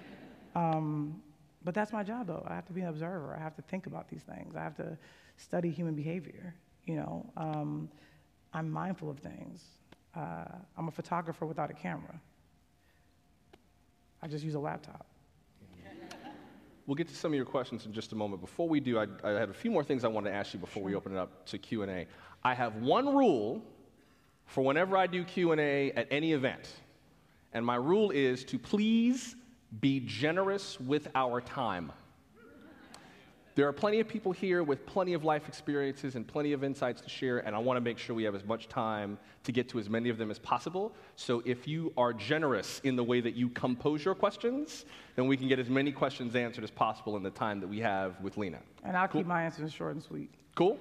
um, 0.54 1.22
but 1.64 1.74
that's 1.74 1.92
my 1.92 2.04
job, 2.04 2.28
though. 2.28 2.46
I 2.48 2.54
have 2.54 2.66
to 2.66 2.72
be 2.72 2.82
an 2.82 2.88
observer. 2.88 3.36
I 3.36 3.42
have 3.42 3.56
to 3.56 3.62
think 3.62 3.86
about 3.86 4.08
these 4.08 4.22
things. 4.22 4.54
I 4.54 4.62
have 4.62 4.76
to 4.76 4.96
study 5.36 5.70
human 5.70 5.94
behavior. 5.94 6.54
You 6.88 6.96
know, 6.96 7.30
um, 7.36 7.90
I'm 8.54 8.70
mindful 8.70 9.10
of 9.10 9.18
things. 9.18 9.62
Uh, 10.16 10.44
I'm 10.76 10.88
a 10.88 10.90
photographer 10.90 11.44
without 11.44 11.70
a 11.70 11.74
camera. 11.74 12.18
I 14.22 14.26
just 14.26 14.42
use 14.42 14.54
a 14.54 14.58
laptop. 14.58 15.06
We'll 16.86 16.94
get 16.94 17.08
to 17.08 17.14
some 17.14 17.32
of 17.32 17.36
your 17.36 17.44
questions 17.44 17.84
in 17.84 17.92
just 17.92 18.12
a 18.12 18.14
moment. 18.14 18.40
Before 18.40 18.66
we 18.66 18.80
do, 18.80 18.98
I, 18.98 19.06
I 19.22 19.32
have 19.32 19.50
a 19.50 19.54
few 19.54 19.70
more 19.70 19.84
things 19.84 20.04
I 20.04 20.08
want 20.08 20.24
to 20.24 20.32
ask 20.32 20.54
you 20.54 20.58
before 20.58 20.80
sure. 20.80 20.88
we 20.88 20.94
open 20.94 21.12
it 21.12 21.18
up 21.18 21.44
to 21.48 21.58
Q&A. 21.58 22.06
I 22.42 22.54
have 22.54 22.76
one 22.76 23.14
rule 23.14 23.62
for 24.46 24.64
whenever 24.64 24.96
I 24.96 25.06
do 25.06 25.22
Q&A 25.22 25.92
at 25.92 26.08
any 26.10 26.32
event. 26.32 26.70
And 27.52 27.66
my 27.66 27.76
rule 27.76 28.10
is 28.10 28.42
to 28.44 28.58
please 28.58 29.36
be 29.82 30.00
generous 30.00 30.80
with 30.80 31.08
our 31.14 31.42
time. 31.42 31.92
There 33.58 33.66
are 33.66 33.72
plenty 33.72 33.98
of 33.98 34.06
people 34.06 34.30
here 34.30 34.62
with 34.62 34.86
plenty 34.86 35.14
of 35.14 35.24
life 35.24 35.48
experiences 35.48 36.14
and 36.14 36.24
plenty 36.24 36.52
of 36.52 36.62
insights 36.62 37.00
to 37.00 37.08
share, 37.08 37.38
and 37.38 37.56
I 37.56 37.58
want 37.58 37.76
to 37.76 37.80
make 37.80 37.98
sure 37.98 38.14
we 38.14 38.22
have 38.22 38.36
as 38.36 38.44
much 38.44 38.68
time 38.68 39.18
to 39.42 39.50
get 39.50 39.68
to 39.70 39.80
as 39.80 39.90
many 39.90 40.10
of 40.10 40.16
them 40.16 40.30
as 40.30 40.38
possible. 40.38 40.94
So 41.16 41.42
if 41.44 41.66
you 41.66 41.92
are 41.96 42.12
generous 42.12 42.80
in 42.84 42.94
the 42.94 43.02
way 43.02 43.20
that 43.20 43.34
you 43.34 43.48
compose 43.48 44.04
your 44.04 44.14
questions, 44.14 44.84
then 45.16 45.26
we 45.26 45.36
can 45.36 45.48
get 45.48 45.58
as 45.58 45.68
many 45.68 45.90
questions 45.90 46.36
answered 46.36 46.62
as 46.62 46.70
possible 46.70 47.16
in 47.16 47.24
the 47.24 47.30
time 47.30 47.58
that 47.58 47.66
we 47.66 47.80
have 47.80 48.20
with 48.20 48.36
Lena. 48.36 48.60
And 48.84 48.96
I'll 48.96 49.08
cool. 49.08 49.22
keep 49.22 49.26
my 49.26 49.42
answers 49.42 49.72
short 49.72 49.96
and 49.96 50.04
sweet. 50.04 50.30
Cool? 50.54 50.78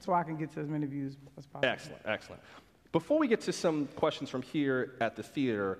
So 0.00 0.12
I 0.12 0.24
can 0.24 0.36
get 0.36 0.50
to 0.54 0.60
as 0.60 0.68
many 0.68 0.86
views 0.86 1.14
as 1.38 1.46
possible. 1.46 1.70
Excellent, 1.70 2.02
excellent. 2.04 2.42
Before 2.90 3.20
we 3.20 3.28
get 3.28 3.42
to 3.42 3.52
some 3.52 3.86
questions 3.94 4.28
from 4.28 4.42
here 4.42 4.94
at 5.00 5.14
the 5.14 5.22
theater, 5.22 5.78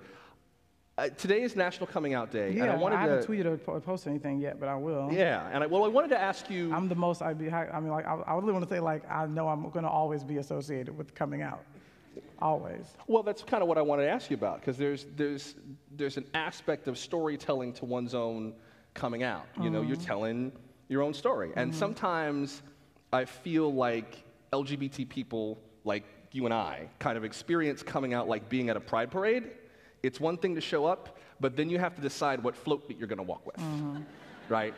uh, 0.97 1.09
today 1.09 1.41
is 1.41 1.55
National 1.55 1.87
Coming 1.87 2.13
Out 2.13 2.31
Day, 2.31 2.51
yeah, 2.51 2.63
and 2.63 2.71
I 2.71 2.75
wanted 2.75 2.97
I 2.97 3.01
haven't 3.01 3.23
to 3.23 3.27
tweeted 3.27 3.59
or 3.67 3.79
posted 3.81 4.11
anything 4.11 4.39
yet, 4.39 4.59
but 4.59 4.69
I 4.69 4.75
will. 4.75 5.09
Yeah, 5.11 5.49
and 5.51 5.63
I, 5.63 5.67
well, 5.67 5.83
I 5.85 5.87
wanted 5.87 6.09
to 6.09 6.19
ask 6.19 6.51
you. 6.51 6.71
I'm 6.71 6.87
the 6.87 6.95
most. 6.95 7.23
I'd 7.23 7.39
be. 7.39 7.51
I 7.51 7.79
mean, 7.79 7.89
like, 7.89 8.05
I, 8.05 8.13
I 8.13 8.35
really 8.35 8.53
want 8.53 8.63
to 8.63 8.69
say, 8.69 8.79
like, 8.79 9.09
I 9.09 9.25
know 9.25 9.47
I'm 9.47 9.63
going 9.71 9.85
to 9.85 9.89
always 9.89 10.23
be 10.23 10.37
associated 10.37 10.95
with 10.95 11.15
coming 11.15 11.41
out, 11.41 11.63
always. 12.39 12.85
Well, 13.07 13.23
that's 13.23 13.41
kind 13.41 13.63
of 13.63 13.69
what 13.69 13.79
I 13.79 13.81
wanted 13.81 14.03
to 14.03 14.11
ask 14.11 14.29
you 14.29 14.37
about, 14.37 14.59
because 14.59 14.77
there's 14.77 15.07
there's 15.15 15.55
there's 15.95 16.17
an 16.17 16.25
aspect 16.35 16.87
of 16.87 16.99
storytelling 16.99 17.73
to 17.73 17.85
one's 17.85 18.13
own 18.13 18.53
coming 18.93 19.23
out. 19.23 19.47
You 19.55 19.63
mm-hmm. 19.63 19.73
know, 19.73 19.81
you're 19.81 19.95
mm-hmm. 19.95 20.05
telling 20.05 20.51
your 20.89 21.01
own 21.01 21.15
story, 21.15 21.53
and 21.55 21.71
mm-hmm. 21.71 21.79
sometimes 21.79 22.61
I 23.11 23.25
feel 23.25 23.73
like 23.73 24.23
LGBT 24.51 25.09
people, 25.09 25.57
like 25.85 26.03
you 26.31 26.45
and 26.45 26.53
I, 26.53 26.87
kind 26.99 27.17
of 27.17 27.23
experience 27.23 27.81
coming 27.81 28.13
out 28.13 28.27
like 28.27 28.47
being 28.47 28.69
at 28.69 28.77
a 28.77 28.79
pride 28.79 29.09
parade 29.09 29.49
it's 30.03 30.19
one 30.19 30.37
thing 30.37 30.53
to 30.55 30.61
show 30.61 30.85
up, 30.85 31.17
but 31.39 31.55
then 31.55 31.69
you 31.69 31.79
have 31.79 31.95
to 31.95 32.01
decide 32.01 32.43
what 32.43 32.55
float 32.55 32.87
that 32.89 32.97
you're 32.97 33.07
going 33.07 33.17
to 33.17 33.23
walk 33.23 33.45
with, 33.45 33.55
mm-hmm. 33.55 34.01
right? 34.49 34.73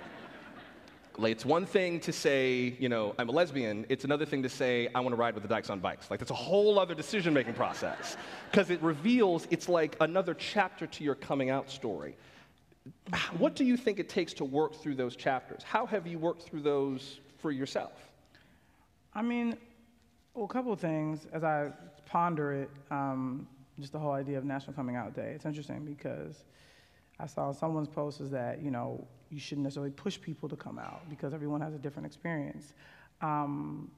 Like, 1.17 1.31
it's 1.31 1.45
one 1.45 1.65
thing 1.65 1.99
to 2.01 2.11
say, 2.11 2.75
you 2.77 2.89
know, 2.89 3.15
I'm 3.17 3.29
a 3.29 3.31
lesbian. 3.31 3.85
It's 3.87 4.03
another 4.03 4.25
thing 4.25 4.43
to 4.43 4.49
say, 4.49 4.89
I 4.93 4.99
want 4.99 5.13
to 5.13 5.15
ride 5.15 5.33
with 5.33 5.43
the 5.43 5.49
dykes 5.49 5.69
on 5.69 5.79
bikes. 5.79 6.11
Like, 6.11 6.19
that's 6.19 6.31
a 6.31 6.35
whole 6.35 6.77
other 6.77 6.93
decision 6.93 7.33
making 7.33 7.53
process 7.53 8.17
because 8.51 8.69
it 8.69 8.81
reveals 8.81 9.47
it's 9.49 9.69
like 9.69 9.95
another 10.01 10.33
chapter 10.33 10.85
to 10.87 11.03
your 11.03 11.15
coming 11.15 11.49
out 11.49 11.69
story. 11.69 12.15
What 13.37 13.55
do 13.55 13.63
you 13.63 13.77
think 13.77 13.97
it 13.99 14.09
takes 14.09 14.33
to 14.33 14.45
work 14.45 14.75
through 14.75 14.95
those 14.95 15.15
chapters? 15.15 15.63
How 15.63 15.85
have 15.85 16.05
you 16.05 16.19
worked 16.19 16.43
through 16.43 16.61
those 16.61 17.19
for 17.37 17.51
yourself? 17.51 17.93
I 19.13 19.21
mean, 19.21 19.57
well, 20.33 20.45
a 20.45 20.49
couple 20.49 20.73
of 20.73 20.81
things 20.81 21.25
as 21.31 21.43
I 21.45 21.71
ponder 22.05 22.51
it. 22.51 22.69
Um, 22.91 23.47
just 23.79 23.91
the 23.91 23.99
whole 23.99 24.11
idea 24.11 24.37
of 24.37 24.45
National 24.45 24.73
Coming 24.73 24.95
Out 24.95 25.15
Day. 25.15 25.33
It's 25.35 25.45
interesting 25.45 25.85
because 25.85 26.43
I 27.19 27.27
saw 27.27 27.51
someone's 27.51 27.87
post 27.87 28.21
is 28.21 28.29
that, 28.31 28.61
you 28.61 28.71
know, 28.71 29.07
you 29.29 29.39
shouldn't 29.39 29.63
necessarily 29.63 29.91
push 29.91 30.19
people 30.19 30.47
to 30.49 30.55
come 30.55 30.79
out 30.79 31.09
because 31.09 31.33
everyone 31.33 31.61
has 31.61 31.73
a 31.73 31.77
different 31.77 32.05
experience. 32.05 32.73
Um, 33.21 33.91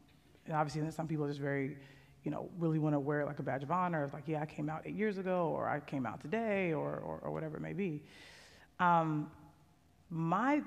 and 0.46 0.56
obviously, 0.56 0.90
some 0.92 1.08
people 1.08 1.26
are 1.26 1.30
just 1.30 1.42
very, 1.42 1.78
you 2.24 2.32
know, 2.32 2.50
really 2.58 2.80
want 2.80 2.96
to 2.96 3.00
wear 3.00 3.26
like 3.26 3.40
a 3.40 3.44
badge 3.44 3.64
of 3.64 3.72
honor. 3.72 4.04
It's 4.04 4.14
like, 4.14 4.28
yeah, 4.28 4.42
I 4.42 4.46
came 4.46 4.70
out 4.70 4.84
eight 4.86 4.96
years 4.96 5.18
ago, 5.18 5.52
or 5.56 5.68
I 5.68 5.80
came 5.80 6.06
out 6.06 6.22
today, 6.22 6.74
or, 6.74 6.98
or, 6.98 7.20
or 7.24 7.32
whatever 7.32 7.58
it 7.58 7.62
may 7.62 7.74
be. 7.74 8.04
Um, 8.80 9.30
my 10.10 10.62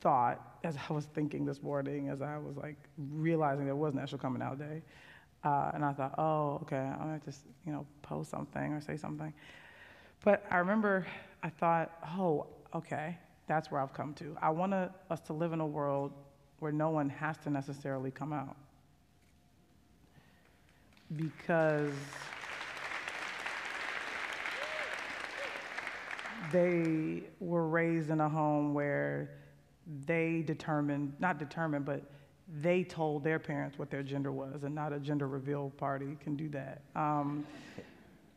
thought, 0.00 0.58
as 0.62 0.76
I 0.88 0.92
was 0.92 1.06
thinking 1.06 1.44
this 1.44 1.62
morning, 1.62 2.08
as 2.08 2.22
I 2.22 2.38
was 2.38 2.56
like 2.56 2.76
realizing 3.12 3.64
there 3.64 3.74
was 3.74 3.94
National 3.94 4.18
Coming 4.18 4.42
Out 4.42 4.58
Day, 4.58 4.82
uh, 5.44 5.70
and 5.74 5.84
I 5.84 5.92
thought, 5.92 6.14
oh, 6.18 6.58
okay, 6.62 6.76
I'm 6.76 6.98
gonna 6.98 7.20
just, 7.24 7.40
you 7.66 7.72
know, 7.72 7.86
post 8.02 8.30
something 8.30 8.72
or 8.72 8.80
say 8.80 8.96
something. 8.96 9.32
But 10.24 10.44
I 10.50 10.56
remember 10.56 11.06
I 11.42 11.50
thought, 11.50 11.92
oh, 12.16 12.46
okay, 12.74 13.18
that's 13.46 13.70
where 13.70 13.80
I've 13.80 13.92
come 13.92 14.14
to. 14.14 14.36
I 14.40 14.50
want 14.50 14.72
us 14.72 15.20
to 15.26 15.34
live 15.34 15.52
in 15.52 15.60
a 15.60 15.66
world 15.66 16.12
where 16.60 16.72
no 16.72 16.88
one 16.88 17.10
has 17.10 17.36
to 17.38 17.50
necessarily 17.50 18.10
come 18.10 18.32
out. 18.32 18.56
Because 21.14 21.92
they 26.50 27.24
were 27.40 27.68
raised 27.68 28.08
in 28.08 28.20
a 28.20 28.28
home 28.28 28.72
where 28.72 29.30
they 30.06 30.42
determined, 30.46 31.12
not 31.18 31.38
determined, 31.38 31.84
but 31.84 32.02
they 32.62 32.84
told 32.84 33.24
their 33.24 33.38
parents 33.38 33.78
what 33.78 33.90
their 33.90 34.02
gender 34.02 34.32
was, 34.32 34.64
and 34.64 34.74
not 34.74 34.92
a 34.92 34.98
gender 34.98 35.26
reveal 35.26 35.70
party 35.76 36.16
can 36.22 36.36
do 36.36 36.48
that. 36.50 36.82
Um, 36.94 37.46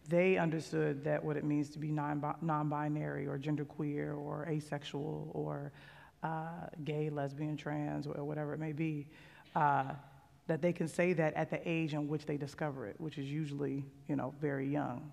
they 0.07 0.37
understood 0.37 1.03
that 1.03 1.23
what 1.23 1.35
it 1.35 1.43
means 1.43 1.69
to 1.71 1.79
be 1.79 1.91
non 1.91 2.19
binary 2.69 3.27
or 3.27 3.37
genderqueer 3.37 4.17
or 4.17 4.47
asexual 4.47 5.29
or 5.33 5.73
uh, 6.23 6.67
gay, 6.85 7.09
lesbian, 7.09 7.57
trans, 7.57 8.07
or 8.07 8.23
whatever 8.23 8.53
it 8.53 8.59
may 8.59 8.71
be, 8.71 9.07
uh, 9.55 9.91
that 10.47 10.61
they 10.61 10.71
can 10.71 10.87
say 10.87 11.11
that 11.13 11.33
at 11.33 11.49
the 11.49 11.59
age 11.69 11.93
in 11.93 12.07
which 12.07 12.25
they 12.25 12.37
discover 12.37 12.87
it, 12.87 12.95
which 12.99 13.17
is 13.17 13.25
usually, 13.25 13.83
you 14.07 14.15
know, 14.15 14.33
very 14.39 14.67
young. 14.67 15.11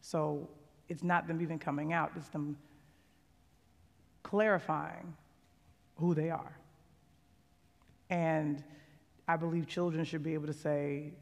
So 0.00 0.48
it's 0.88 1.02
not 1.02 1.28
them 1.28 1.42
even 1.42 1.58
coming 1.58 1.92
out, 1.92 2.12
it's 2.16 2.28
them 2.28 2.56
clarifying 4.22 5.14
who 5.96 6.14
they 6.14 6.30
are. 6.30 6.56
And 8.14 8.62
I 9.26 9.36
believe 9.36 9.66
children 9.66 10.04
should 10.04 10.22
be 10.22 10.34
able 10.34 10.46
to 10.46 10.52
say 10.52 11.14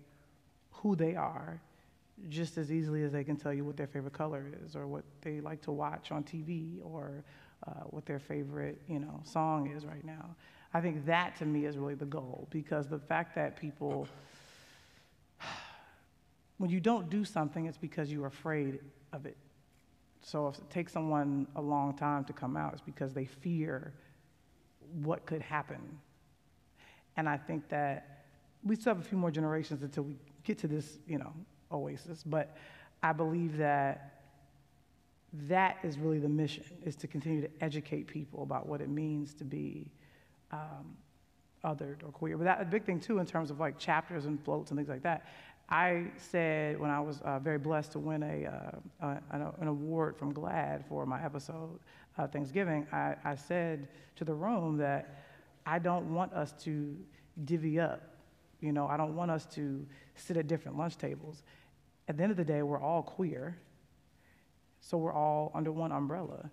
who 0.73 0.95
they 0.95 1.17
are 1.17 1.59
just 2.29 2.59
as 2.59 2.71
easily 2.71 3.03
as 3.03 3.13
they 3.13 3.25
can 3.25 3.35
tell 3.35 3.55
you 3.55 3.65
what 3.65 3.79
their 3.79 3.87
favorite 3.87 4.13
color 4.13 4.45
is 4.63 4.77
or 4.77 4.87
what 4.87 5.03
they 5.23 5.41
like 5.41 5.63
to 5.63 5.73
watch 5.73 6.13
on 6.13 6.23
TV 6.23 6.85
or 6.85 7.25
uh, 7.67 7.85
what 7.85 8.05
their 8.05 8.19
favorite 8.19 8.79
you 8.89 8.99
know 8.99 9.23
song 9.25 9.71
is 9.75 9.87
right 9.87 10.05
now. 10.05 10.37
I 10.75 10.83
think 10.83 11.07
that 11.07 11.35
to 11.37 11.47
me 11.47 11.65
is 11.65 11.79
really 11.79 11.95
the 11.95 12.05
goal 12.05 12.47
because 12.51 12.87
the 12.89 12.99
fact 12.99 13.35
that 13.37 13.57
people 13.57 14.07
when 16.59 16.69
you 16.69 16.79
don't 16.79 17.09
do 17.09 17.25
something 17.25 17.65
it's 17.65 17.79
because 17.79 18.13
you're 18.13 18.27
afraid 18.27 18.81
of 19.15 19.25
it. 19.25 19.39
So 20.21 20.49
if 20.49 20.59
it 20.59 20.69
takes 20.69 20.93
someone 20.93 21.47
a 21.57 21.63
long 21.63 21.97
time 21.97 22.25
to 22.27 22.35
come 22.35 22.55
out 22.55 22.75
it's 22.75 22.83
because 22.83 23.15
they 23.15 23.25
fear 23.25 23.95
what 25.03 25.25
could 25.25 25.41
happen 25.41 25.81
and 27.17 27.29
I 27.29 27.37
think 27.37 27.69
that 27.69 28.25
we 28.65 28.77
still 28.77 28.95
have 28.95 29.05
a 29.05 29.09
few 29.09 29.19
more 29.19 29.31
generations 29.31 29.83
until 29.83 30.05
we 30.05 30.17
get 30.45 30.59
to 30.59 30.69
this, 30.69 30.99
you 31.07 31.19
know, 31.19 31.33
oasis. 31.71 32.23
But 32.25 32.57
I 33.03 33.13
believe 33.13 33.57
that 33.59 34.13
that 35.49 35.79
is 35.83 35.99
really 35.99 36.19
the 36.19 36.29
mission, 36.29 36.65
is 36.85 36.95
to 36.97 37.07
continue 37.07 37.41
to 37.41 37.51
educate 37.61 38.07
people 38.07 38.43
about 38.43 38.67
what 38.67 38.81
it 38.81 38.89
means 38.89 39.35
to 39.35 39.45
be 39.45 39.91
um, 40.51 40.97
othered 41.65 42.03
or 42.03 42.13
queer. 42.13 42.37
But 42.37 42.45
that's 42.45 42.63
a 42.63 42.67
big 42.67 42.85
thing, 42.85 43.01
too, 43.01 43.19
in 43.19 43.27
terms 43.27 43.51
of 43.51 43.59
like 43.59 43.79
chapters 43.79 44.27
and 44.27 44.43
floats 44.45 44.71
and 44.71 44.79
things 44.79 44.89
like 44.89 45.03
that. 45.03 45.27
I 45.69 46.09
said 46.19 46.79
when 46.79 46.91
I 46.91 47.01
was 47.01 47.23
uh, 47.23 47.39
very 47.39 47.59
blessed 47.59 47.93
to 47.93 47.99
win 47.99 48.23
a, 48.23 48.47
uh, 49.01 49.17
an, 49.31 49.53
an, 49.59 49.69
award 49.69 50.19
from 50.19 50.35
GLAAD 50.35 50.87
for 50.87 51.07
my 51.07 51.25
episode, 51.25 51.79
uh, 52.19 52.27
Thanksgiving, 52.27 52.87
I, 52.93 53.15
I 53.25 53.35
said 53.37 53.89
to 54.17 54.25
the 54.25 54.35
room 54.35 54.77
that 54.79 55.22
I 55.67 55.79
don't 55.79 56.15
want 56.15 56.33
us 56.33 56.53
to 56.65 56.97
divvy 57.45 57.79
up. 57.79 58.03
You 58.61 58.73
know, 58.73 58.87
I 58.87 58.97
don't 58.97 59.17
want 59.17 59.31
us 59.31 59.47
to 59.55 59.85
sit 60.15 60.37
at 60.37 60.47
different 60.47 60.79
lunch 60.79 60.97
tables. 60.97 61.43
At 62.09 62.17
the 62.17 62.23
end 62.23 62.31
of 62.31 62.37
the 62.37 62.45
day, 62.45 62.63
we're 62.63 62.81
all 62.81 63.03
queer, 63.03 63.57
so 64.81 64.99
we're 64.99 65.13
all 65.13 65.51
under 65.55 65.73
one 65.73 65.93
umbrella. 65.93 66.51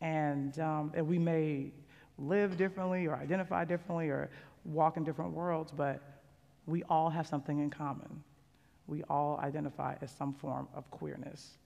And, 0.00 0.58
um, 0.60 0.92
and 0.94 1.06
we 1.06 1.18
may 1.18 1.72
live 2.18 2.56
differently 2.56 3.06
or 3.06 3.16
identify 3.16 3.64
differently 3.64 4.08
or 4.08 4.30
walk 4.64 4.96
in 4.96 5.04
different 5.04 5.32
worlds, 5.32 5.72
but 5.72 6.02
we 6.66 6.82
all 6.84 7.08
have 7.08 7.26
something 7.26 7.60
in 7.60 7.70
common. 7.70 8.22
We 8.86 9.02
all 9.04 9.40
identify 9.42 9.96
as 10.00 10.10
some 10.10 10.32
form 10.34 10.68
of 10.74 10.90
queerness. 10.90 11.58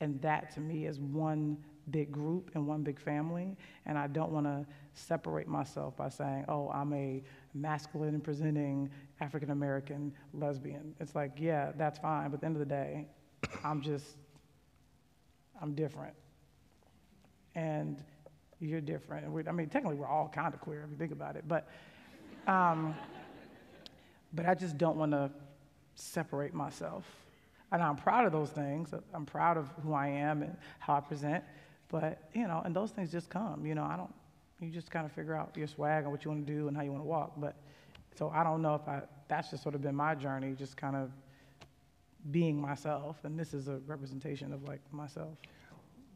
And 0.00 0.20
that 0.22 0.54
to 0.54 0.60
me 0.60 0.86
is 0.86 1.00
one 1.00 1.58
big 1.90 2.12
group 2.12 2.50
and 2.54 2.66
one 2.66 2.82
big 2.82 3.00
family. 3.00 3.56
And 3.86 3.98
I 3.98 4.06
don't 4.06 4.30
want 4.30 4.46
to 4.46 4.66
separate 4.92 5.48
myself 5.48 5.96
by 5.96 6.08
saying, 6.08 6.44
oh, 6.48 6.70
I'm 6.70 6.92
a 6.92 7.22
masculine 7.54 8.20
presenting 8.20 8.90
African 9.20 9.50
American 9.50 10.12
lesbian. 10.32 10.94
It's 11.00 11.14
like, 11.14 11.32
yeah, 11.38 11.72
that's 11.76 11.98
fine. 11.98 12.30
But 12.30 12.34
at 12.34 12.40
the 12.40 12.46
end 12.46 12.56
of 12.56 12.60
the 12.60 12.66
day, 12.66 13.06
I'm 13.64 13.80
just, 13.80 14.16
I'm 15.60 15.74
different. 15.74 16.14
And 17.54 18.02
you're 18.60 18.80
different. 18.80 19.26
I 19.48 19.52
mean, 19.52 19.68
technically, 19.68 19.96
we're 19.96 20.06
all 20.06 20.28
kind 20.28 20.52
of 20.52 20.60
queer 20.60 20.82
if 20.84 20.90
you 20.90 20.96
think 20.96 21.12
about 21.12 21.36
it. 21.36 21.44
But, 21.46 21.68
um, 22.46 22.94
but 24.32 24.46
I 24.46 24.54
just 24.54 24.76
don't 24.78 24.96
want 24.96 25.12
to 25.12 25.30
separate 25.94 26.54
myself. 26.54 27.04
And 27.70 27.82
I'm 27.82 27.96
proud 27.96 28.24
of 28.24 28.32
those 28.32 28.50
things. 28.50 28.94
I'm 29.12 29.26
proud 29.26 29.56
of 29.56 29.68
who 29.82 29.92
I 29.92 30.08
am 30.08 30.42
and 30.42 30.56
how 30.78 30.94
I 30.94 31.00
present. 31.00 31.44
But, 31.88 32.28
you 32.34 32.46
know, 32.46 32.62
and 32.64 32.74
those 32.74 32.90
things 32.90 33.10
just 33.10 33.30
come. 33.30 33.64
You 33.64 33.74
know, 33.74 33.84
I 33.84 33.96
don't, 33.96 34.12
you 34.60 34.70
just 34.70 34.90
kind 34.90 35.06
of 35.06 35.12
figure 35.12 35.34
out 35.34 35.56
your 35.56 35.66
swag 35.66 36.04
and 36.04 36.12
what 36.12 36.24
you 36.24 36.30
want 36.30 36.46
to 36.46 36.52
do 36.52 36.68
and 36.68 36.76
how 36.76 36.82
you 36.82 36.92
want 36.92 37.02
to 37.02 37.08
walk. 37.08 37.32
But, 37.36 37.56
so 38.16 38.30
I 38.30 38.42
don't 38.42 38.62
know 38.62 38.74
if 38.74 38.86
I, 38.86 39.02
that's 39.28 39.50
just 39.50 39.62
sort 39.62 39.74
of 39.74 39.82
been 39.82 39.94
my 39.94 40.14
journey, 40.14 40.54
just 40.56 40.76
kind 40.76 40.96
of 40.96 41.10
being 42.30 42.60
myself, 42.60 43.16
and 43.24 43.38
this 43.38 43.54
is 43.54 43.68
a 43.68 43.80
representation 43.86 44.52
of 44.52 44.66
like 44.66 44.80
myself. 44.92 45.38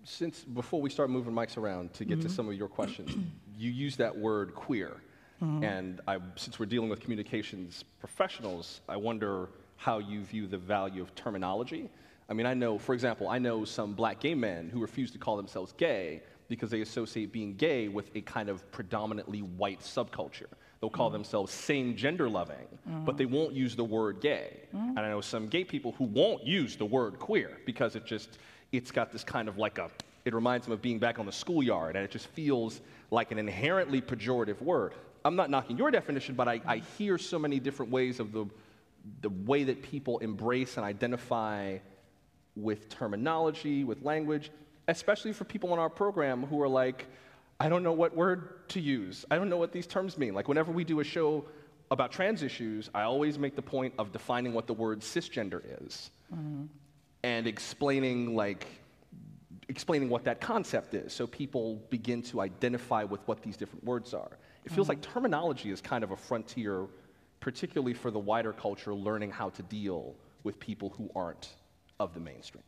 Since 0.05 0.41
before 0.41 0.81
we 0.81 0.91
start 0.91 1.11
moving 1.11 1.33
mics 1.33 1.57
around 1.57 1.95
to 1.95 2.05
get 2.05 2.20
to 2.20 2.27
mm-hmm. 2.27 2.35
some 2.35 2.49
of 2.49 2.55
your 2.55 2.68
questions, 2.68 3.16
you 3.57 3.70
use 3.70 3.97
that 3.97 4.16
word 4.16 4.55
queer. 4.55 4.97
Mm-hmm. 5.41 5.64
And 5.64 6.01
I, 6.09 6.18
since 6.37 6.59
we're 6.59 6.66
dealing 6.66 6.89
with 6.89 7.01
communications 7.01 7.85
professionals, 8.01 8.81
I 8.89 8.97
wonder 8.97 9.49
how 9.77 9.99
you 9.99 10.23
view 10.23 10.47
the 10.47 10.59
value 10.59 11.03
of 11.03 11.14
terminology. 11.14 11.89
I 12.29 12.35
mean, 12.35 12.47
I 12.47 12.55
know, 12.55 12.79
for 12.79 12.95
example, 12.95 13.29
I 13.29 13.39
know 13.39 13.64
some 13.64 13.93
black 13.95 14.20
gay 14.20 14.35
men 14.35 14.70
who 14.70 14.81
refuse 14.81 15.11
to 15.12 15.18
call 15.18 15.37
themselves 15.37 15.73
gay 15.73 16.23
because 16.49 16.70
they 16.70 16.81
associate 16.81 17.33
being 17.33 17.55
gay 17.55 17.89
with 17.89 18.11
a 18.14 18.20
kind 18.20 18.49
of 18.49 18.70
predominantly 18.73 19.41
white 19.41 19.81
subculture. 19.81 20.49
They'll 20.81 20.91
call 20.91 21.11
mm. 21.11 21.12
themselves 21.12 21.53
same 21.53 21.97
gender 21.97 22.29
loving, 22.29 22.66
but 23.05 23.14
mm. 23.14 23.18
they 23.18 23.27
won't 23.27 23.55
use 23.55 23.77
the 23.77 23.85
word 23.85 24.20
gay. 24.20 24.61
Mm. 24.75 24.91
And 24.91 24.99
I 24.99 25.09
know 25.09 25.20
some 25.20 25.47
gay 25.47 25.64
people 25.64 25.93
who 25.93 26.05
won't 26.05 26.45
use 26.45 26.77
the 26.77 26.85
word 26.85 27.18
queer 27.18 27.59
because 27.64 27.97
it 27.97 28.05
just, 28.05 28.39
it's 28.73 28.91
got 28.91 29.12
this 29.12 29.25
kind 29.25 29.49
of 29.49 29.59
like 29.59 29.79
a, 29.79 29.91
it 30.25 30.35
reminds 30.35 30.66
them 30.66 30.73
of 30.73 30.83
being 30.83 30.99
back 30.99 31.18
on 31.18 31.27
the 31.27 31.33
schoolyard 31.33 31.97
and 31.97 32.05
it 32.05 32.11
just 32.11 32.27
feels 32.29 32.81
like 33.11 33.31
an 33.31 33.39
inherently 33.39 34.01
pejorative 34.01 34.61
word. 34.61 34.95
I'm 35.25 35.37
not 35.37 35.51
knocking 35.51 35.79
your 35.79 35.91
definition, 35.91 36.35
but 36.35 36.49
I, 36.49 36.61
I 36.66 36.79
hear 36.99 37.16
so 37.16 37.39
many 37.39 37.61
different 37.61 37.93
ways 37.93 38.18
of 38.18 38.33
the, 38.33 38.47
the 39.20 39.31
way 39.31 39.64
that 39.64 39.83
people 39.83 40.18
embrace 40.18 40.77
and 40.77 40.85
identify 40.85 41.79
with 42.57 42.88
terminology, 42.88 43.84
with 43.84 44.03
language, 44.03 44.50
especially 44.88 45.32
for 45.32 45.44
people 45.44 45.72
on 45.72 45.78
our 45.78 45.90
program 45.90 46.44
who 46.44 46.61
are 46.61 46.68
like, 46.68 47.07
I 47.59 47.68
don't 47.68 47.82
know 47.82 47.92
what 47.92 48.14
word 48.14 48.68
to 48.70 48.80
use. 48.80 49.24
I 49.30 49.36
don't 49.36 49.48
know 49.48 49.57
what 49.57 49.72
these 49.72 49.86
terms 49.86 50.18
mean. 50.18 50.34
Like, 50.34 50.48
whenever 50.48 50.72
we 50.72 50.84
do 50.84 51.00
a 51.00 51.05
show 51.05 51.44
about 51.90 52.11
trans 52.11 52.42
issues, 52.42 52.90
I 52.94 53.03
always 53.03 53.38
make 53.38 53.55
the 53.55 53.62
point 53.62 53.94
of 53.98 54.12
defining 54.12 54.53
what 54.53 54.66
the 54.66 54.74
word 54.74 55.00
cisgender 55.00 55.62
is 55.86 56.11
mm-hmm. 56.34 56.64
and 57.22 57.46
explaining, 57.46 58.34
like, 58.34 58.66
explaining 59.68 60.09
what 60.09 60.24
that 60.24 60.40
concept 60.40 60.94
is 60.94 61.12
so 61.12 61.26
people 61.26 61.76
begin 61.88 62.22
to 62.22 62.40
identify 62.40 63.05
with 63.05 63.20
what 63.26 63.42
these 63.42 63.57
different 63.57 63.84
words 63.84 64.12
are. 64.12 64.38
It 64.64 64.72
feels 64.72 64.88
like 64.88 65.00
mm-hmm. 65.00 65.12
terminology 65.12 65.70
is 65.70 65.80
kind 65.80 66.05
of 66.05 66.11
a 66.11 66.16
frontier, 66.16 66.86
particularly 67.40 67.94
for 67.94 68.11
the 68.11 68.18
wider 68.18 68.53
culture, 68.53 68.94
learning 68.94 69.30
how 69.30 69.50
to 69.50 69.62
deal 69.62 70.14
with 70.42 70.59
people 70.59 70.90
who 70.90 71.11
aren't 71.14 71.48
of 72.03 72.14
the 72.14 72.20
mainstream. 72.20 72.64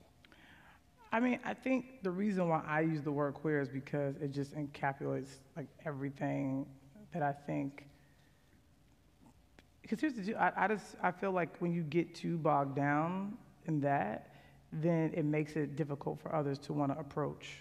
I 1.13 1.21
mean, 1.21 1.39
I 1.45 1.55
think 1.55 2.03
the 2.03 2.11
reason 2.11 2.49
why 2.49 2.63
I 2.67 2.81
use 2.81 3.03
the 3.03 3.13
word 3.13 3.35
queer 3.35 3.61
is 3.61 3.69
because 3.69 4.17
it 4.17 4.33
just 4.33 4.55
encapsulates 4.57 5.29
like 5.57 5.69
everything 5.85 6.67
that 7.13 7.23
I 7.23 7.33
think. 7.33 7.87
Because 9.83 10.01
here's 10.01 10.15
the 10.15 10.23
deal, 10.23 10.37
I, 10.39 10.53
I 10.57 10.69
just 10.69 10.97
I 11.03 11.11
feel 11.13 11.33
like 11.33 11.57
when 11.59 11.73
you 11.73 11.83
get 11.83 12.15
too 12.15 12.37
bogged 12.39 12.75
down 12.75 13.35
in 13.67 13.81
that, 13.83 14.31
then 14.73 15.13
it 15.15 15.25
makes 15.25 15.55
it 15.57 15.77
difficult 15.77 16.21
for 16.21 16.35
others 16.35 16.59
to 16.61 16.73
want 16.73 16.93
to 16.93 16.99
approach, 16.99 17.59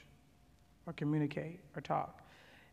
or 0.87 0.93
communicate, 0.93 1.59
or 1.75 1.81
talk. 1.81 2.21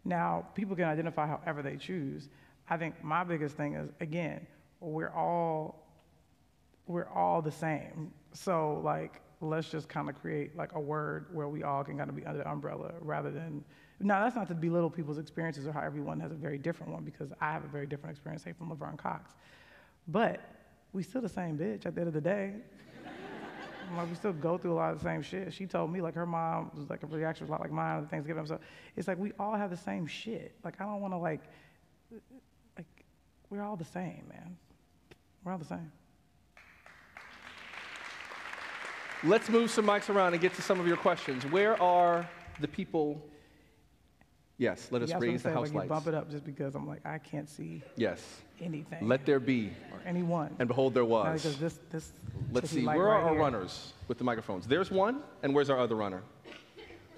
Now, 0.05 0.47
people 0.55 0.75
can 0.77 0.87
identify 0.87 1.27
however 1.27 1.63
they 1.63 1.77
choose. 1.77 2.31
I 2.71 2.79
think 2.79 3.03
my 3.05 3.23
biggest 3.25 3.57
thing 3.57 3.75
is 3.75 3.91
again, 4.01 4.47
we're 4.81 5.13
all 5.13 5.80
we're 6.91 7.09
all 7.09 7.41
the 7.41 7.53
same. 7.53 8.13
So 8.33 8.81
like 8.85 9.21
let's 9.41 9.71
just 9.71 9.89
kind 9.89 10.09
of 10.11 10.21
create 10.21 10.57
like 10.57 10.73
a 10.75 10.81
word 10.81 11.27
where 11.33 11.49
we 11.49 11.63
all 11.63 11.83
can 11.83 11.97
kind 11.97 12.11
of 12.11 12.17
be 12.17 12.25
under 12.27 12.39
the 12.39 12.51
umbrella 12.51 12.93
rather 13.01 13.31
than 13.31 13.65
now 14.01 14.23
that's 14.23 14.37
not 14.37 14.49
to 14.49 14.55
belittle 14.55 14.91
people's 14.91 15.19
experiences 15.19 15.67
or 15.67 15.73
how 15.73 15.81
everyone 15.81 16.21
has 16.21 16.33
a 16.33 16.35
very 16.35 16.59
different 16.59 16.93
one 16.93 17.05
because 17.05 17.31
I 17.41 17.53
have 17.53 17.65
a 17.65 17.69
very 17.69 17.87
different 17.87 18.13
experience, 18.13 18.43
say 18.43 18.53
from 18.53 18.71
Laverne 18.71 18.97
Cox. 18.97 19.33
But 20.09 20.41
we 20.93 21.03
still 21.03 21.21
the 21.21 21.29
same 21.29 21.59
bitch 21.59 21.85
at 21.85 21.95
the 21.95 22.01
end 22.01 22.09
of 22.09 22.15
the 22.15 22.21
day. 22.21 22.55
like 23.97 24.09
we 24.09 24.15
still 24.15 24.33
go 24.33 24.57
through 24.57 24.73
a 24.73 24.75
lot 24.75 24.93
of 24.93 24.99
the 24.99 25.05
same 25.05 25.21
shit. 25.21 25.53
She 25.53 25.67
told 25.67 25.93
me 25.93 26.01
like 26.01 26.15
her 26.15 26.27
mom 26.27 26.71
was 26.75 26.89
like 26.89 27.03
a 27.03 27.07
reaction 27.07 27.45
was 27.47 27.51
a 27.51 27.53
lot 27.53 27.61
like 27.61 27.71
mine 27.71 28.03
at 28.03 28.11
Thanksgiving. 28.11 28.47
So 28.47 28.59
it's 28.97 29.07
like 29.07 29.19
we 29.19 29.33
all 29.39 29.55
have 29.55 29.71
the 29.71 29.77
same 29.77 30.07
shit. 30.07 30.55
Like 30.65 30.81
I 30.81 30.85
don't 30.85 31.03
want 31.03 31.13
to 31.13 31.19
like 31.19 31.43
like 32.79 32.87
we're 33.51 33.63
all 33.63 33.77
the 33.77 33.85
same, 33.85 34.25
man. 34.33 34.57
We're 35.45 35.53
all 35.53 35.59
the 35.59 35.65
same. 35.65 35.93
Let's 39.23 39.49
move 39.51 39.71
some 39.71 39.87
mics 39.87 40.09
around 40.09 40.33
and 40.33 40.41
get 40.41 40.55
to 40.55 40.63
some 40.63 40.81
of 40.81 40.87
your 40.87 40.97
questions. 40.97 41.45
Where 41.45 41.81
are 41.83 42.29
the 42.61 42.69
people? 42.69 43.21
Yes, 44.57 44.89
let 44.91 45.03
us 45.03 45.09
Yeah, 45.11 45.17
I 45.17 45.19
was 45.19 45.23
gonna 45.25 45.33
raise 45.33 45.43
the 45.43 45.51
house 45.51 45.63
like, 45.65 45.73
you 45.73 45.79
lights. 45.81 45.89
bump 45.89 46.07
it 46.07 46.15
up 46.15 46.31
just 46.31 46.45
because 46.45 46.75
I'm 46.75 46.87
like 46.87 47.05
I 47.07 47.19
can't 47.19 47.49
see 47.49 47.83
Yes. 47.97 48.23
anything 48.61 49.09
Let 49.09 49.25
there 49.27 49.41
be. 49.41 49.71
or 49.93 50.01
anyone. 50.07 50.55
And 50.59 50.69
behold, 50.69 50.93
there 50.95 51.03
Not 51.03 51.09
was. 51.11 51.43
because 51.43 51.59
this 51.59 51.79
this. 51.91 52.13
Let's 52.53 52.71
see. 52.71 52.85
Where 52.85 53.09
are 53.09 53.23
our 53.23 53.31
here. 53.31 53.41
runners 53.41 53.93
with 54.09 54.19
the 54.19 54.25
microphones? 54.25 54.67
There's 54.67 54.91
one, 54.91 55.23
and 55.43 55.55
where's 55.55 55.71
our 55.71 55.79
other 55.79 55.97
runner? 55.97 56.23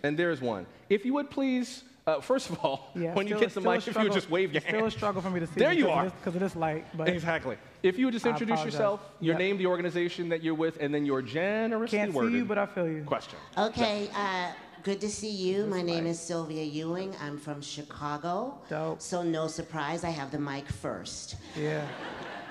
And 0.04 0.16
there's 0.18 0.40
one. 0.40 0.66
If 0.88 1.04
you 1.04 1.14
would 1.14 1.30
please, 1.30 1.84
uh, 2.06 2.20
first 2.20 2.50
of 2.50 2.58
all, 2.64 2.90
Yeah, 2.94 3.14
when 3.14 3.26
you 3.26 3.34
get 3.38 3.44
the 3.54 3.60
still 3.60 3.70
a 3.70 3.74
mic, 3.76 3.86
if 3.88 3.94
you 3.96 4.02
would 4.02 4.12
just 4.12 4.30
wave 4.30 4.52
your 4.52 4.58
it's 4.58 4.66
Still 4.66 4.78
a 4.78 4.82
hand. 4.82 4.92
struggle 4.92 5.22
for 5.22 5.30
me 5.30 5.40
to 5.40 5.46
see. 5.46 5.54
There 5.60 5.72
you 5.72 5.88
are. 5.88 6.04
Because 6.06 6.34
of 6.34 6.40
this 6.40 6.56
light, 6.56 6.84
but 6.96 7.08
Exactly. 7.08 7.56
If 7.82 7.98
you 7.98 8.06
would 8.06 8.12
just 8.12 8.26
introduce 8.26 8.64
yourself, 8.64 9.00
your 9.20 9.34
Yep. 9.34 9.38
name, 9.38 9.58
the 9.58 9.66
organization 9.66 10.28
that 10.30 10.42
you're 10.42 10.54
with, 10.54 10.78
and 10.80 10.92
then 10.94 11.04
your 11.04 11.22
generously 11.22 11.98
can't 11.98 12.12
see 12.12 12.36
you, 12.36 12.44
but 12.44 12.58
I 12.58 12.66
feel 12.66 12.88
you. 12.88 13.04
question. 13.04 13.38
Okay, 13.58 14.08
uh, 14.14 14.50
good 14.82 15.00
to 15.00 15.08
see 15.08 15.30
you. 15.30 15.66
My 15.66 15.82
name 15.82 16.06
is 16.06 16.18
Sylvia 16.20 16.64
Ewing. 16.64 17.14
I'm 17.20 17.38
from 17.38 17.60
Chicago. 17.60 18.58
Dope. 18.68 19.00
So, 19.00 19.22
no 19.22 19.46
surprise, 19.46 20.04
I 20.04 20.10
have 20.10 20.30
the 20.30 20.38
mic 20.38 20.68
first. 20.68 21.36
Yeah. 21.56 21.84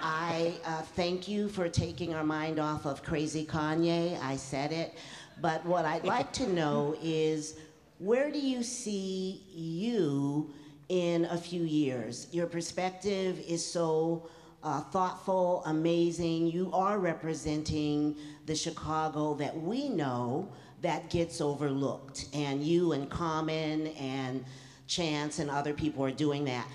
I 0.03 0.53
uh, 0.65 0.81
thank 0.95 1.27
you 1.27 1.47
for 1.47 1.69
taking 1.69 2.13
our 2.15 2.23
mind 2.23 2.57
off 2.59 2.85
of 2.85 3.03
crazy 3.03 3.45
Kanye. 3.45 4.19
I 4.21 4.35
said 4.35 4.71
it. 4.71 4.95
But 5.39 5.63
what 5.65 5.85
I'd 5.85 6.03
like 6.05 6.31
to 6.33 6.47
know 6.51 6.95
is 7.03 7.55
where 8.01 8.31
do 8.31 8.39
you 8.39 8.63
see 8.63 9.43
you 9.53 10.51
in 10.89 11.25
a 11.25 11.37
few 11.37 11.61
years? 11.61 12.27
Your 12.31 12.47
perspective 12.47 13.39
is 13.47 13.63
so 13.63 14.27
uh, 14.63 14.81
thoughtful, 14.81 15.61
amazing. 15.67 16.47
You 16.47 16.71
are 16.73 16.97
representing 16.97 18.15
the 18.47 18.55
Chicago 18.55 19.35
that 19.35 19.55
we 19.55 19.87
know 19.87 20.49
that 20.81 21.11
gets 21.11 21.41
overlooked. 21.41 22.25
And 22.33 22.63
you 22.63 22.93
and 22.93 23.07
Common 23.07 23.87
and 23.87 24.43
Chance 24.87 25.37
and 25.37 25.51
other 25.51 25.73
people 25.73 26.03
are 26.03 26.11
doing 26.11 26.43
that. 26.45 26.67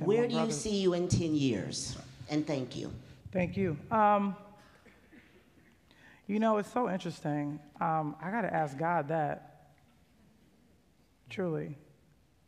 my 0.00 0.06
Where 0.06 0.26
do 0.26 0.34
you 0.34 0.50
see 0.50 0.78
you 0.78 0.94
in 0.94 1.06
10 1.06 1.36
years? 1.36 1.96
And 2.28 2.44
thank 2.44 2.76
you. 2.76 2.92
Thank 3.32 3.56
you. 3.56 3.78
Um, 3.92 4.36
you 6.26 6.40
know, 6.40 6.58
it's 6.58 6.72
so 6.72 6.90
interesting. 6.90 7.60
Um, 7.80 8.16
I 8.20 8.32
got 8.32 8.42
to 8.42 8.52
ask 8.52 8.76
God 8.76 9.06
that, 9.08 9.47
truly, 11.28 11.76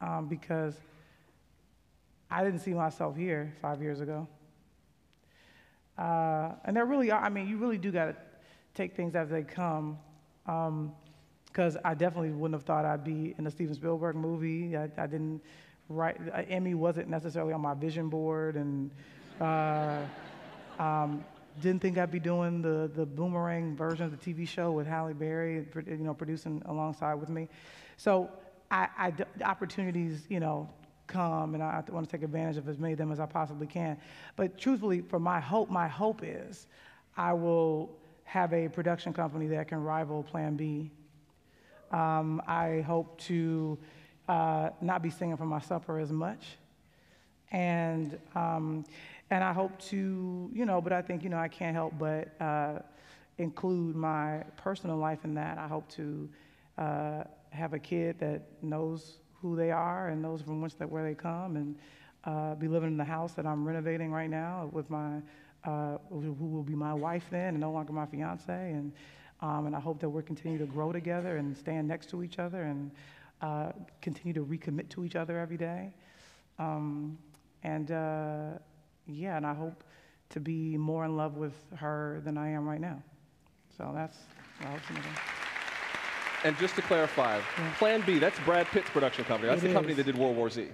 um, 0.01 0.27
because 0.29 0.75
I 2.31 2.45
didn't 2.45 2.61
see 2.61 2.73
myself 2.73 3.17
here 3.17 3.53
five 3.61 3.83
years 3.83 4.01
ago. 4.01 4.29
Uh, 5.99 6.53
and 6.65 6.77
there 6.77 6.87
really 6.87 7.11
are, 7.11 7.23
I 7.23 7.29
mean, 7.29 7.49
you 7.49 7.59
really 7.59 7.79
do 7.79 7.91
got 7.91 8.07
to 8.07 8.17
take 8.75 8.95
things 8.95 9.15
as 9.15 9.29
they 9.29 9.43
come. 9.43 9.99
Because 10.47 11.77
I 11.85 11.95
definitely 11.95 12.31
wouldn't 12.31 12.59
have 12.59 12.65
thought 12.65 12.85
I'd 12.85 13.05
be 13.05 13.35
in 13.37 13.47
a 13.47 13.51
Steven 13.51 13.75
Spielberg 13.75 14.17
movie. 14.17 14.77
I, 14.77 14.89
I 14.97 15.07
didn't 15.07 15.43
write, 15.89 16.17
uh, 16.33 16.43
Emmy 16.49 16.75
wasn't 16.75 17.09
necessarily 17.09 17.53
on 17.53 17.61
my 17.61 17.75
vision 17.75 18.09
board. 18.09 18.57
And, 18.57 18.91
uh, 19.41 19.99
um, 20.79 21.25
didn't 21.61 21.83
think 21.83 21.99
I'd 21.99 22.11
be 22.11 22.21
doing 22.21 22.63
the, 22.63 22.91
the 22.95 23.05
boomerang 23.05 23.77
version 23.77 24.07
of 24.07 24.13
the 24.13 24.17
TV 24.17 24.47
show 24.49 24.73
with 24.73 24.87
Halle 24.87 25.13
Berry, 25.13 25.67
you 25.87 25.97
know, 25.99 26.15
producing 26.15 26.63
alongside 26.67 27.15
with 27.15 27.29
me. 27.29 27.49
So 27.97 28.31
I, 28.71 28.89
I 28.97 29.11
the 29.11 29.27
opportunities, 29.45 30.27
you 30.29 30.41
know, 30.41 30.69
come, 31.07 31.55
and 31.55 31.63
I 31.63 31.83
want 31.89 32.09
to 32.09 32.17
take 32.17 32.23
advantage 32.23 32.57
of 32.57 32.69
as 32.69 32.79
many 32.79 32.93
of 32.93 32.99
them 32.99 33.11
as 33.13 33.21
I 33.21 33.27
possibly 33.27 33.67
can. 33.67 33.97
But 34.37 34.59
truthfully, 34.59 35.01
for 35.01 35.19
my 35.19 35.41
hope, 35.41 35.71
my 35.71 35.89
hope 35.89 36.23
is 36.25 36.67
I 37.17 37.33
will 37.33 37.91
have 38.25 38.53
a 38.53 38.69
production 38.69 39.13
company 39.13 39.47
that 39.49 39.69
can 39.69 39.83
rival 39.83 40.23
Plan 40.23 40.57
B. 40.57 40.91
Um, 41.91 42.41
I 42.47 42.83
hope 42.83 43.19
to 43.23 43.77
uh, 44.29 44.71
not 44.81 45.03
be 45.03 45.11
singing 45.11 45.37
for 45.37 45.47
my 45.47 45.61
supper 45.61 45.99
as 45.99 46.13
much 46.13 46.57
and 47.53 48.19
um, 48.35 48.85
and 49.31 49.45
I 49.45 49.53
hope 49.53 49.79
to, 49.91 50.51
you 50.53 50.65
know, 50.65 50.81
but 50.81 50.93
I 50.93 51.03
think 51.03 51.23
you 51.23 51.31
know 51.31 51.39
I 51.39 51.49
can't 51.49 51.75
help 51.75 51.95
but 51.99 52.41
uh, 52.41 52.81
include 53.39 53.97
my 53.97 54.45
personal 54.57 54.97
life 54.97 55.25
in 55.25 55.35
that. 55.35 55.59
I 55.59 55.67
hope 55.67 55.89
to 55.91 56.29
uh, 56.79 57.25
have 57.51 57.73
a 57.73 57.79
kid 57.79 58.19
that 58.21 58.43
knows 58.63 59.19
who 59.41 59.57
they 59.57 59.71
are 59.71 60.09
and 60.09 60.23
knows 60.23 60.43
from 60.43 60.61
whence 60.61 60.75
that 60.75 60.91
where 60.91 61.03
they 61.03 61.15
come, 61.15 61.57
and 61.57 61.77
uh, 62.25 62.55
be 62.55 62.69
living 62.69 62.91
in 62.91 62.97
the 62.97 63.05
house 63.05 63.33
that 63.33 63.47
I'm 63.47 63.67
renovating 63.67 64.13
right 64.13 64.31
now 64.31 64.69
with 64.73 64.91
my 64.91 65.19
uh, 65.65 65.99
who 66.09 66.33
will 66.33 66.63
be 66.63 66.75
my 66.75 66.95
wife 66.95 67.27
then, 67.31 67.49
and 67.49 67.61
no 67.61 67.71
longer 67.71 67.93
my 67.93 68.07
fiance, 68.07 68.53
and 68.53 68.93
um, 69.41 69.67
and 69.67 69.75
I 69.75 69.81
hope 69.81 70.01
that 70.01 70.09
we'll 70.09 70.23
continue 70.23 70.59
to 70.59 70.67
grow 70.67 70.93
together 70.93 71.39
and 71.39 71.57
stand 71.57 71.89
next 71.89 72.11
to 72.11 72.23
each 72.23 72.39
other 72.39 72.63
and 72.63 72.91
uh, 73.41 73.73
continue 74.03 74.35
to 74.35 74.45
recommit 74.45 74.91
to 74.91 75.05
each 75.05 75.17
other 75.17 75.39
every 75.39 75.57
day. 75.57 75.95
Um, 76.59 77.19
and 77.63 77.91
uh, 77.91 78.59
yeah, 79.07 79.37
and 79.39 79.47
I 79.47 79.55
hope 79.55 79.83
to 80.31 80.41
be 80.41 80.77
more 80.77 81.05
in 81.05 81.17
love 81.17 81.37
with 81.37 81.55
her 81.77 82.21
than 82.25 82.37
I 82.37 82.51
am 82.51 82.69
right 82.69 82.81
now. 82.81 83.03
So 83.77 83.93
that's. 83.95 84.19
And 86.45 86.57
just 86.59 86.75
to 86.77 86.83
clarify, 86.83 87.41
Plan 87.79 88.03
B, 88.07 88.19
that's 88.19 88.39
Brad 88.41 88.67
Pitt's 88.69 88.89
production 88.91 89.25
company. 89.25 89.51
That's 89.51 89.63
It 89.63 89.69
the 89.69 89.75
company 89.75 89.93
is. 89.93 89.99
that 89.99 90.05
did 90.05 90.17
World 90.17 90.37
War 90.37 90.49
Z. 90.49 90.69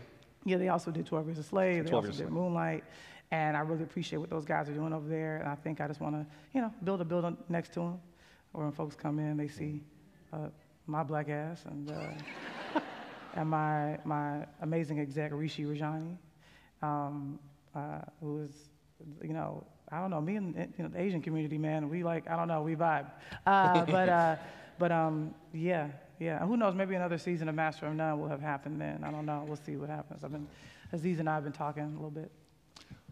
Yeah, 0.44 0.58
they 0.58 0.68
also 0.68 0.92
did 0.92 1.06
12 1.06 1.26
Years 1.26 1.38
a 1.38 1.42
Slave. 1.42 1.84
They 1.84 1.90
12 1.90 2.04
also 2.04 2.16
did 2.16 2.18
Slave. 2.18 2.30
Moonlight. 2.30 2.84
And 3.32 3.56
I 3.56 3.60
really 3.60 3.82
appreciate 3.82 4.18
what 4.18 4.30
those 4.30 4.44
guys 4.44 4.68
are 4.68 4.72
doing 4.72 4.92
over 4.92 5.08
there. 5.08 5.38
And 5.38 5.48
I 5.48 5.56
think 5.56 5.80
I 5.80 5.88
just 5.88 6.00
want 6.00 6.14
to, 6.14 6.24
you 6.54 6.60
know, 6.60 6.72
build 6.84 7.00
a 7.00 7.04
building 7.04 7.36
next 7.48 7.72
to 7.74 7.80
them 7.80 8.00
where 8.52 8.64
when 8.64 8.72
folks 8.72 8.94
come 8.94 9.18
in, 9.18 9.36
they 9.36 9.48
see 9.48 9.82
uh, 10.32 10.48
my 10.86 11.02
black 11.02 11.28
ass 11.28 11.64
and, 11.66 11.90
uh, 11.90 12.80
and 13.34 13.48
my, 13.48 13.98
my 14.04 14.46
amazing 14.62 15.00
exec, 15.00 15.32
Rishi 15.34 15.64
Rajani, 15.64 16.16
um, 16.80 17.40
uh, 17.74 18.02
who 18.20 18.42
is, 18.42 18.50
you 19.22 19.34
know, 19.34 19.64
I 19.90 20.00
don't 20.00 20.10
know, 20.10 20.20
me 20.20 20.36
and 20.36 20.54
you 20.78 20.84
know, 20.84 20.90
the 20.90 21.00
Asian 21.00 21.22
community, 21.22 21.58
man, 21.58 21.88
we 21.88 22.04
like, 22.04 22.28
I 22.30 22.36
don't 22.36 22.48
know, 22.48 22.62
we 22.62 22.76
vibe. 22.76 23.10
Uh, 23.44 23.84
but, 23.84 24.08
uh, 24.08 24.36
but 24.78 24.92
um, 24.92 25.34
yeah, 25.56 25.88
yeah. 26.18 26.38
Who 26.46 26.56
knows, 26.56 26.74
maybe 26.74 26.94
another 26.94 27.18
season 27.18 27.48
of 27.48 27.54
Master 27.54 27.86
of 27.86 27.94
None 27.94 28.20
will 28.20 28.28
have 28.28 28.40
happened 28.40 28.80
then. 28.80 29.02
I 29.04 29.10
don't 29.10 29.26
know. 29.26 29.44
We'll 29.46 29.56
see 29.56 29.76
what 29.76 29.88
happens. 29.88 30.24
I've 30.24 30.32
been, 30.32 30.46
Aziz 30.92 31.18
and 31.18 31.28
I 31.28 31.34
have 31.34 31.44
been 31.44 31.52
talking 31.52 31.82
a 31.82 31.88
little 31.88 32.10
bit. 32.10 32.30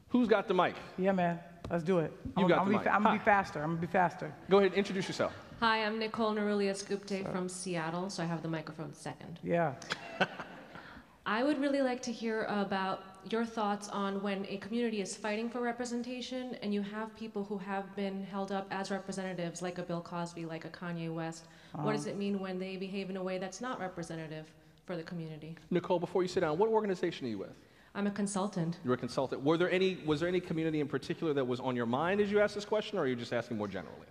Who's 0.09 0.29
got 0.29 0.47
the 0.47 0.55
mic? 0.55 0.75
Yeah, 0.97 1.13
man. 1.13 1.41
Let's 1.71 1.83
do 1.83 1.99
it. 1.99 2.13
You 2.37 2.45
I'm, 2.45 2.49
got 2.49 2.59
I'm 2.61 2.67
the 2.69 2.73
gonna 2.73 2.79
mic. 2.79 2.81
be, 2.81 2.85
fa- 2.85 2.95
I'm 2.95 3.03
gonna 3.03 3.19
be 3.19 3.25
faster. 3.25 3.63
I'm 3.63 3.71
gonna 3.71 3.81
be 3.81 3.87
faster. 3.87 4.33
Go 4.49 4.59
ahead, 4.59 4.75
introduce 4.75 5.09
yourself. 5.09 5.33
Hi, 5.61 5.85
I'm 5.85 5.99
Nicole 5.99 6.35
Nerulius 6.35 6.85
Gupte 6.85 7.31
from 7.33 7.49
Seattle, 7.49 8.11
so 8.11 8.23
I 8.23 8.27
have 8.27 8.43
the 8.43 8.49
microphone 8.49 8.93
second. 8.93 9.41
Yeah. 9.43 9.73
I 11.27 11.43
would 11.43 11.59
really 11.61 11.81
like 11.81 12.03
to 12.03 12.13
hear 12.13 12.43
about 12.45 13.03
your 13.31 13.45
thoughts 13.45 13.89
on 13.89 14.23
when 14.23 14.47
a 14.49 14.57
community 14.59 15.01
is 15.01 15.17
fighting 15.17 15.49
for 15.49 15.61
representation 15.61 16.57
and 16.63 16.73
you 16.73 16.83
have 16.83 17.15
people 17.17 17.45
who 17.45 17.59
have 17.59 17.95
been 17.97 18.25
held 18.25 18.53
up 18.53 18.67
as 18.71 18.91
representatives, 18.91 19.63
like 19.63 19.79
a 19.79 19.83
Bill 19.83 20.01
Cosby, 20.01 20.47
like 20.47 20.65
a 20.65 20.69
Kanye 20.69 21.13
West. 21.13 21.45
What 21.73 21.93
does 21.93 22.07
um, 22.07 22.13
it 22.13 22.19
mean 22.19 22.39
when 22.39 22.59
they 22.59 22.77
behave 22.77 23.11
in 23.11 23.17
a 23.17 23.23
way 23.23 23.39
that's 23.39 23.61
not 23.61 23.81
representative 23.81 24.47
for 24.87 24.97
the 24.97 25.03
community? 25.03 25.57
Nicole, 25.71 25.99
before 25.99 26.23
you 26.23 26.29
sit 26.29 26.41
down, 26.41 26.59
what 26.59 26.69
organization 26.69 27.27
are 27.27 27.31
you 27.31 27.39
with? 27.39 27.57
I'm 27.95 28.07
a 28.07 28.11
consultant. 28.11 28.79
You're 28.85 28.95
a 28.95 28.99
consultant. 28.99 29.43
Were 29.43 29.57
there 29.57 29.71
any, 29.71 29.99
was 30.05 30.21
there 30.21 30.29
any 30.29 30.41
community 30.41 30.81
in 30.81 30.89
particular 30.89 31.33
that 31.35 31.47
was 31.47 31.61
on 31.61 31.77
your 31.77 31.87
mind 31.87 32.21
as 32.21 32.31
you 32.31 32.41
asked 32.41 32.55
this 32.55 32.65
question, 32.65 32.99
or 32.99 33.03
are 33.03 33.07
you 33.07 33.17
just 33.17 33.33
asking 33.33 33.57
more 33.57 33.69
generally? 33.69 34.07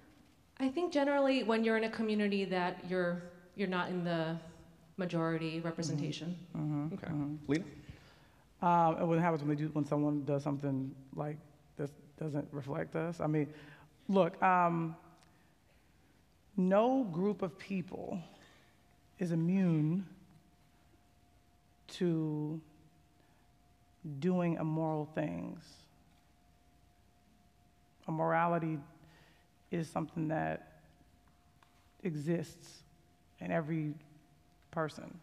I 0.59 0.70
think 0.70 0.93
generally 0.93 1.43
when 1.43 1.64
you're 1.64 1.78
in 1.78 1.84
a 1.84 1.89
community 1.89 2.45
that 2.45 2.78
you're 2.88 3.24
you're 3.55 3.68
not 3.68 3.89
in 3.89 4.03
the 4.03 4.38
majority 4.97 5.57
mm-hmm. 5.57 5.68
representation. 5.68 6.36
Mm-hmm. 6.55 6.93
Okay. 6.93 7.07
Mm-hmm. 7.07 7.36
Lena? 7.47 7.64
Um, 8.64 8.95
and 8.95 9.09
what 9.09 9.20
happens 9.20 9.41
when 9.41 9.49
they 9.49 9.61
do 9.61 9.68
when 9.74 9.86
someone 9.86 10.24
does 10.24 10.41
something 10.41 10.95
like 11.18 11.36
this 11.78 11.91
doesn't 12.18 12.47
reflect 12.53 12.95
us? 12.95 13.20
I 13.20 13.28
mean, 13.28 13.53
look, 14.07 14.41
um, 14.41 14.95
no 16.55 17.03
group 17.03 17.41
of 17.41 17.59
people 17.59 18.18
is 19.20 19.34
immune 19.34 20.05
to 21.95 22.61
doing 24.22 24.53
immoral 24.53 25.09
things. 25.14 25.61
Immorality 28.07 28.80
is 29.72 29.89
something 29.89 30.30
that 30.30 30.80
exists 32.03 32.84
in 33.41 33.51
every 33.51 33.93
person. 34.72 35.20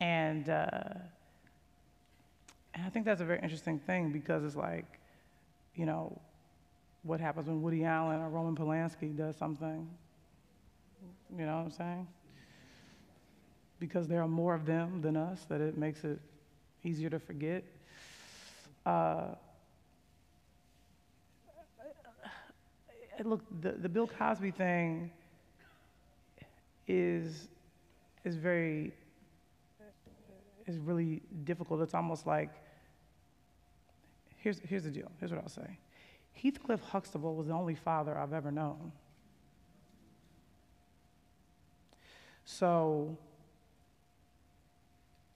And, 0.00 0.50
uh, 0.50 0.68
and 2.74 2.84
I 2.86 2.88
think 2.88 3.04
that's 3.04 3.20
a 3.20 3.24
very 3.24 3.40
interesting 3.42 3.78
thing 3.78 4.12
because 4.12 4.44
it's 4.44 4.56
like, 4.56 4.98
you 5.74 5.86
know, 5.86 6.20
what 7.02 7.20
happens 7.20 7.48
when 7.48 7.62
Woody 7.62 7.84
Allen 7.84 8.20
or 8.20 8.28
Roman 8.28 8.54
Polanski 8.54 9.16
does 9.16 9.36
something? 9.36 9.88
You 11.36 11.46
know 11.46 11.56
what 11.56 11.64
I'm 11.64 11.70
saying? 11.70 12.06
Because 13.78 14.06
there 14.06 14.22
are 14.22 14.28
more 14.28 14.54
of 14.54 14.64
them 14.64 15.00
than 15.02 15.16
us, 15.16 15.44
that 15.48 15.60
it 15.60 15.76
makes 15.76 16.04
it 16.04 16.20
easier 16.84 17.10
to 17.10 17.18
forget. 17.18 17.64
Uh, 18.86 19.34
look, 23.24 23.40
the, 23.60 23.72
the 23.72 23.88
Bill 23.88 24.06
Cosby 24.06 24.50
thing 24.52 25.10
is 26.88 27.48
is 28.24 28.36
very 28.36 28.92
is 30.66 30.78
really 30.78 31.22
difficult. 31.44 31.80
It's 31.80 31.94
almost 31.94 32.26
like 32.26 32.50
here's 34.42 34.60
here's 34.60 34.84
the 34.84 34.90
deal. 34.90 35.10
Here's 35.18 35.30
what 35.30 35.40
I'll 35.40 35.48
say. 35.48 35.78
Heathcliff 36.34 36.80
Huxtable 36.80 37.34
was 37.34 37.46
the 37.46 37.52
only 37.52 37.74
father 37.74 38.16
I've 38.18 38.32
ever 38.32 38.50
known. 38.50 38.92
So, 42.44 43.16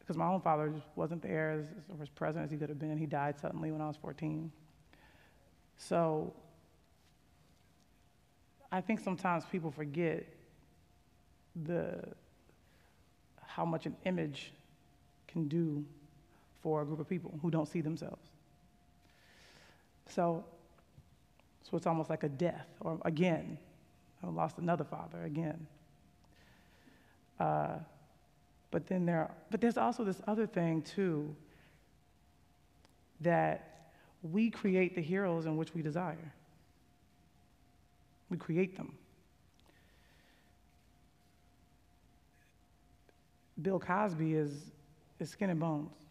because 0.00 0.16
my 0.16 0.26
own 0.26 0.40
father 0.40 0.68
just 0.68 0.86
wasn't 0.96 1.22
there 1.22 1.52
as, 1.52 1.66
as 2.02 2.08
present 2.08 2.44
as 2.44 2.50
he 2.50 2.56
could 2.56 2.68
have 2.68 2.78
been, 2.78 2.98
he 2.98 3.06
died 3.06 3.38
suddenly 3.38 3.70
when 3.70 3.80
I 3.80 3.86
was 3.86 3.96
14. 3.96 4.50
So, 5.78 6.32
I 8.72 8.80
think 8.80 9.00
sometimes 9.00 9.44
people 9.44 9.70
forget 9.70 10.26
the 11.64 12.02
how 13.44 13.64
much 13.64 13.86
an 13.86 13.96
image 14.04 14.52
can 15.28 15.48
do 15.48 15.84
for 16.62 16.82
a 16.82 16.84
group 16.84 17.00
of 17.00 17.08
people 17.08 17.38
who 17.40 17.50
don't 17.50 17.68
see 17.68 17.80
themselves. 17.80 18.35
So, 20.08 20.44
so 21.62 21.76
it's 21.76 21.86
almost 21.86 22.10
like 22.10 22.22
a 22.22 22.28
death, 22.28 22.66
or 22.80 22.98
again, 23.04 23.58
I 24.22 24.28
lost 24.28 24.58
another 24.58 24.84
father 24.84 25.24
again. 25.24 25.66
Uh, 27.38 27.78
but 28.70 28.86
then 28.86 29.06
there, 29.06 29.30
but 29.50 29.60
there's 29.60 29.76
also 29.76 30.04
this 30.04 30.20
other 30.26 30.46
thing 30.46 30.82
too. 30.82 31.34
That 33.22 33.92
we 34.22 34.50
create 34.50 34.94
the 34.94 35.00
heroes 35.00 35.46
in 35.46 35.56
which 35.56 35.74
we 35.74 35.82
desire. 35.82 36.32
We 38.28 38.36
create 38.36 38.76
them. 38.76 38.92
Bill 43.62 43.80
Cosby 43.80 44.34
is, 44.34 44.52
is 45.18 45.30
skin 45.30 45.50
and 45.50 45.60
bones. 45.60 46.05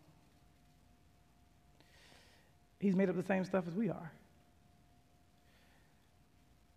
He's 2.86 2.95
made 2.95 3.09
up 3.09 3.15
the 3.15 3.23
same 3.23 3.43
stuff 3.43 3.63
as 3.67 3.73
we 3.73 3.89
are. 3.89 4.11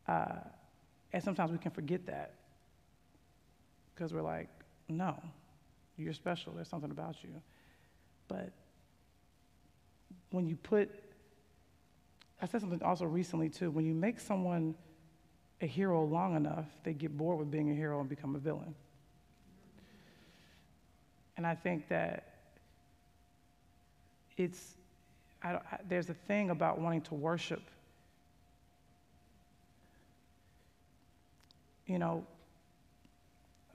Uh, 0.09 0.38
and 1.12 1.22
sometimes 1.22 1.52
we 1.52 1.59
can 1.59 1.70
forget 1.70 2.06
that 2.06 2.32
because 3.94 4.14
we're 4.14 4.22
like, 4.22 4.48
no, 4.88 5.22
you're 5.98 6.14
special. 6.14 6.54
There's 6.54 6.68
something 6.68 6.90
about 6.90 7.16
you. 7.22 7.28
But 8.26 8.52
when 10.30 10.46
you 10.46 10.56
put, 10.56 10.88
I 12.40 12.46
said 12.46 12.62
something 12.62 12.82
also 12.82 13.04
recently 13.04 13.50
too, 13.50 13.70
when 13.70 13.84
you 13.84 13.92
make 13.92 14.18
someone 14.18 14.76
a 15.61 15.66
hero 15.66 16.02
long 16.06 16.36
enough, 16.36 16.64
they 16.84 16.94
get 16.94 17.18
bored 17.18 17.38
with 17.38 17.50
being 17.50 17.70
a 17.70 17.74
hero 17.74 18.00
and 18.00 18.09
become 18.09 18.34
a 18.34 18.38
villain. 18.38 18.74
And 21.36 21.46
I 21.46 21.54
think 21.54 21.86
that 21.88 22.34
it's, 24.38 24.78
I, 25.43 25.55
I, 25.55 25.61
there's 25.89 26.09
a 26.11 26.14
thing 26.14 26.51
about 26.51 26.80
wanting 26.80 27.03
to 27.03 27.14
worship, 27.14 27.62
you 31.86 31.99
know, 31.99 32.24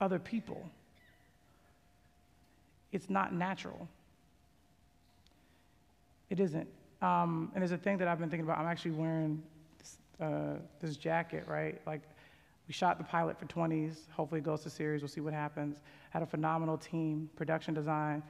other 0.02 0.20
people. 0.20 0.70
It's 2.92 3.10
not 3.10 3.34
natural. 3.34 3.88
It 6.30 6.40
isn't. 6.40 6.68
Um, 7.02 7.52
and 7.54 7.62
there's 7.62 7.72
a 7.72 7.78
thing 7.78 7.98
that 7.98 8.08
I've 8.08 8.20
been 8.20 8.30
thinking 8.30 8.46
about. 8.46 8.60
I'm 8.60 8.68
actually 8.68 8.92
wearing 8.92 9.42
this, 9.80 9.98
uh, 10.22 10.56
this 10.82 10.96
jacket, 10.96 11.46
right? 11.48 11.82
Like, 11.86 12.02
we 12.68 12.74
shot 12.74 12.98
the 12.98 13.04
pilot 13.04 13.38
for 13.38 13.46
20s. 13.46 14.10
Hopefully, 14.12 14.40
it 14.40 14.44
goes 14.44 14.62
to 14.62 14.70
series. 14.70 15.02
We'll 15.02 15.10
see 15.10 15.22
what 15.22 15.34
happens. 15.34 15.78
Had 16.12 16.24
a 16.24 16.26
phenomenal 16.26 16.78
team, 16.78 17.30
production 17.36 17.74
design. 17.74 18.24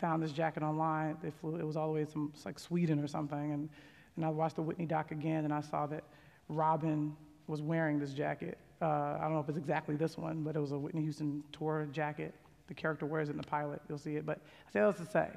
Found 0.00 0.22
this 0.22 0.32
jacket 0.32 0.62
online. 0.62 1.16
They 1.22 1.30
flew. 1.30 1.56
It 1.56 1.66
was 1.66 1.76
all 1.76 1.88
the 1.88 1.92
way 1.92 2.02
it's 2.02 2.44
like 2.44 2.58
Sweden 2.58 2.98
or 3.00 3.06
something. 3.06 3.52
And 3.52 3.68
and 4.16 4.24
I 4.24 4.28
watched 4.28 4.56
the 4.56 4.62
Whitney 4.62 4.86
doc 4.86 5.12
again, 5.12 5.44
and 5.44 5.52
I 5.52 5.60
saw 5.60 5.86
that 5.86 6.04
Robyn 6.48 7.16
was 7.46 7.62
wearing 7.62 7.98
this 7.98 8.12
jacket. 8.12 8.58
Uh, 8.82 9.16
I 9.18 9.20
don't 9.22 9.34
know 9.34 9.40
if 9.40 9.48
it's 9.48 9.58
exactly 9.58 9.96
this 9.96 10.18
one, 10.18 10.42
but 10.42 10.56
it 10.56 10.58
was 10.58 10.72
a 10.72 10.78
Whitney 10.78 11.02
Houston 11.02 11.42
tour 11.52 11.86
jacket. 11.92 12.34
The 12.68 12.74
character 12.74 13.06
wears 13.06 13.28
it 13.28 13.32
in 13.32 13.38
the 13.38 13.46
pilot. 13.46 13.80
You'll 13.88 13.98
see 13.98 14.16
it. 14.16 14.26
But 14.26 14.40
I 14.68 14.72
say 14.72 14.80
this 14.80 14.96
to 14.96 15.10
say, 15.10 15.28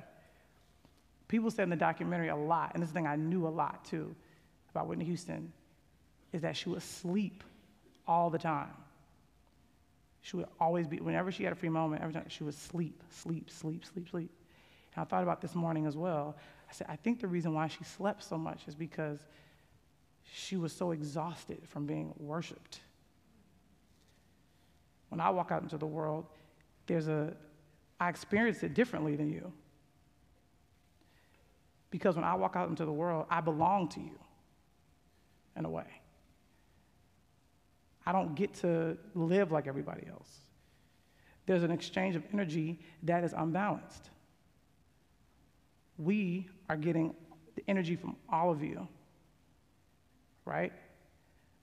people 1.28 1.49
said 1.49 1.64
in 1.64 1.70
the 1.70 1.76
documentary 1.76 2.30
a 2.30 2.36
lot, 2.36 2.72
and 2.74 2.84
this 2.84 2.89
thing 2.89 3.07
I 3.07 3.16
knew 3.16 3.47
a 3.47 3.49
lot 3.49 3.86
too 3.86 4.16
about 4.72 4.88
Whitney 4.88 5.05
Houston, 5.05 5.51
is 6.32 6.41
that 6.41 6.57
she 6.57 6.70
would 6.70 6.84
sleep 6.84 7.43
all 8.07 8.30
the 8.30 8.39
time. 8.39 8.74
She 10.22 10.38
would 10.38 10.47
always 10.59 10.88
be, 10.88 10.97
whenever 10.97 11.32
she 11.32 11.43
had 11.43 11.53
a 11.53 11.55
free 11.55 11.70
moment, 11.70 12.01
every 12.01 12.14
time 12.14 12.26
she 12.30 12.43
would 12.43 12.53
sleep, 12.53 13.01
sleep, 13.09 13.49
sleep, 13.49 13.86
sleep, 13.86 14.09
sleep. 14.09 14.32
And 14.96 15.02
I 15.02 15.06
thought 15.06 15.24
about 15.24 15.41
this 15.41 15.56
morning 15.56 15.86
as 15.86 15.98
well. 15.98 16.36
I 16.70 16.74
said, 16.74 16.88
I 16.89 16.96
think 16.96 17.20
the 17.20 17.28
reason 17.28 17.54
why 17.54 17.68
she 17.68 17.84
slept 17.84 18.24
so 18.24 18.38
much 18.38 18.68
is 18.68 18.76
because 18.76 19.20
she 20.32 20.56
was 20.56 20.74
so 20.74 20.91
exhausted 20.91 21.62
from 21.68 21.86
being 21.86 22.14
worshiped. 22.18 22.80
When 25.10 25.20
I 25.20 25.30
walk 25.30 25.52
out 25.52 25.62
into 25.62 25.78
the 25.78 25.86
world, 25.86 26.26
there's 26.88 27.08
a, 27.08 27.34
I 28.00 28.10
experience 28.10 28.64
it 28.64 28.74
differently 28.74 29.16
than 29.16 29.30
you. 29.30 29.52
Because 31.91 32.16
when 32.16 32.24
I 32.24 32.34
walk 32.34 32.56
out 32.56 32.70
into 32.70 32.86
the 32.86 32.91
world, 32.91 33.28
I 33.30 33.41
belong 33.41 33.88
to 33.89 34.00
you 34.00 34.18
in 35.56 35.66
a 35.66 35.70
way. 35.70 35.86
I 38.06 38.12
don't 38.12 38.36
get 38.36 38.54
to 38.56 38.98
live 39.14 39.52
like 39.52 39.68
everybody 39.68 40.08
else. 40.10 40.30
There's 41.46 41.64
an 41.64 41.72
exchange 41.72 42.16
of 42.16 42.24
energy 42.34 42.80
that 43.04 43.24
is 43.24 43.34
unbalanced. 43.34 44.10
We 45.98 46.48
are 46.70 46.78
getting 46.78 47.14
the 47.56 47.64
energy 47.68 47.96
from 47.96 48.16
all 48.30 48.52
of 48.52 48.64
you, 48.64 48.88
right? 50.46 50.74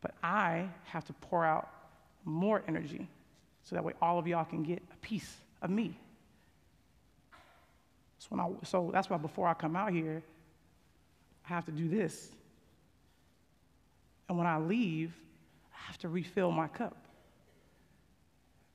But 0.00 0.14
I 0.22 0.68
have 0.84 1.04
to 1.06 1.12
pour 1.14 1.44
out 1.44 1.68
more 2.24 2.62
energy 2.68 3.08
so 3.64 3.76
that 3.76 3.84
way 3.84 3.92
all 4.00 4.18
of 4.18 4.26
y'all 4.26 4.44
can 4.44 4.62
get 4.62 4.82
a 4.92 4.96
piece 4.96 5.36
of 5.62 5.70
me. 5.70 5.96
So, 8.18 8.36
I, 8.38 8.66
so 8.66 8.90
that's 8.92 9.08
why 9.08 9.16
before 9.16 9.48
I 9.48 9.54
come 9.54 9.76
out 9.76 9.92
here, 9.92 10.22
I 11.46 11.48
have 11.48 11.64
to 11.66 11.72
do 11.72 11.88
this. 11.88 12.30
And 14.28 14.38
when 14.38 14.46
I 14.46 14.58
leave, 14.58 15.12
I 15.72 15.86
have 15.86 15.98
to 15.98 16.08
refill 16.08 16.52
my 16.52 16.68
cup 16.68 16.96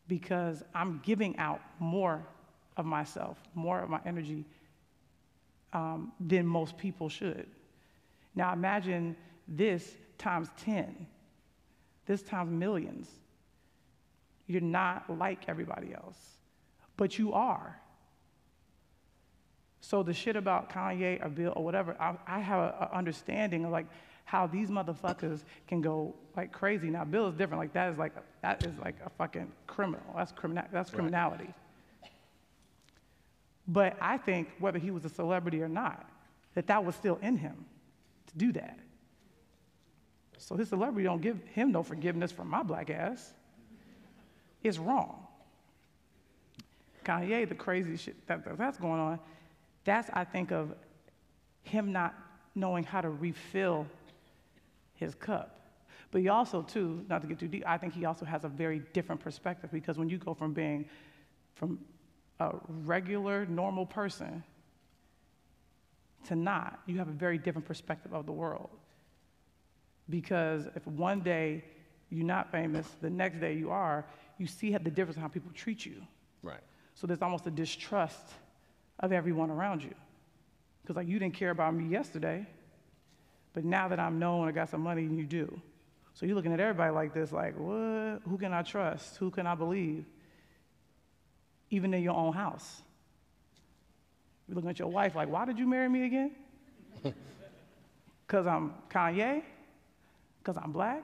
because 0.07 0.63
I'm 0.73 1.01
giving 1.03 1.37
out 1.37 1.61
more 1.79 2.25
of 2.77 2.85
myself, 2.85 3.37
more 3.53 3.79
of 3.79 3.89
my 3.89 3.99
energy 4.05 4.45
um, 5.75 6.13
than 6.21 6.47
most 6.47 6.77
people 6.77 7.09
should. 7.09 7.47
Now 8.33 8.53
imagine 8.53 9.15
this 9.45 9.97
times 10.17 10.47
10, 10.57 11.05
this 12.05 12.23
times 12.23 12.49
millions. 12.49 13.09
You're 14.47 14.61
not 14.61 15.09
like 15.09 15.43
everybody 15.49 15.93
else, 15.93 16.17
but 16.95 17.19
you 17.19 17.33
are. 17.33 17.77
So 19.81 20.01
the 20.01 20.13
shit 20.13 20.37
about 20.37 20.69
Kanye 20.69 21.23
or 21.23 21.29
Bill 21.29 21.53
or 21.55 21.63
whatever, 21.63 21.95
I, 21.99 22.15
I 22.25 22.39
have 22.39 22.73
an 22.79 22.87
understanding 22.93 23.65
of 23.65 23.71
like 23.71 23.87
how 24.23 24.47
these 24.47 24.69
motherfuckers 24.69 25.43
can 25.67 25.81
go 25.81 26.15
like 26.37 26.53
crazy. 26.53 26.89
Now 26.89 27.03
Bill 27.03 27.27
is 27.27 27.35
different. 27.35 27.59
Like 27.59 27.73
that 27.73 27.91
is 27.91 27.97
like 27.97 28.13
that 28.41 28.65
is 28.65 28.79
like 28.79 28.95
a 29.05 29.09
fucking 29.09 29.51
criminal. 29.67 30.05
That's 30.15 30.31
criminal. 30.31 30.63
That's 30.71 30.89
criminality. 30.89 31.53
But 33.67 33.97
I 33.99 34.17
think 34.17 34.49
whether 34.59 34.79
he 34.79 34.91
was 34.91 35.05
a 35.05 35.09
celebrity 35.09 35.61
or 35.61 35.69
not, 35.69 36.07
that 36.53 36.67
that 36.67 36.83
was 36.85 36.95
still 36.95 37.17
in 37.21 37.37
him 37.37 37.65
to 38.27 38.37
do 38.37 38.51
that. 38.53 38.79
So 40.37 40.55
his 40.55 40.69
celebrity 40.69 41.05
don't 41.05 41.21
give 41.21 41.39
him 41.53 41.71
no 41.71 41.83
forgiveness 41.83 42.31
from 42.31 42.49
my 42.49 42.61
black 42.61 42.89
ass. 42.89 43.33
It's 44.63 44.77
wrong. 44.77 45.25
Kanye, 47.03 47.47
the 47.47 47.55
crazy 47.55 47.97
shit 47.97 48.27
that, 48.27 48.57
that's 48.57 48.77
going 48.77 48.99
on, 48.99 49.19
that's, 49.83 50.09
I 50.13 50.23
think, 50.23 50.51
of 50.51 50.73
him 51.63 51.91
not 51.91 52.15
knowing 52.55 52.83
how 52.83 53.01
to 53.01 53.09
refill 53.09 53.85
his 54.95 55.13
cup. 55.15 55.59
But 56.11 56.21
he 56.21 56.29
also, 56.29 56.61
too, 56.61 57.05
not 57.09 57.21
to 57.21 57.27
get 57.27 57.39
too 57.39 57.47
deep, 57.47 57.63
I 57.67 57.77
think 57.77 57.93
he 57.93 58.05
also 58.05 58.25
has 58.25 58.43
a 58.43 58.47
very 58.47 58.79
different 58.93 59.21
perspective 59.21 59.71
because 59.71 59.97
when 59.97 60.09
you 60.09 60.17
go 60.17 60.33
from 60.33 60.53
being 60.53 60.85
from 61.55 61.79
a 62.39 62.51
regular, 62.67 63.45
normal 63.45 63.85
person 63.85 64.43
to 66.25 66.35
not, 66.35 66.79
you 66.85 66.97
have 66.97 67.07
a 67.07 67.13
very 67.13 67.37
different 67.37 67.67
perspective 67.67 68.13
of 68.13 68.25
the 68.25 68.31
world. 68.31 68.69
Because 70.09 70.67
if 70.75 70.85
one 70.85 71.21
day 71.21 71.63
you're 72.09 72.25
not 72.25 72.51
famous, 72.51 72.87
the 73.01 73.09
next 73.09 73.39
day 73.39 73.53
you 73.53 73.71
are, 73.71 74.05
you 74.37 74.47
see 74.47 74.71
the 74.71 74.91
difference 74.91 75.15
in 75.15 75.21
how 75.21 75.27
people 75.27 75.51
treat 75.53 75.85
you. 75.85 76.01
Right. 76.43 76.61
So 76.93 77.07
there's 77.07 77.21
almost 77.21 77.47
a 77.47 77.51
distrust 77.51 78.33
of 78.99 79.11
everyone 79.11 79.49
around 79.49 79.83
you. 79.83 79.93
Because 80.81 80.95
like 80.95 81.07
you 81.07 81.19
didn't 81.19 81.33
care 81.33 81.51
about 81.51 81.73
me 81.73 81.85
yesterday, 81.85 82.45
but 83.53 83.63
now 83.63 83.87
that 83.87 83.99
I'm 83.99 84.19
known, 84.19 84.47
I 84.47 84.51
got 84.51 84.69
some 84.69 84.81
money, 84.81 85.03
and 85.03 85.17
you 85.17 85.25
do. 85.25 85.61
So 86.13 86.25
you're 86.25 86.35
looking 86.35 86.53
at 86.53 86.59
everybody 86.59 86.93
like 86.93 87.13
this, 87.13 87.31
like, 87.31 87.57
what? 87.57 88.21
Who 88.29 88.37
can 88.37 88.53
I 88.53 88.61
trust? 88.61 89.17
Who 89.17 89.31
can 89.31 89.47
I 89.47 89.55
believe? 89.55 90.05
Even 91.69 91.93
in 91.93 92.03
your 92.03 92.15
own 92.15 92.33
house. 92.33 92.81
You're 94.47 94.55
looking 94.55 94.69
at 94.69 94.79
your 94.79 94.89
wife 94.89 95.15
like, 95.15 95.29
why 95.29 95.45
did 95.45 95.57
you 95.57 95.67
marry 95.67 95.89
me 95.89 96.05
again? 96.05 96.31
Because 98.27 98.47
I'm 98.47 98.73
Kanye? 98.89 99.43
Because 100.39 100.57
I'm 100.57 100.71
black? 100.71 101.03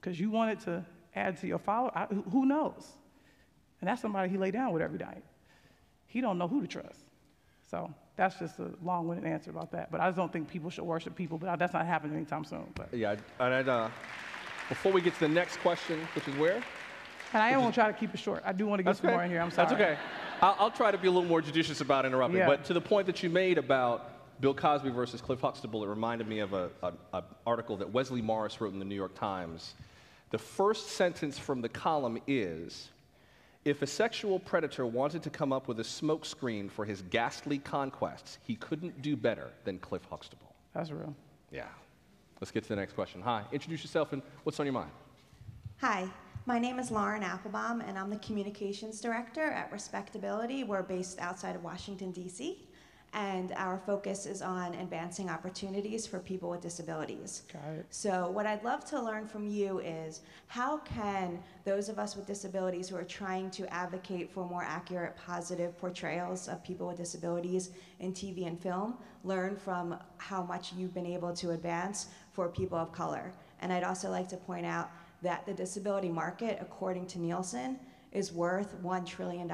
Because 0.00 0.18
you 0.18 0.28
wanted 0.30 0.58
to 0.60 0.84
add 1.14 1.36
to 1.38 1.46
your 1.46 1.58
follower? 1.58 1.92
I, 1.94 2.06
who 2.06 2.46
knows? 2.46 2.88
And 3.80 3.88
that's 3.88 4.02
somebody 4.02 4.28
he 4.28 4.38
lay 4.38 4.50
down 4.50 4.72
with 4.72 4.82
every 4.82 4.98
night. 4.98 5.22
He 6.06 6.20
don't 6.20 6.38
know 6.38 6.48
who 6.48 6.60
to 6.60 6.66
trust. 6.66 7.04
So 7.70 7.92
that's 8.16 8.38
just 8.38 8.58
a 8.58 8.70
long-winded 8.82 9.24
answer 9.24 9.50
about 9.50 9.70
that. 9.72 9.90
But 9.90 10.00
I 10.00 10.08
just 10.08 10.16
don't 10.16 10.32
think 10.32 10.48
people 10.48 10.68
should 10.68 10.84
worship 10.84 11.14
people. 11.14 11.38
But 11.38 11.58
that's 11.58 11.72
not 11.72 11.86
happening 11.86 12.16
anytime 12.16 12.44
soon. 12.44 12.66
But 12.74 12.92
yeah, 12.92 13.16
and 13.40 13.68
uh, 13.68 13.88
before 14.68 14.92
we 14.92 15.00
get 15.00 15.14
to 15.14 15.20
the 15.20 15.28
next 15.28 15.58
question, 15.58 16.00
which 16.14 16.26
is 16.28 16.34
where? 16.36 16.62
And 17.32 17.42
I 17.42 17.50
am 17.50 17.60
going 17.60 17.72
to 17.72 17.74
try 17.74 17.90
to 17.90 17.98
keep 17.98 18.12
it 18.12 18.18
short. 18.18 18.42
I 18.44 18.52
do 18.52 18.66
want 18.66 18.80
to 18.80 18.82
get 18.82 18.96
some 18.96 19.06
okay. 19.06 19.14
more 19.14 19.24
in 19.24 19.30
here. 19.30 19.40
I'm 19.40 19.50
sorry. 19.50 19.68
That's 19.68 19.80
okay. 19.80 19.98
I'll, 20.40 20.56
I'll, 20.58 20.70
try 20.70 20.90
to 20.90 20.98
be 20.98 21.08
a 21.08 21.10
little 21.10 21.28
more 21.28 21.40
judicious 21.40 21.80
about 21.80 22.04
interrupting. 22.04 22.38
Yeah. 22.38 22.46
But 22.46 22.64
to 22.64 22.74
the 22.74 22.80
point 22.80 23.06
that 23.06 23.22
you 23.22 23.30
made 23.30 23.58
about 23.58 24.40
Bill 24.40 24.54
Cosby 24.54 24.90
versus 24.90 25.20
Cliff 25.20 25.40
Huxtable, 25.40 25.84
it 25.84 25.88
reminded 25.88 26.28
me 26.28 26.40
of 26.40 26.52
an 26.52 26.68
article 27.46 27.76
that 27.78 27.90
Wesley 27.90 28.20
Morris 28.20 28.60
wrote 28.60 28.72
in 28.72 28.78
the 28.78 28.84
New 28.84 28.96
York 28.96 29.14
Times 29.14 29.74
the 30.32 30.38
first 30.38 30.88
sentence 30.88 31.38
from 31.38 31.60
the 31.60 31.68
column 31.68 32.18
is 32.26 32.88
If 33.64 33.82
a 33.82 33.86
sexual 33.86 34.40
predator 34.40 34.86
wanted 34.86 35.22
to 35.22 35.30
come 35.30 35.52
up 35.52 35.68
with 35.68 35.78
a 35.78 35.84
smokescreen 35.84 36.70
for 36.70 36.84
his 36.84 37.02
ghastly 37.02 37.58
conquests, 37.58 38.38
he 38.42 38.56
couldn't 38.56 39.02
do 39.02 39.14
better 39.14 39.50
than 39.64 39.78
Cliff 39.78 40.02
Huxtable. 40.10 40.52
That's 40.74 40.90
real. 40.90 41.14
Yeah. 41.52 41.68
Let's 42.40 42.50
get 42.50 42.64
to 42.64 42.70
the 42.70 42.76
next 42.76 42.94
question. 42.94 43.20
Hi, 43.22 43.44
introduce 43.52 43.84
yourself 43.84 44.12
and 44.12 44.22
what's 44.42 44.58
on 44.58 44.66
your 44.66 44.72
mind? 44.72 44.90
Hi, 45.80 46.08
my 46.46 46.58
name 46.58 46.78
is 46.78 46.90
Lauren 46.90 47.22
Appelbaum, 47.22 47.86
and 47.86 47.96
I'm 47.98 48.10
the 48.10 48.16
communications 48.16 49.00
director 49.00 49.44
at 49.44 49.70
Respectability. 49.70 50.64
We're 50.64 50.82
based 50.82 51.20
outside 51.20 51.54
of 51.54 51.62
Washington, 51.62 52.10
D.C 52.10 52.66
and 53.14 53.52
our 53.56 53.78
focus 53.78 54.24
is 54.24 54.40
on 54.40 54.74
advancing 54.74 55.28
opportunities 55.28 56.06
for 56.06 56.18
people 56.18 56.48
with 56.48 56.62
disabilities. 56.62 57.42
Got 57.52 57.74
it. 57.74 57.86
So 57.90 58.30
what 58.30 58.46
I'd 58.46 58.64
love 58.64 58.86
to 58.86 59.00
learn 59.02 59.26
from 59.26 59.46
you 59.46 59.80
is 59.80 60.22
how 60.46 60.78
can 60.78 61.38
those 61.64 61.90
of 61.90 61.98
us 61.98 62.16
with 62.16 62.26
disabilities 62.26 62.88
who 62.88 62.96
are 62.96 63.04
trying 63.04 63.50
to 63.52 63.70
advocate 63.72 64.30
for 64.30 64.48
more 64.48 64.62
accurate, 64.62 65.14
positive 65.16 65.76
portrayals 65.76 66.48
of 66.48 66.64
people 66.64 66.88
with 66.88 66.96
disabilities 66.96 67.70
in 68.00 68.12
TV 68.12 68.46
and 68.46 68.58
film 68.58 68.96
learn 69.24 69.56
from 69.56 69.98
how 70.16 70.42
much 70.42 70.72
you've 70.72 70.94
been 70.94 71.06
able 71.06 71.34
to 71.34 71.50
advance 71.50 72.06
for 72.32 72.48
people 72.48 72.78
of 72.78 72.92
color? 72.92 73.30
And 73.60 73.72
I'd 73.72 73.84
also 73.84 74.10
like 74.10 74.28
to 74.28 74.36
point 74.36 74.64
out 74.64 74.90
that 75.22 75.46
the 75.46 75.54
disability 75.54 76.08
market, 76.08 76.58
according 76.60 77.06
to 77.06 77.18
Nielsen, 77.18 77.78
is 78.12 78.32
worth 78.32 78.80
$1 78.82 79.06
trillion. 79.06 79.50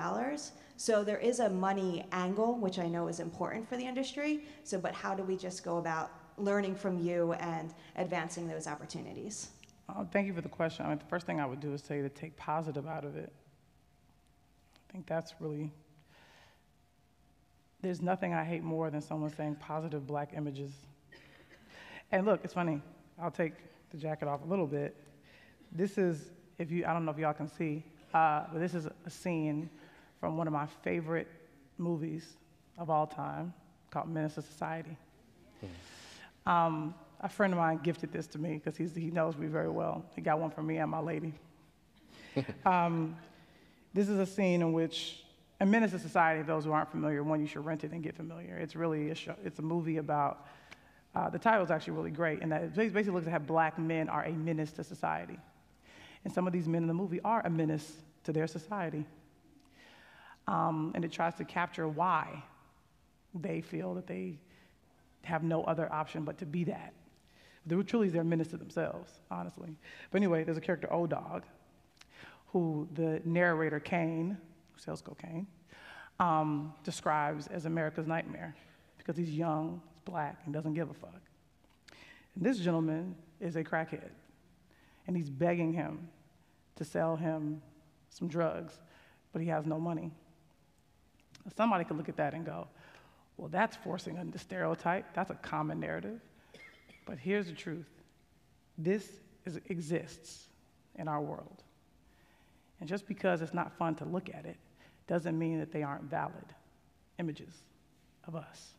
So 0.76 1.04
there 1.04 1.18
is 1.18 1.40
a 1.40 1.48
money 1.48 2.06
angle, 2.12 2.56
which 2.56 2.78
I 2.78 2.88
know 2.88 3.08
is 3.08 3.20
important 3.20 3.68
for 3.68 3.76
the 3.76 3.84
industry. 3.84 4.44
So, 4.64 4.78
but 4.78 4.94
how 4.94 5.14
do 5.14 5.22
we 5.22 5.36
just 5.36 5.64
go 5.64 5.78
about 5.78 6.10
learning 6.36 6.74
from 6.74 6.98
you 6.98 7.32
and 7.34 7.72
advancing 7.96 8.48
those 8.48 8.66
opportunities? 8.66 9.50
Uh, 9.88 10.04
thank 10.12 10.26
you 10.26 10.34
for 10.34 10.40
the 10.40 10.48
question. 10.48 10.84
I 10.86 10.90
mean, 10.90 10.98
the 10.98 11.04
first 11.06 11.26
thing 11.26 11.40
I 11.40 11.46
would 11.46 11.60
do 11.60 11.72
is 11.72 11.82
say 11.82 12.02
to 12.02 12.08
take 12.08 12.36
positive 12.36 12.86
out 12.86 13.04
of 13.04 13.16
it. 13.16 13.32
I 14.88 14.92
think 14.92 15.06
that's 15.06 15.34
really, 15.40 15.70
there's 17.80 18.00
nothing 18.00 18.34
I 18.34 18.44
hate 18.44 18.62
more 18.62 18.90
than 18.90 19.00
someone 19.00 19.34
saying 19.34 19.56
positive 19.60 20.06
black 20.06 20.30
images. 20.36 20.72
And 22.10 22.24
look, 22.24 22.40
it's 22.42 22.54
funny. 22.54 22.80
I'll 23.20 23.30
take 23.30 23.52
the 23.90 23.98
jacket 23.98 24.28
off 24.28 24.42
a 24.42 24.46
little 24.46 24.66
bit. 24.66 24.96
This 25.72 25.98
is, 25.98 26.30
if 26.58 26.70
you, 26.70 26.84
I 26.86 26.92
don't 26.92 27.04
know 27.04 27.12
if 27.12 27.18
y'all 27.18 27.32
can 27.32 27.48
see, 27.48 27.84
uh, 28.14 28.44
but 28.52 28.60
this 28.60 28.74
is 28.74 28.86
a 28.86 29.10
scene 29.10 29.68
from 30.20 30.36
one 30.36 30.46
of 30.46 30.52
my 30.52 30.66
favorite 30.82 31.28
movies 31.76 32.36
of 32.76 32.90
all 32.90 33.06
time 33.06 33.52
called 33.90 34.08
Menace 34.08 34.34
to 34.34 34.42
Society. 34.42 34.96
Mm. 35.64 36.50
Um, 36.50 36.94
a 37.20 37.28
friend 37.28 37.52
of 37.52 37.58
mine 37.58 37.80
gifted 37.82 38.12
this 38.12 38.26
to 38.28 38.38
me 38.38 38.60
because 38.62 38.76
he 38.76 39.10
knows 39.10 39.36
me 39.36 39.48
very 39.48 39.68
well. 39.68 40.04
He 40.14 40.22
got 40.22 40.38
one 40.38 40.50
for 40.50 40.62
me 40.62 40.78
and 40.78 40.90
my 40.90 41.00
lady. 41.00 41.32
um, 42.66 43.16
this 43.92 44.08
is 44.08 44.18
a 44.18 44.26
scene 44.26 44.62
in 44.62 44.72
which, 44.72 45.24
Menace 45.60 45.90
to 45.90 45.98
Society, 45.98 46.42
those 46.42 46.64
who 46.64 46.72
aren't 46.72 46.90
familiar, 46.90 47.22
one, 47.22 47.40
you 47.40 47.46
should 47.46 47.64
rent 47.64 47.82
it 47.82 47.90
and 47.90 48.02
get 48.02 48.14
familiar. 48.14 48.56
It's 48.56 48.76
really 48.76 49.10
a 49.10 49.14
show, 49.14 49.34
it's 49.44 49.58
a 49.58 49.62
movie 49.62 49.96
about, 49.96 50.46
uh, 51.14 51.28
the 51.30 51.38
title 51.38 51.64
is 51.64 51.70
actually 51.70 51.94
really 51.94 52.12
great, 52.12 52.40
and 52.42 52.52
that 52.52 52.62
it 52.62 52.74
basically 52.74 53.10
looks 53.10 53.26
at 53.26 53.32
how 53.32 53.40
black 53.40 53.78
men 53.78 54.08
are 54.08 54.24
a 54.24 54.32
menace 54.32 54.70
to 54.72 54.84
society. 54.84 55.38
And 56.24 56.32
some 56.32 56.46
of 56.46 56.52
these 56.52 56.68
men 56.68 56.82
in 56.82 56.88
the 56.88 56.94
movie 56.94 57.20
are 57.24 57.44
a 57.44 57.50
menace 57.50 57.92
to 58.24 58.32
their 58.32 58.46
society 58.46 59.04
um, 60.48 60.92
and 60.94 61.04
it 61.04 61.12
tries 61.12 61.34
to 61.34 61.44
capture 61.44 61.86
why 61.86 62.42
they 63.34 63.60
feel 63.60 63.94
that 63.94 64.06
they 64.06 64.38
have 65.22 65.42
no 65.44 65.62
other 65.64 65.92
option 65.92 66.24
but 66.24 66.38
to 66.38 66.46
be 66.46 66.64
that. 66.64 66.94
They're 67.66 67.82
truly 67.82 68.08
they're 68.08 68.24
menace 68.24 68.48
to 68.48 68.56
themselves, 68.56 69.12
honestly. 69.30 69.76
But 70.10 70.16
anyway, 70.16 70.44
there's 70.44 70.56
a 70.56 70.62
character, 70.62 70.90
O 70.90 71.06
Dog, 71.06 71.44
who 72.46 72.88
the 72.94 73.20
narrator 73.26 73.78
Caine, 73.78 74.38
who 74.72 74.80
sells 74.80 75.02
cocaine, 75.02 75.46
um, 76.18 76.72
describes 76.82 77.46
as 77.48 77.66
America's 77.66 78.06
nightmare 78.06 78.56
because 78.96 79.18
he's 79.18 79.30
young, 79.30 79.82
he's 79.92 80.00
black, 80.06 80.40
and 80.46 80.54
doesn't 80.54 80.72
give 80.72 80.88
a 80.88 80.94
fuck. 80.94 81.20
And 82.34 82.44
this 82.44 82.58
gentleman 82.58 83.14
is 83.38 83.56
a 83.56 83.62
crackhead, 83.62 84.08
and 85.09 85.16
he's 85.16 85.30
begging 85.30 85.72
him 85.72 86.09
to 86.76 86.84
sell 86.84 87.16
him 87.16 87.61
some 88.11 88.28
drugs, 88.28 88.78
but 89.32 89.42
he 89.42 89.48
has 89.48 89.66
no 89.66 89.80
money. 89.80 90.12
Somebody 91.56 91.84
could 91.84 91.96
look 91.96 92.11
at 92.11 92.16
that 92.18 92.34
and 92.34 92.44
go, 92.44 92.68
well, 93.38 93.48
that's 93.48 93.74
forcing 93.76 94.18
a 94.18 94.38
stereotype. 94.38 95.06
That's 95.14 95.30
a 95.30 95.34
common 95.34 95.80
narrative. 95.80 96.20
But 97.06 97.18
here's 97.18 97.46
the 97.46 97.52
truth 97.52 97.88
this 98.76 99.09
is, 99.46 99.59
exists 99.66 100.44
in 100.96 101.09
our 101.09 101.20
world. 101.20 101.62
And 102.80 102.88
just 102.88 103.09
because 103.09 103.40
it's 103.40 103.54
not 103.54 103.76
fun 103.78 103.94
to 103.96 104.04
look 104.04 104.28
at 104.32 104.44
it 104.44 104.59
doesn't 105.06 105.36
mean 105.38 105.59
that 105.59 105.72
they 105.72 105.82
aren't 105.82 106.04
valid 106.04 106.34
images 107.18 107.54
of 108.26 108.36
us. 108.36 108.74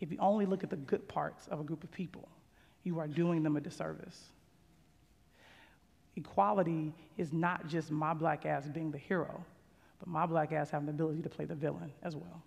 If 0.00 0.10
you 0.10 0.18
only 0.20 0.44
look 0.44 0.64
at 0.64 0.70
the 0.70 0.76
good 0.76 1.06
parts 1.08 1.46
of 1.48 1.60
a 1.60 1.64
group 1.64 1.84
of 1.84 1.90
people, 1.92 2.28
you 2.82 2.98
are 2.98 3.06
doing 3.06 3.42
them 3.42 3.56
a 3.56 3.60
disservice. 3.60 4.24
Equality 6.18 6.92
is 7.16 7.32
not 7.32 7.68
just 7.68 7.92
my 7.92 8.12
black 8.12 8.44
ass 8.44 8.66
being 8.66 8.90
the 8.90 8.98
hero, 8.98 9.44
but 10.00 10.08
my 10.08 10.26
black 10.26 10.50
ass 10.50 10.68
having 10.68 10.86
the 10.86 10.90
ability 10.92 11.22
to 11.22 11.28
play 11.28 11.44
the 11.44 11.54
villain 11.54 11.92
as 12.02 12.16
well. 12.16 12.42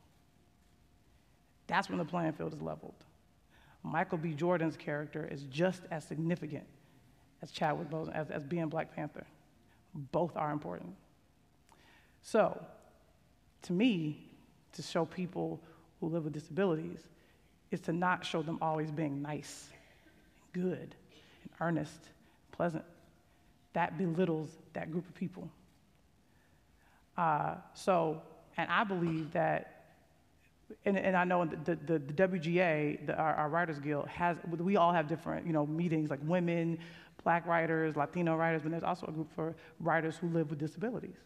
That's 1.68 1.88
when 1.88 1.98
the 1.98 2.04
playing 2.04 2.34
field 2.34 2.54
is 2.54 2.62
leveled. 2.62 3.06
Michael 3.82 4.18
B. 4.18 4.34
Jordan's 4.34 4.76
character 4.76 5.26
is 5.26 5.44
just 5.44 5.84
as 5.90 6.04
significant 6.04 6.66
as 7.42 7.50
Chadwick 7.50 7.90
Boseman, 7.90 8.14
as, 8.14 8.30
as 8.30 8.44
being 8.44 8.68
Black 8.68 8.94
Panther. 8.94 9.26
Both 9.96 10.36
are 10.36 10.52
important. 10.52 10.94
So, 12.22 12.62
to 13.62 13.74
me, 13.74 14.32
to 14.74 14.82
show 14.82 15.06
people 15.06 15.62
who 16.02 16.10
live 16.10 16.26
with 16.26 16.34
disabilities 16.34 17.08
is 17.72 17.80
to 17.82 17.94
not 17.94 18.26
show 18.26 18.42
them 18.42 18.58
always 18.62 18.92
being 18.92 19.22
nice, 19.22 19.70
good, 20.52 20.94
and 21.44 21.52
earnest, 21.62 22.10
pleasant. 22.52 22.84
That 23.74 23.98
belittles 23.98 24.50
that 24.74 24.92
group 24.92 25.08
of 25.08 25.16
people. 25.16 25.50
Uh, 27.18 27.56
so, 27.74 28.22
and 28.58 28.70
I 28.70 28.84
believe 28.84 29.32
that 29.34 29.82
and, 30.86 30.98
and 30.98 31.16
I 31.16 31.24
know 31.24 31.46
the, 31.46 31.76
the, 31.76 32.00
the 32.00 32.14
WGA, 32.14 33.06
the, 33.06 33.16
our, 33.16 33.36
our, 33.36 33.50
Writers 33.50 33.80
Guild, 33.80 34.08
has, 34.08 34.38
we 34.50 34.78
all 34.78 34.94
have 34.94 35.08
different, 35.08 35.46
you 35.46 35.54
know, 35.54 35.66
meetings 35.66 36.10
like 36.10 36.20
women, 36.24 36.80
black 37.24 37.46
writers, 37.46 37.96
Latino 37.96 38.36
writers, 38.36 38.62
but 38.62 38.72
there's 38.72 38.84
also 38.84 39.06
a 39.08 39.12
group 39.12 39.34
for 39.36 39.56
writers 39.80 40.18
who 40.18 40.28
live 40.30 40.50
with 40.50 40.60
disabilities. 40.60 41.18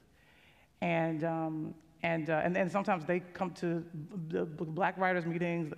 And, 0.81 1.23
um, 1.23 1.75
and, 2.03 2.29
uh, 2.29 2.41
and, 2.43 2.55
and 2.57 2.71
sometimes 2.71 3.05
they 3.05 3.19
come 3.19 3.51
to 3.51 3.83
the 4.27 4.45
black 4.45 4.97
writers 4.97 5.25
meetings. 5.25 5.73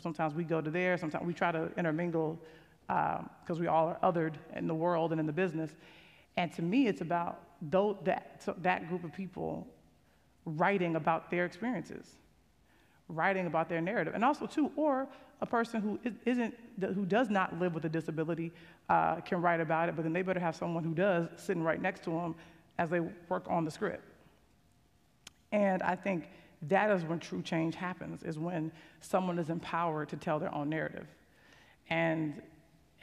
Sometimes 0.00 0.34
we 0.34 0.44
go 0.44 0.60
to 0.60 0.70
there. 0.70 0.96
Sometimes 0.96 1.24
we 1.24 1.34
try 1.34 1.52
to 1.52 1.70
intermingle 1.76 2.38
because 2.88 3.50
um, 3.50 3.60
we 3.60 3.66
all 3.66 3.88
are 3.88 4.12
othered 4.12 4.34
in 4.56 4.66
the 4.66 4.74
world 4.74 5.12
and 5.12 5.20
in 5.20 5.26
the 5.26 5.32
business. 5.32 5.70
And 6.38 6.50
to 6.54 6.62
me, 6.62 6.86
it's 6.86 7.02
about 7.02 7.42
that, 8.04 8.40
that 8.62 8.88
group 8.88 9.04
of 9.04 9.12
people 9.12 9.66
writing 10.46 10.96
about 10.96 11.30
their 11.30 11.44
experiences 11.44 12.16
writing 13.08 13.46
about 13.46 13.68
their 13.68 13.80
narrative. 13.80 14.14
And 14.14 14.24
also, 14.24 14.46
too, 14.46 14.70
or 14.76 15.08
a 15.40 15.46
person 15.46 15.80
who 15.80 15.98
isn't, 16.24 16.54
who 16.80 17.04
does 17.06 17.30
not 17.30 17.58
live 17.58 17.74
with 17.74 17.84
a 17.84 17.88
disability 17.88 18.52
uh, 18.88 19.16
can 19.16 19.40
write 19.40 19.60
about 19.60 19.88
it, 19.88 19.96
but 19.96 20.02
then 20.02 20.12
they 20.12 20.22
better 20.22 20.40
have 20.40 20.56
someone 20.56 20.84
who 20.84 20.94
does 20.94 21.28
sitting 21.36 21.62
right 21.62 21.80
next 21.80 22.04
to 22.04 22.10
them 22.10 22.34
as 22.78 22.90
they 22.90 23.00
work 23.28 23.44
on 23.48 23.64
the 23.64 23.70
script. 23.70 24.04
And 25.52 25.82
I 25.82 25.96
think 25.96 26.28
that 26.62 26.90
is 26.90 27.04
when 27.04 27.18
true 27.18 27.40
change 27.40 27.74
happens, 27.74 28.22
is 28.22 28.38
when 28.38 28.70
someone 29.00 29.38
is 29.38 29.48
empowered 29.48 30.08
to 30.10 30.16
tell 30.16 30.38
their 30.38 30.54
own 30.54 30.68
narrative. 30.68 31.06
And 31.88 32.42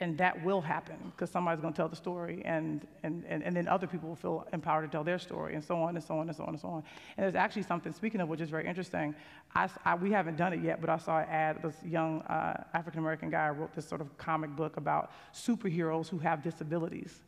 and 0.00 0.18
that 0.18 0.44
will 0.44 0.60
happen 0.60 0.96
because 1.10 1.30
somebody's 1.30 1.60
going 1.60 1.72
to 1.72 1.76
tell 1.76 1.88
the 1.88 1.96
story 1.96 2.42
and, 2.44 2.86
and, 3.02 3.24
and, 3.28 3.42
and 3.42 3.56
then 3.56 3.66
other 3.66 3.86
people 3.86 4.10
will 4.10 4.16
feel 4.16 4.46
empowered 4.52 4.84
to 4.84 4.92
tell 4.94 5.04
their 5.04 5.18
story 5.18 5.54
and 5.54 5.64
so 5.64 5.76
on 5.76 5.96
and 5.96 6.04
so 6.04 6.18
on 6.18 6.28
and 6.28 6.36
so 6.36 6.42
on 6.42 6.50
and 6.50 6.60
so 6.60 6.68
on. 6.68 6.82
And 7.16 7.24
there's 7.24 7.34
actually 7.34 7.62
something 7.62 7.92
speaking 7.92 8.20
of 8.20 8.28
which 8.28 8.40
is 8.40 8.50
very 8.50 8.66
interesting 8.66 9.14
I, 9.54 9.68
I 9.84 9.94
we 9.94 10.10
haven't 10.10 10.36
done 10.36 10.52
it 10.52 10.60
yet 10.60 10.80
but 10.80 10.90
i 10.90 10.98
saw 10.98 11.18
an 11.18 11.28
ad 11.30 11.62
this 11.62 11.76
young 11.84 12.20
uh, 12.22 12.62
african 12.74 13.00
american 13.00 13.30
guy 13.30 13.48
wrote 13.48 13.74
this 13.74 13.88
sort 13.88 14.00
of 14.00 14.18
comic 14.18 14.54
book 14.54 14.76
about 14.76 15.12
superheroes 15.32 16.08
who 16.08 16.18
have 16.18 16.42
disabilities 16.42 17.22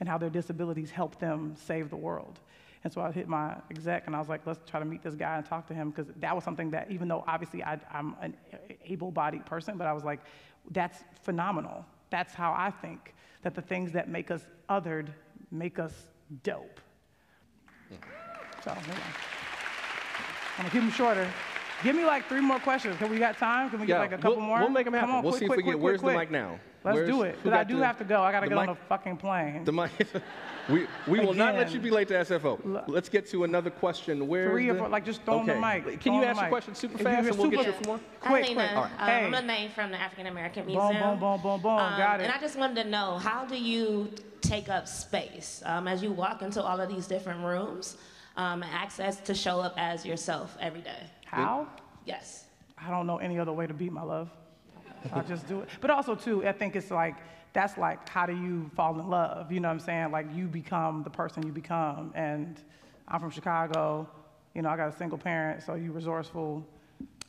and 0.00 0.08
how 0.08 0.18
their 0.18 0.30
disabilities 0.30 0.90
help 0.90 1.18
them 1.18 1.54
save 1.56 1.90
the 1.90 1.96
world. 1.96 2.40
And 2.82 2.92
so 2.92 3.02
I 3.02 3.12
hit 3.12 3.28
my 3.28 3.56
exec 3.70 4.06
and 4.06 4.16
I 4.16 4.18
was 4.18 4.30
like, 4.30 4.46
let's 4.46 4.58
try 4.68 4.80
to 4.80 4.86
meet 4.86 5.02
this 5.02 5.14
guy 5.14 5.36
and 5.36 5.44
talk 5.44 5.66
to 5.68 5.74
him 5.74 5.90
because 5.90 6.10
that 6.16 6.34
was 6.34 6.42
something 6.42 6.70
that, 6.70 6.90
even 6.90 7.08
though 7.08 7.22
obviously 7.26 7.62
I, 7.62 7.78
am 7.92 8.16
an 8.22 8.34
able 8.86 9.10
bodied 9.10 9.44
person, 9.44 9.76
but 9.76 9.86
I 9.86 9.92
was 9.92 10.02
like, 10.02 10.20
that's 10.70 11.04
phenomenal 11.22 11.84
that's 12.10 12.34
how 12.34 12.52
I 12.52 12.70
think 12.70 13.14
that 13.42 13.54
the 13.54 13.62
things 13.62 13.92
that 13.92 14.08
make 14.08 14.30
us 14.30 14.42
othered 14.68 15.08
make 15.50 15.78
us 15.78 15.92
dope. 16.42 16.80
Hmm. 17.88 17.94
Yeah. 17.94 17.98
So, 18.64 18.70
I'm 18.70 18.86
gonna 20.58 20.70
keep 20.70 20.80
them 20.82 20.90
shorter. 20.90 21.28
Give 21.82 21.96
me 21.96 22.04
like 22.04 22.28
three 22.28 22.40
more 22.40 22.58
questions. 22.58 22.96
Can 22.98 23.10
we 23.10 23.18
got 23.18 23.38
time? 23.38 23.70
Can 23.70 23.80
we 23.80 23.86
yeah, 23.86 23.94
get 23.94 24.00
like 24.00 24.12
a 24.12 24.16
couple 24.16 24.36
we'll, 24.36 24.46
more? 24.46 24.58
We'll 24.60 24.68
make 24.68 24.84
them 24.84 24.94
happen. 24.94 25.10
On, 25.10 25.22
we'll 25.22 25.32
quick, 25.32 25.40
see 25.40 25.46
quick, 25.46 25.60
if 25.60 25.64
we 25.64 25.72
quick, 25.72 25.76
get. 25.76 25.82
Where's 25.82 26.00
the 26.02 26.12
mic 26.12 26.30
now? 26.30 26.58
Let's 26.82 26.94
where's, 26.96 27.08
do 27.08 27.22
it. 27.22 27.36
Because 27.42 27.52
I 27.58 27.64
do 27.64 27.76
the, 27.78 27.86
have 27.86 27.98
to 27.98 28.04
go. 28.04 28.22
I 28.22 28.32
gotta 28.32 28.48
get 28.48 28.54
mic? 28.54 28.68
on 28.68 28.68
a 28.70 28.74
fucking 28.88 29.18
plane. 29.18 29.64
The 29.64 29.72
mic. 29.72 29.90
we 30.70 30.86
we 31.06 31.20
will 31.20 31.34
not 31.34 31.54
let 31.54 31.72
you 31.74 31.80
be 31.80 31.90
late 31.90 32.08
to 32.08 32.14
SFO. 32.14 32.84
Let's 32.88 33.08
get 33.10 33.26
to 33.30 33.44
another 33.44 33.68
question. 33.70 34.26
Where 34.26 34.50
Three 34.50 34.68
or 34.70 34.76
four, 34.76 34.88
like 34.88 35.04
just 35.04 35.22
throw 35.24 35.40
okay. 35.40 35.46
them 35.46 35.60
the 35.60 35.66
mic. 35.66 35.84
Can 35.84 35.98
Throw 36.00 36.14
you 36.14 36.22
'em 36.22 36.28
ask 36.28 36.36
the 36.38 36.42
your 36.44 36.48
question 36.50 36.74
super 36.74 36.94
If 36.94 37.02
fast 37.02 37.22
get 37.24 37.30
and 37.34 37.38
we'll 37.38 37.50
get 37.50 37.64
super- 37.66 37.70
you 37.70 37.74
a 37.74 37.82
few 37.82 37.86
more? 37.86 38.00
Quick, 38.20 38.22
Hi, 38.22 38.30
quick. 38.54 38.56
Lena. 38.56 38.70
All 38.76 38.84
Um, 38.84 38.90
right. 38.98 39.24
I'm 39.24 39.32
Hey. 39.32 39.46
Lene 39.62 39.70
from 39.72 39.90
the 39.90 40.00
African 40.00 40.26
American 40.26 40.64
Boom, 40.64 40.74
Museum. 40.76 41.02
boom, 41.02 41.18
boom, 41.20 41.40
boom, 41.42 41.60
boom. 41.60 41.76
Got 41.76 42.20
it. 42.20 42.24
And 42.24 42.32
I 42.32 42.38
just 42.40 42.56
wanted 42.58 42.82
to 42.84 42.88
know, 42.88 43.18
how 43.18 43.44
do 43.44 43.56
you 43.56 44.10
take 44.40 44.70
up 44.70 44.88
space 44.88 45.62
um, 45.66 45.86
as 45.86 46.02
you 46.02 46.12
walk 46.12 46.40
into 46.40 46.62
all 46.62 46.80
of 46.80 46.88
these 46.88 47.06
different 47.06 47.44
rooms, 47.44 47.98
um, 48.38 48.62
access 48.62 49.20
to 49.20 49.34
show 49.34 49.60
up 49.60 49.74
as 49.76 50.06
yourself 50.06 50.56
every 50.60 50.80
day? 50.80 51.02
How? 51.26 51.66
Yes. 52.06 52.46
I 52.82 52.90
don't 52.90 53.06
know 53.06 53.18
any 53.18 53.38
other 53.38 53.52
way 53.52 53.66
to 53.66 53.74
be 53.74 53.90
my 53.90 54.02
love. 54.02 54.30
I 55.12 55.20
just 55.22 55.46
do 55.48 55.60
it. 55.60 55.68
But 55.80 55.90
also 55.90 56.14
too, 56.14 56.46
I 56.46 56.52
think 56.52 56.76
it's 56.76 56.90
like 56.90 57.16
that's 57.52 57.76
like 57.78 58.08
how 58.08 58.26
do 58.26 58.32
you 58.34 58.70
fall 58.76 58.98
in 58.98 59.08
love? 59.08 59.50
You 59.50 59.60
know 59.60 59.68
what 59.68 59.74
I'm 59.74 59.80
saying? 59.80 60.10
Like 60.12 60.26
you 60.34 60.46
become 60.46 61.02
the 61.02 61.10
person 61.10 61.44
you 61.44 61.52
become. 61.52 62.12
And 62.14 62.60
I'm 63.08 63.20
from 63.20 63.30
Chicago. 63.30 64.08
You 64.54 64.62
know, 64.62 64.68
I 64.68 64.76
got 64.76 64.88
a 64.92 64.96
single 64.96 65.18
parent, 65.18 65.62
so 65.62 65.74
you 65.74 65.92
resourceful. 65.92 66.64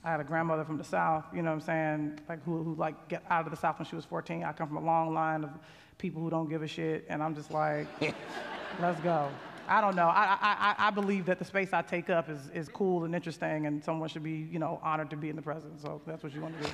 I 0.04 0.10
had 0.12 0.20
a 0.20 0.24
grandmother 0.24 0.64
from 0.64 0.78
the 0.78 0.84
South. 0.84 1.26
You 1.34 1.44
know 1.44 1.50
what 1.52 1.56
I'm 1.58 1.62
saying? 1.62 2.20
Like 2.28 2.44
who, 2.44 2.64
who 2.64 2.74
like 2.76 3.08
get 3.08 3.24
out 3.30 3.46
of 3.46 3.52
the 3.52 3.58
South 3.58 3.78
when 3.78 3.88
she 3.88 3.96
was 3.96 4.06
14. 4.06 4.44
I 4.44 4.52
come 4.54 4.68
from 4.68 4.78
a 4.78 4.84
long 4.86 5.14
line 5.14 5.44
of 5.44 5.52
people 6.00 6.22
who 6.22 6.30
don't 6.32 6.50
give 6.50 6.64
a 6.64 6.68
shit, 6.68 7.06
and 7.10 7.22
I'm 7.22 7.36
just 7.36 7.52
like, 7.52 7.86
let's 8.82 9.00
go. 9.02 9.30
I 9.68 9.80
don't 9.80 9.96
know. 9.96 10.08
I, 10.08 10.24
I, 10.42 10.76
I- 10.80 10.88
I 10.88 10.90
believe 10.90 11.28
that 11.28 11.38
the 11.38 11.46
space 11.46 11.72
I 11.72 11.84
take 11.84 12.10
up 12.10 12.28
is, 12.30 12.50
is 12.54 12.68
cool 12.68 13.06
and 13.06 13.14
interesting, 13.14 13.68
and 13.68 13.84
someone 13.84 14.10
should 14.10 14.24
be, 14.24 14.48
you 14.52 14.58
know, 14.58 14.80
honored 14.84 15.12
to 15.12 15.16
be 15.16 15.30
in 15.30 15.36
the 15.36 15.42
presence. 15.44 15.84
So 15.84 16.02
that's 16.08 16.24
what 16.24 16.34
you 16.34 16.42
want 16.42 16.60
to 16.60 16.68
do. 16.68 16.74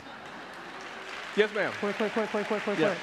Yes, 1.37 1.53
ma'am. 1.53 1.71
Quick, 1.79 1.95
quick, 1.97 2.11
quick, 2.13 2.29
quick, 2.31 2.47
quick, 2.47 2.63
quick, 2.63 2.79
Yeah. 2.79 2.87
quick. 2.87 2.99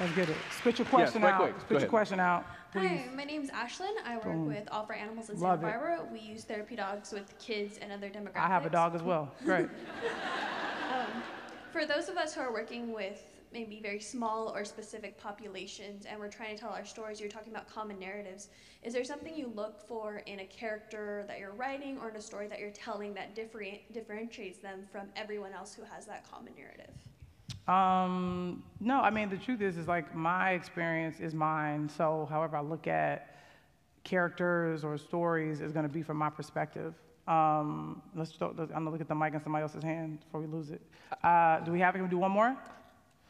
Let's 0.00 0.14
get 0.14 0.28
it. 0.28 0.36
Spit 0.50 0.78
your 0.80 0.86
question 0.88 1.22
right 1.22 1.34
out. 1.34 1.40
quick. 1.40 1.52
Go 1.54 1.58
Spit 1.60 1.70
your 1.70 1.78
ahead. 1.78 1.88
question 1.88 2.18
out, 2.20 2.44
please. 2.72 2.88
Hi, 2.88 3.08
my 3.14 3.22
name's 3.22 3.50
Ashlyn. 3.50 3.94
I 4.04 4.14
work 4.16 4.24
Boom. 4.24 4.46
with 4.48 4.68
All 4.72 4.84
for 4.84 4.92
Animals 4.92 5.30
in 5.30 5.38
Love 5.38 5.60
Santa 5.60 6.02
it. 6.02 6.10
We 6.10 6.18
use 6.18 6.42
therapy 6.42 6.74
dogs 6.74 7.12
with 7.12 7.38
kids 7.38 7.78
and 7.78 7.92
other 7.92 8.10
demographics. 8.10 8.36
I 8.36 8.48
have 8.48 8.66
a 8.66 8.70
dog 8.70 8.96
as 8.96 9.02
well. 9.04 9.30
Great. 9.44 9.68
Um, 10.92 11.22
for 11.70 11.86
those 11.86 12.08
of 12.08 12.16
us 12.16 12.34
who 12.34 12.40
are 12.40 12.52
working 12.52 12.92
with 12.92 13.22
maybe 13.52 13.78
very 13.80 14.00
small 14.00 14.48
or 14.54 14.64
specific 14.64 15.16
populations 15.16 16.06
and 16.06 16.18
we're 16.18 16.28
trying 16.28 16.56
to 16.56 16.60
tell 16.60 16.70
our 16.70 16.84
stories, 16.84 17.20
you're 17.20 17.30
talking 17.30 17.52
about 17.52 17.68
common 17.72 18.00
narratives. 18.00 18.48
Is 18.82 18.92
there 18.92 19.04
something 19.04 19.34
you 19.34 19.52
look 19.54 19.80
for 19.86 20.22
in 20.26 20.40
a 20.40 20.44
character 20.46 21.24
that 21.28 21.38
you're 21.38 21.54
writing 21.54 21.98
or 21.98 22.10
in 22.10 22.16
a 22.16 22.20
story 22.20 22.48
that 22.48 22.58
you're 22.58 22.70
telling 22.70 23.14
that 23.14 23.36
differentiates 23.36 24.58
them 24.58 24.86
from 24.90 25.08
everyone 25.14 25.52
else 25.52 25.72
who 25.74 25.82
has 25.84 26.04
that 26.06 26.28
common 26.28 26.52
narrative? 26.56 26.90
Um, 27.66 28.62
no, 28.80 29.00
I 29.00 29.10
mean 29.10 29.28
the 29.28 29.36
truth 29.36 29.60
is, 29.60 29.76
is 29.76 29.86
like 29.88 30.14
my 30.14 30.52
experience 30.52 31.20
is 31.20 31.34
mine. 31.34 31.88
So, 31.88 32.26
however 32.30 32.56
I 32.56 32.60
look 32.62 32.86
at 32.86 33.36
characters 34.04 34.84
or 34.84 34.96
stories 34.96 35.60
is 35.60 35.72
going 35.72 35.86
to 35.86 35.92
be 35.92 36.02
from 36.02 36.16
my 36.16 36.30
perspective. 36.30 36.94
Um, 37.26 38.00
let's. 38.14 38.32
I'm 38.40 38.56
gonna 38.56 38.90
look 38.90 39.02
at 39.02 39.08
the 39.08 39.14
mic 39.14 39.34
in 39.34 39.42
somebody 39.42 39.62
else's 39.62 39.82
hand 39.82 40.20
before 40.20 40.40
we 40.40 40.46
lose 40.46 40.70
it. 40.70 40.80
Uh, 41.22 41.60
do 41.60 41.72
we 41.72 41.80
have 41.80 41.94
it? 41.94 41.98
Can 41.98 42.04
we 42.04 42.10
do 42.10 42.16
one 42.18 42.30
more? 42.30 42.56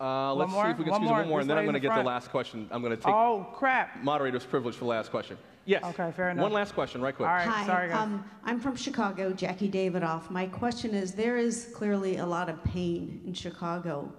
Uh, 0.00 0.32
let's 0.34 0.52
more? 0.52 0.66
see 0.66 0.70
if 0.70 0.78
we 0.78 0.84
can 0.84 0.92
One 0.92 1.00
squeeze 1.00 1.10
more. 1.10 1.18
one 1.18 1.28
more, 1.28 1.38
This 1.40 1.42
and 1.44 1.50
then 1.50 1.58
I'm 1.58 1.64
going 1.64 1.74
to 1.74 1.80
the 1.80 1.88
get 1.88 1.96
the 1.96 2.04
last 2.04 2.30
question. 2.30 2.68
I'm 2.70 2.80
going 2.82 2.96
to 2.96 3.02
take 3.02 3.12
Oh 3.12 3.48
crap! 3.52 4.00
moderator's 4.04 4.44
privilege 4.46 4.74
for 4.76 4.84
the 4.84 4.90
last 4.90 5.10
question. 5.10 5.36
Yes. 5.68 5.84
Okay, 5.84 6.10
fair 6.12 6.30
enough. 6.30 6.44
One 6.44 6.52
last 6.54 6.72
question, 6.72 7.02
right 7.02 7.14
quick. 7.14 7.28
All 7.28 7.34
right, 7.34 7.46
Hi, 7.46 7.66
sorry 7.66 7.88
guys. 7.90 7.98
um, 7.98 8.24
I'm 8.42 8.58
from 8.58 8.74
Chicago, 8.74 9.34
Jackie 9.34 9.70
Davidoff. 9.70 10.30
My 10.30 10.46
question 10.46 10.94
is, 10.94 11.12
there 11.12 11.36
is 11.36 11.70
clearly 11.74 12.16
a 12.16 12.24
lot 12.24 12.48
of 12.48 12.64
pain 12.64 13.20
in 13.26 13.34
Chicago. 13.34 14.10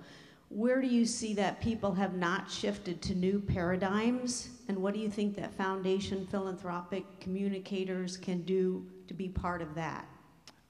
where 0.50 0.80
do 0.80 0.88
you 0.88 1.06
see 1.06 1.34
that 1.36 1.60
people 1.60 1.91
have 1.93 2.14
not 2.16 2.50
shifted 2.52 3.02
to 3.04 3.16
new 3.16 3.39
paradigms? 3.39 4.50
And 4.68 4.78
what 4.78 4.93
do 4.93 5.00
you 5.00 5.10
think 5.10 5.36
that 5.38 5.52
Foundation 5.56 6.28
Philanthropic 6.28 7.04
Communicators 7.20 8.16
can 8.16 8.41
do 8.43 8.86
to 9.08 9.16
be 9.16 9.28
part 9.28 9.64
of 9.64 9.74
that? 9.74 10.08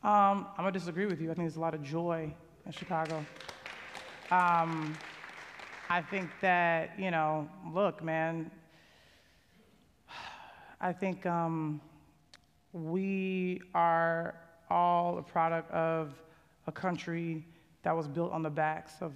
Um, 0.04 0.48
I'm 0.58 0.60
gonna 0.60 0.72
disagree 0.72 1.08
with 1.08 1.20
you. 1.20 1.30
I 1.30 1.34
think 1.34 1.44
there's 1.46 1.58
a 1.58 1.62
lot 1.62 1.74
of 1.74 1.84
joy 1.84 2.34
in 2.66 2.72
Chicago. 2.72 3.26
Um, 4.32 4.98
I 5.90 6.02
think 6.02 6.30
that, 6.40 6.98
you 6.98 7.12
know, 7.12 7.50
look, 7.74 8.02
man, 8.02 8.52
I 10.82 10.94
think 10.94 11.26
um, 11.26 11.82
we 12.72 13.62
are 13.74 14.36
all 14.70 15.18
a 15.18 15.22
product 15.22 15.70
of 15.72 16.14
a 16.68 16.72
country 16.72 17.46
that 17.84 17.96
was 17.96 18.08
built 18.08 18.32
on 18.32 18.44
the 18.44 18.50
backs 18.50 18.94
of 19.02 19.14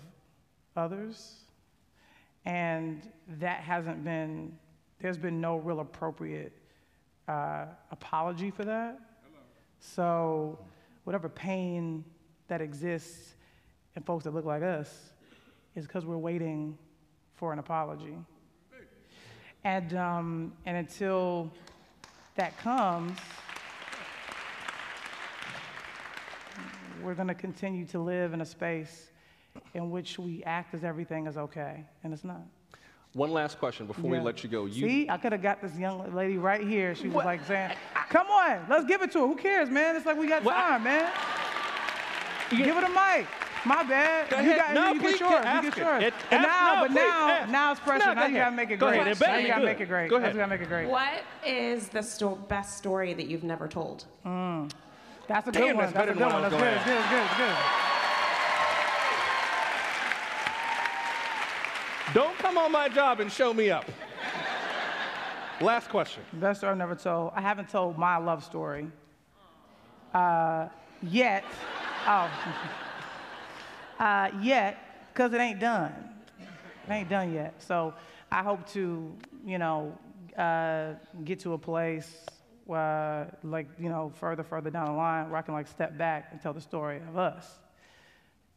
others. 0.75 1.35
And 2.45 3.01
that 3.39 3.61
hasn't 3.61 4.03
been, 4.03 4.57
there's 4.99 5.17
been 5.17 5.39
no 5.39 5.55
real 5.57 5.79
appropriate 5.79 6.51
uh, 7.27 7.65
apology 7.91 8.51
for 8.51 8.65
that. 8.65 8.99
So, 9.79 10.59
whatever 11.03 11.29
pain 11.29 12.03
that 12.47 12.61
exists 12.61 13.35
in 13.95 14.03
folks 14.03 14.23
that 14.25 14.33
look 14.33 14.45
like 14.45 14.63
us 14.63 15.13
is 15.75 15.85
because 15.85 16.05
we're 16.05 16.17
waiting 16.17 16.77
for 17.35 17.53
an 17.53 17.59
apology. 17.59 18.15
And, 19.63 19.93
um, 19.95 20.53
and 20.65 20.77
until 20.77 21.51
that 22.35 22.57
comes, 22.57 23.17
we're 27.01 27.15
going 27.15 27.27
to 27.27 27.33
continue 27.33 27.85
to 27.87 27.99
live 27.99 28.33
in 28.33 28.41
a 28.41 28.45
space 28.45 29.11
in 29.73 29.91
which 29.91 30.19
we 30.19 30.43
act 30.43 30.73
as 30.73 30.83
everything 30.83 31.27
is 31.27 31.37
okay, 31.37 31.85
and 32.03 32.13
it's 32.13 32.23
not. 32.23 32.41
One 33.13 33.31
last 33.31 33.59
question 33.59 33.85
before 33.85 34.09
we 34.09 34.19
let 34.19 34.43
you 34.43 34.49
go. 34.49 34.65
You, 34.65 34.87
See, 34.87 35.09
I 35.09 35.17
could 35.17 35.33
have 35.33 35.43
got 35.43 35.61
this 35.61 35.77
young 35.77 36.13
lady 36.15 36.37
right 36.37 36.65
here. 36.67 36.95
She 36.95 37.09
was 37.09 37.23
like 37.23 37.45
saying, 37.45 37.71
"Come 38.09 38.25
on, 38.25 38.65
let's 38.67 38.85
give 38.85 39.03
it 39.03 39.11
to 39.11 39.19
her. 39.19 39.27
Who 39.27 39.35
cares, 39.35 39.69
man? 39.69 39.95
It's 39.95 40.05
like 40.05 40.17
we 40.17 40.27
got 40.27 40.43
time, 40.43 40.83
man. 40.83 41.11
Give 42.49 42.75
it 42.75 42.83
a 42.83 42.89
mic. 42.89 43.27
My 43.65 43.81
bad. 43.83 44.29
Go 44.29 44.39
you 44.39 44.51
ahead. 44.51 44.57
got 44.57 44.73
No, 44.73 44.91
you 44.93 44.99
please, 44.99 45.19
get 45.19 45.19
yours. 45.21 45.45
You 45.45 45.61
get 45.61 45.65
it. 45.65 45.77
yours. 45.77 46.03
It- 46.03 46.13
But 46.29 46.39
ask- 46.39 46.47
now, 46.47 46.73
no, 46.75 46.81
but 46.81 46.87
please, 46.91 46.95
now, 46.97 47.29
ask. 47.29 47.49
now 47.51 47.71
it's 47.71 47.79
pressure. 47.81 48.05
No, 48.07 48.13
now 48.13 48.25
you 48.25 48.35
gotta 48.35 48.55
make 48.55 48.71
it 48.71 48.77
Go 48.77 48.87
great. 48.89 48.99
ahead. 49.01 49.11
It 49.13 49.19
Now 49.21 49.35
you 49.37 49.47
gotta 49.47 49.65
make 49.65 49.79
it 49.79 49.85
great. 49.87 50.09
Go 50.09 50.17
Now 50.17 50.23
ahead. 50.23 50.35
you 50.35 50.39
gotta 50.41 50.49
make 50.49 50.61
it 50.61 50.67
great. 50.69 50.87
What 50.89 51.23
is 51.45 51.87
the 51.87 52.01
sto- 52.03 52.35
best 52.35 52.77
story 52.77 53.13
that 53.13 53.27
you've 53.27 53.43
never 53.45 53.67
told? 53.69 54.03
That's 54.25 55.47
a 55.47 55.51
good 55.51 55.53
Damn, 55.53 55.77
one. 55.77 55.85
that's 55.85 55.93
That's 55.93 55.93
better 55.93 56.11
a 56.11 56.15
than 56.15 56.23
good 56.27 56.33
one. 56.33 56.41
That's 56.41 56.53
good. 56.53 56.59
gonna 56.59 56.75
It's 56.75 56.85
good. 56.85 56.97
It's 56.99 57.09
good. 57.09 57.23
It's 57.23 57.37
good. 57.37 57.55
don't 62.13 62.37
come 62.37 62.57
on 62.57 62.71
my 62.71 62.89
job 62.89 63.19
and 63.21 63.31
show 63.31 63.53
me 63.53 63.71
up. 63.71 63.85
Last 65.61 65.87
question. 65.89 66.23
Best 66.33 66.59
story 66.59 66.71
I've 66.71 66.77
never 66.77 66.95
told. 66.95 67.31
I 67.35 67.41
haven't 67.41 67.69
told 67.69 67.97
my 67.97 68.17
love 68.17 68.43
story 68.43 68.87
uh, 70.13 70.67
yet. 71.01 71.43
Oh, 72.05 72.29
uh, 73.99 74.29
yet, 74.41 74.77
because 75.13 75.33
it 75.33 75.39
ain't 75.39 75.59
done. 75.59 75.93
It 76.39 76.91
ain't 76.91 77.09
done 77.09 77.33
yet. 77.33 77.61
So 77.61 77.93
I 78.31 78.43
hope 78.43 78.67
to, 78.69 79.15
you 79.45 79.57
know, 79.57 79.97
uh, 80.37 80.93
get 81.23 81.39
to 81.41 81.53
a 81.53 81.57
place 81.57 82.25
where, 82.65 83.37
like, 83.43 83.67
you 83.79 83.89
know, 83.89 84.11
further, 84.15 84.43
further 84.43 84.69
down 84.69 84.87
the 84.87 84.93
line, 84.93 85.29
where 85.29 85.37
I 85.37 85.41
can 85.41 85.53
like 85.53 85.67
step 85.67 85.97
back 85.97 86.29
and 86.31 86.41
tell 86.41 86.53
the 86.53 86.61
story 86.61 87.01
of 87.09 87.17
us, 87.17 87.47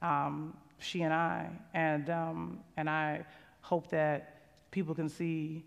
um, 0.02 0.56
she 0.78 1.02
and 1.02 1.12
I, 1.12 1.48
and 1.74 2.10
um, 2.10 2.60
and 2.76 2.88
I 2.88 3.24
hope 3.62 3.90
that 3.90 4.42
people 4.70 4.94
can 4.94 5.08
see 5.08 5.64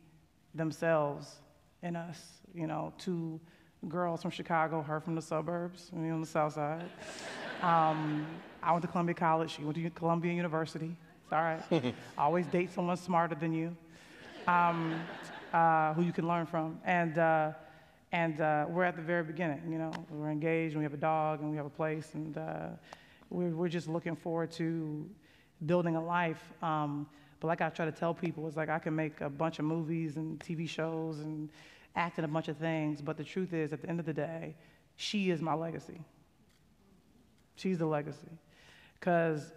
themselves 0.54 1.40
in 1.82 1.96
us. 1.96 2.22
You 2.54 2.68
know, 2.68 2.94
two 2.98 3.40
girls 3.88 4.22
from 4.22 4.32
Chicago, 4.32 4.82
her 4.82 5.00
from 5.00 5.16
the 5.16 5.22
suburbs, 5.22 5.92
me 5.94 6.10
on 6.10 6.22
the 6.22 6.28
south 6.28 6.54
side. 6.54 6.90
Um, 7.62 8.28
I 8.62 8.72
went 8.72 8.82
to 8.82 8.88
Columbia 8.88 9.16
College. 9.16 9.52
She 9.52 9.64
went 9.64 9.78
to 9.78 9.90
Columbia 9.92 10.34
University. 10.34 10.96
It's 11.24 11.34
all 11.34 11.42
right. 11.42 11.94
Always 12.18 12.46
date 12.48 12.74
someone 12.74 12.98
smarter 12.98 13.36
than 13.36 13.54
you, 13.54 13.76
um, 14.48 15.00
uh, 15.54 15.94
who 15.94 16.02
you 16.02 16.12
can 16.12 16.28
learn 16.28 16.46
from. 16.46 16.80
And 16.84 17.18
uh, 17.18 17.52
and 18.12 18.42
uh, 18.42 18.66
we're 18.68 18.84
at 18.84 18.96
the 18.96 19.02
very 19.02 19.24
beginning. 19.24 19.62
You 19.72 19.78
know, 19.78 19.92
we're 20.10 20.32
engaged, 20.32 20.74
and 20.74 20.80
we 20.80 20.84
have 20.84 20.94
a 20.94 20.98
dog, 20.98 21.42
and 21.42 21.52
we 21.52 21.58
have 21.58 21.68
a 21.68 21.72
place, 21.72 22.16
and 22.16 22.38
uh, 22.38 22.68
we're 23.30 23.50
we're 23.50 23.70
just 23.70 23.88
looking 23.88 24.16
forward 24.16 24.52
to 24.54 25.08
building 25.66 25.96
a 25.96 26.04
life. 26.04 26.42
Um, 26.62 27.08
but 27.40 27.48
like 27.48 27.62
I 27.62 27.70
try 27.70 27.86
to 27.86 27.92
tell 27.92 28.14
people, 28.14 28.48
it's 28.48 28.58
like 28.58 28.70
I 28.70 28.80
can 28.80 28.96
make 28.96 29.22
a 29.22 29.30
bunch 29.30 29.60
of 29.60 29.66
movies 29.66 30.18
and 30.18 30.40
TV 30.40 30.68
shows 30.68 31.20
and 31.20 31.50
act 31.96 32.20
in 32.20 32.26
a 32.26 32.28
bunch 32.28 32.48
of 32.48 32.58
things. 32.58 33.02
But 33.02 33.18
the 33.18 33.24
truth 33.24 33.54
is, 33.54 33.74
at 33.74 33.82
the 33.82 33.90
end 33.90 34.00
of 34.00 34.06
the 34.06 34.14
day, 34.14 34.56
she 34.96 35.30
is 35.30 35.42
my 35.42 35.54
legacy. 35.54 36.02
She's 37.56 37.78
the 37.78 37.86
legacy. 37.86 38.32
Because 39.00 39.52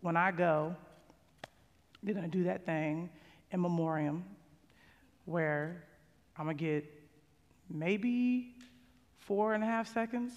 when 0.00 0.16
I 0.16 0.30
go, 0.30 0.74
they're 2.02 2.14
to 2.30 2.36
do 2.36 2.44
that 2.44 2.64
thing 2.64 3.10
in 3.50 3.60
memoriam 3.60 4.24
where 5.24 5.84
I'm 6.36 6.46
to 6.56 6.64
get 6.64 6.84
maybe 7.68 8.54
four 9.18 9.54
and 9.54 9.62
a 9.62 9.66
half 9.66 9.92
seconds. 9.92 10.32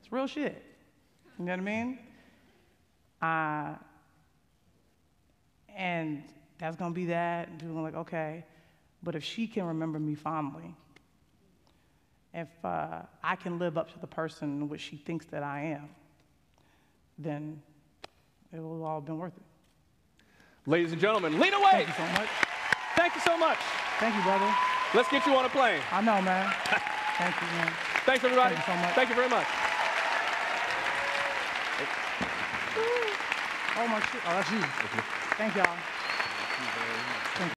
It's 0.00 0.12
real 0.12 0.26
shit. 0.26 0.62
You 1.38 1.44
know 1.44 1.52
what 1.52 1.60
I 1.60 1.62
mean? 1.62 1.98
Uh, 3.22 3.74
and 5.76 6.24
that's 6.58 6.76
to 6.92 6.94
be 6.94 7.06
that. 7.06 7.48
And 7.48 7.60
people 7.60 7.78
are 7.78 7.82
like, 7.82 7.94
okay. 7.94 8.44
But 9.08 9.16
if 9.16 9.24
she 9.24 9.46
can 9.46 9.64
remember 9.64 9.98
me 9.98 10.14
fondly, 10.14 10.74
if 12.34 12.48
uh, 12.62 12.98
I 13.24 13.36
can 13.36 13.58
live 13.58 13.78
up 13.78 13.90
to 13.94 13.98
the 14.00 14.06
person 14.06 14.68
which 14.68 14.82
she 14.82 14.98
thinks 14.98 15.24
that 15.30 15.42
I 15.42 15.62
am, 15.62 15.88
then 17.16 17.62
it 18.52 18.60
will 18.60 18.84
all 18.84 18.96
have 18.96 19.06
been 19.06 19.16
worth 19.16 19.32
it. 19.34 20.68
Ladies 20.68 20.92
and 20.92 21.00
gentlemen, 21.00 21.40
Lena 21.40 21.56
Waithe. 21.56 21.86
Thank 21.86 21.88
you 21.88 21.94
so 21.94 22.12
much. 22.12 22.28
Thank 22.96 23.14
you 23.14 23.20
so 23.22 23.38
much. 23.38 23.56
Thank 23.98 24.14
you, 24.14 24.22
brother. 24.24 24.54
Let's 24.92 25.08
get 25.08 25.24
you 25.24 25.34
on 25.36 25.46
a 25.46 25.48
plane. 25.48 25.80
I 25.90 26.02
know, 26.02 26.20
man. 26.20 26.52
Thank 27.16 27.34
you, 27.40 27.46
man. 27.56 27.72
Thanks, 28.04 28.22
everybody. 28.24 28.56
Thank 28.56 28.68
you 28.68 28.74
so 28.74 28.80
much. 28.82 28.94
Thank 28.94 29.08
you 29.08 29.14
very 29.14 29.30
much. 29.30 29.46
Oh, 33.74 33.88
my 33.88 34.00
shit. 34.00 34.20
Oh, 34.26 34.32
that's 34.34 34.50
you. 34.50 34.60
Thank 35.38 35.56
y'all. 35.56 35.97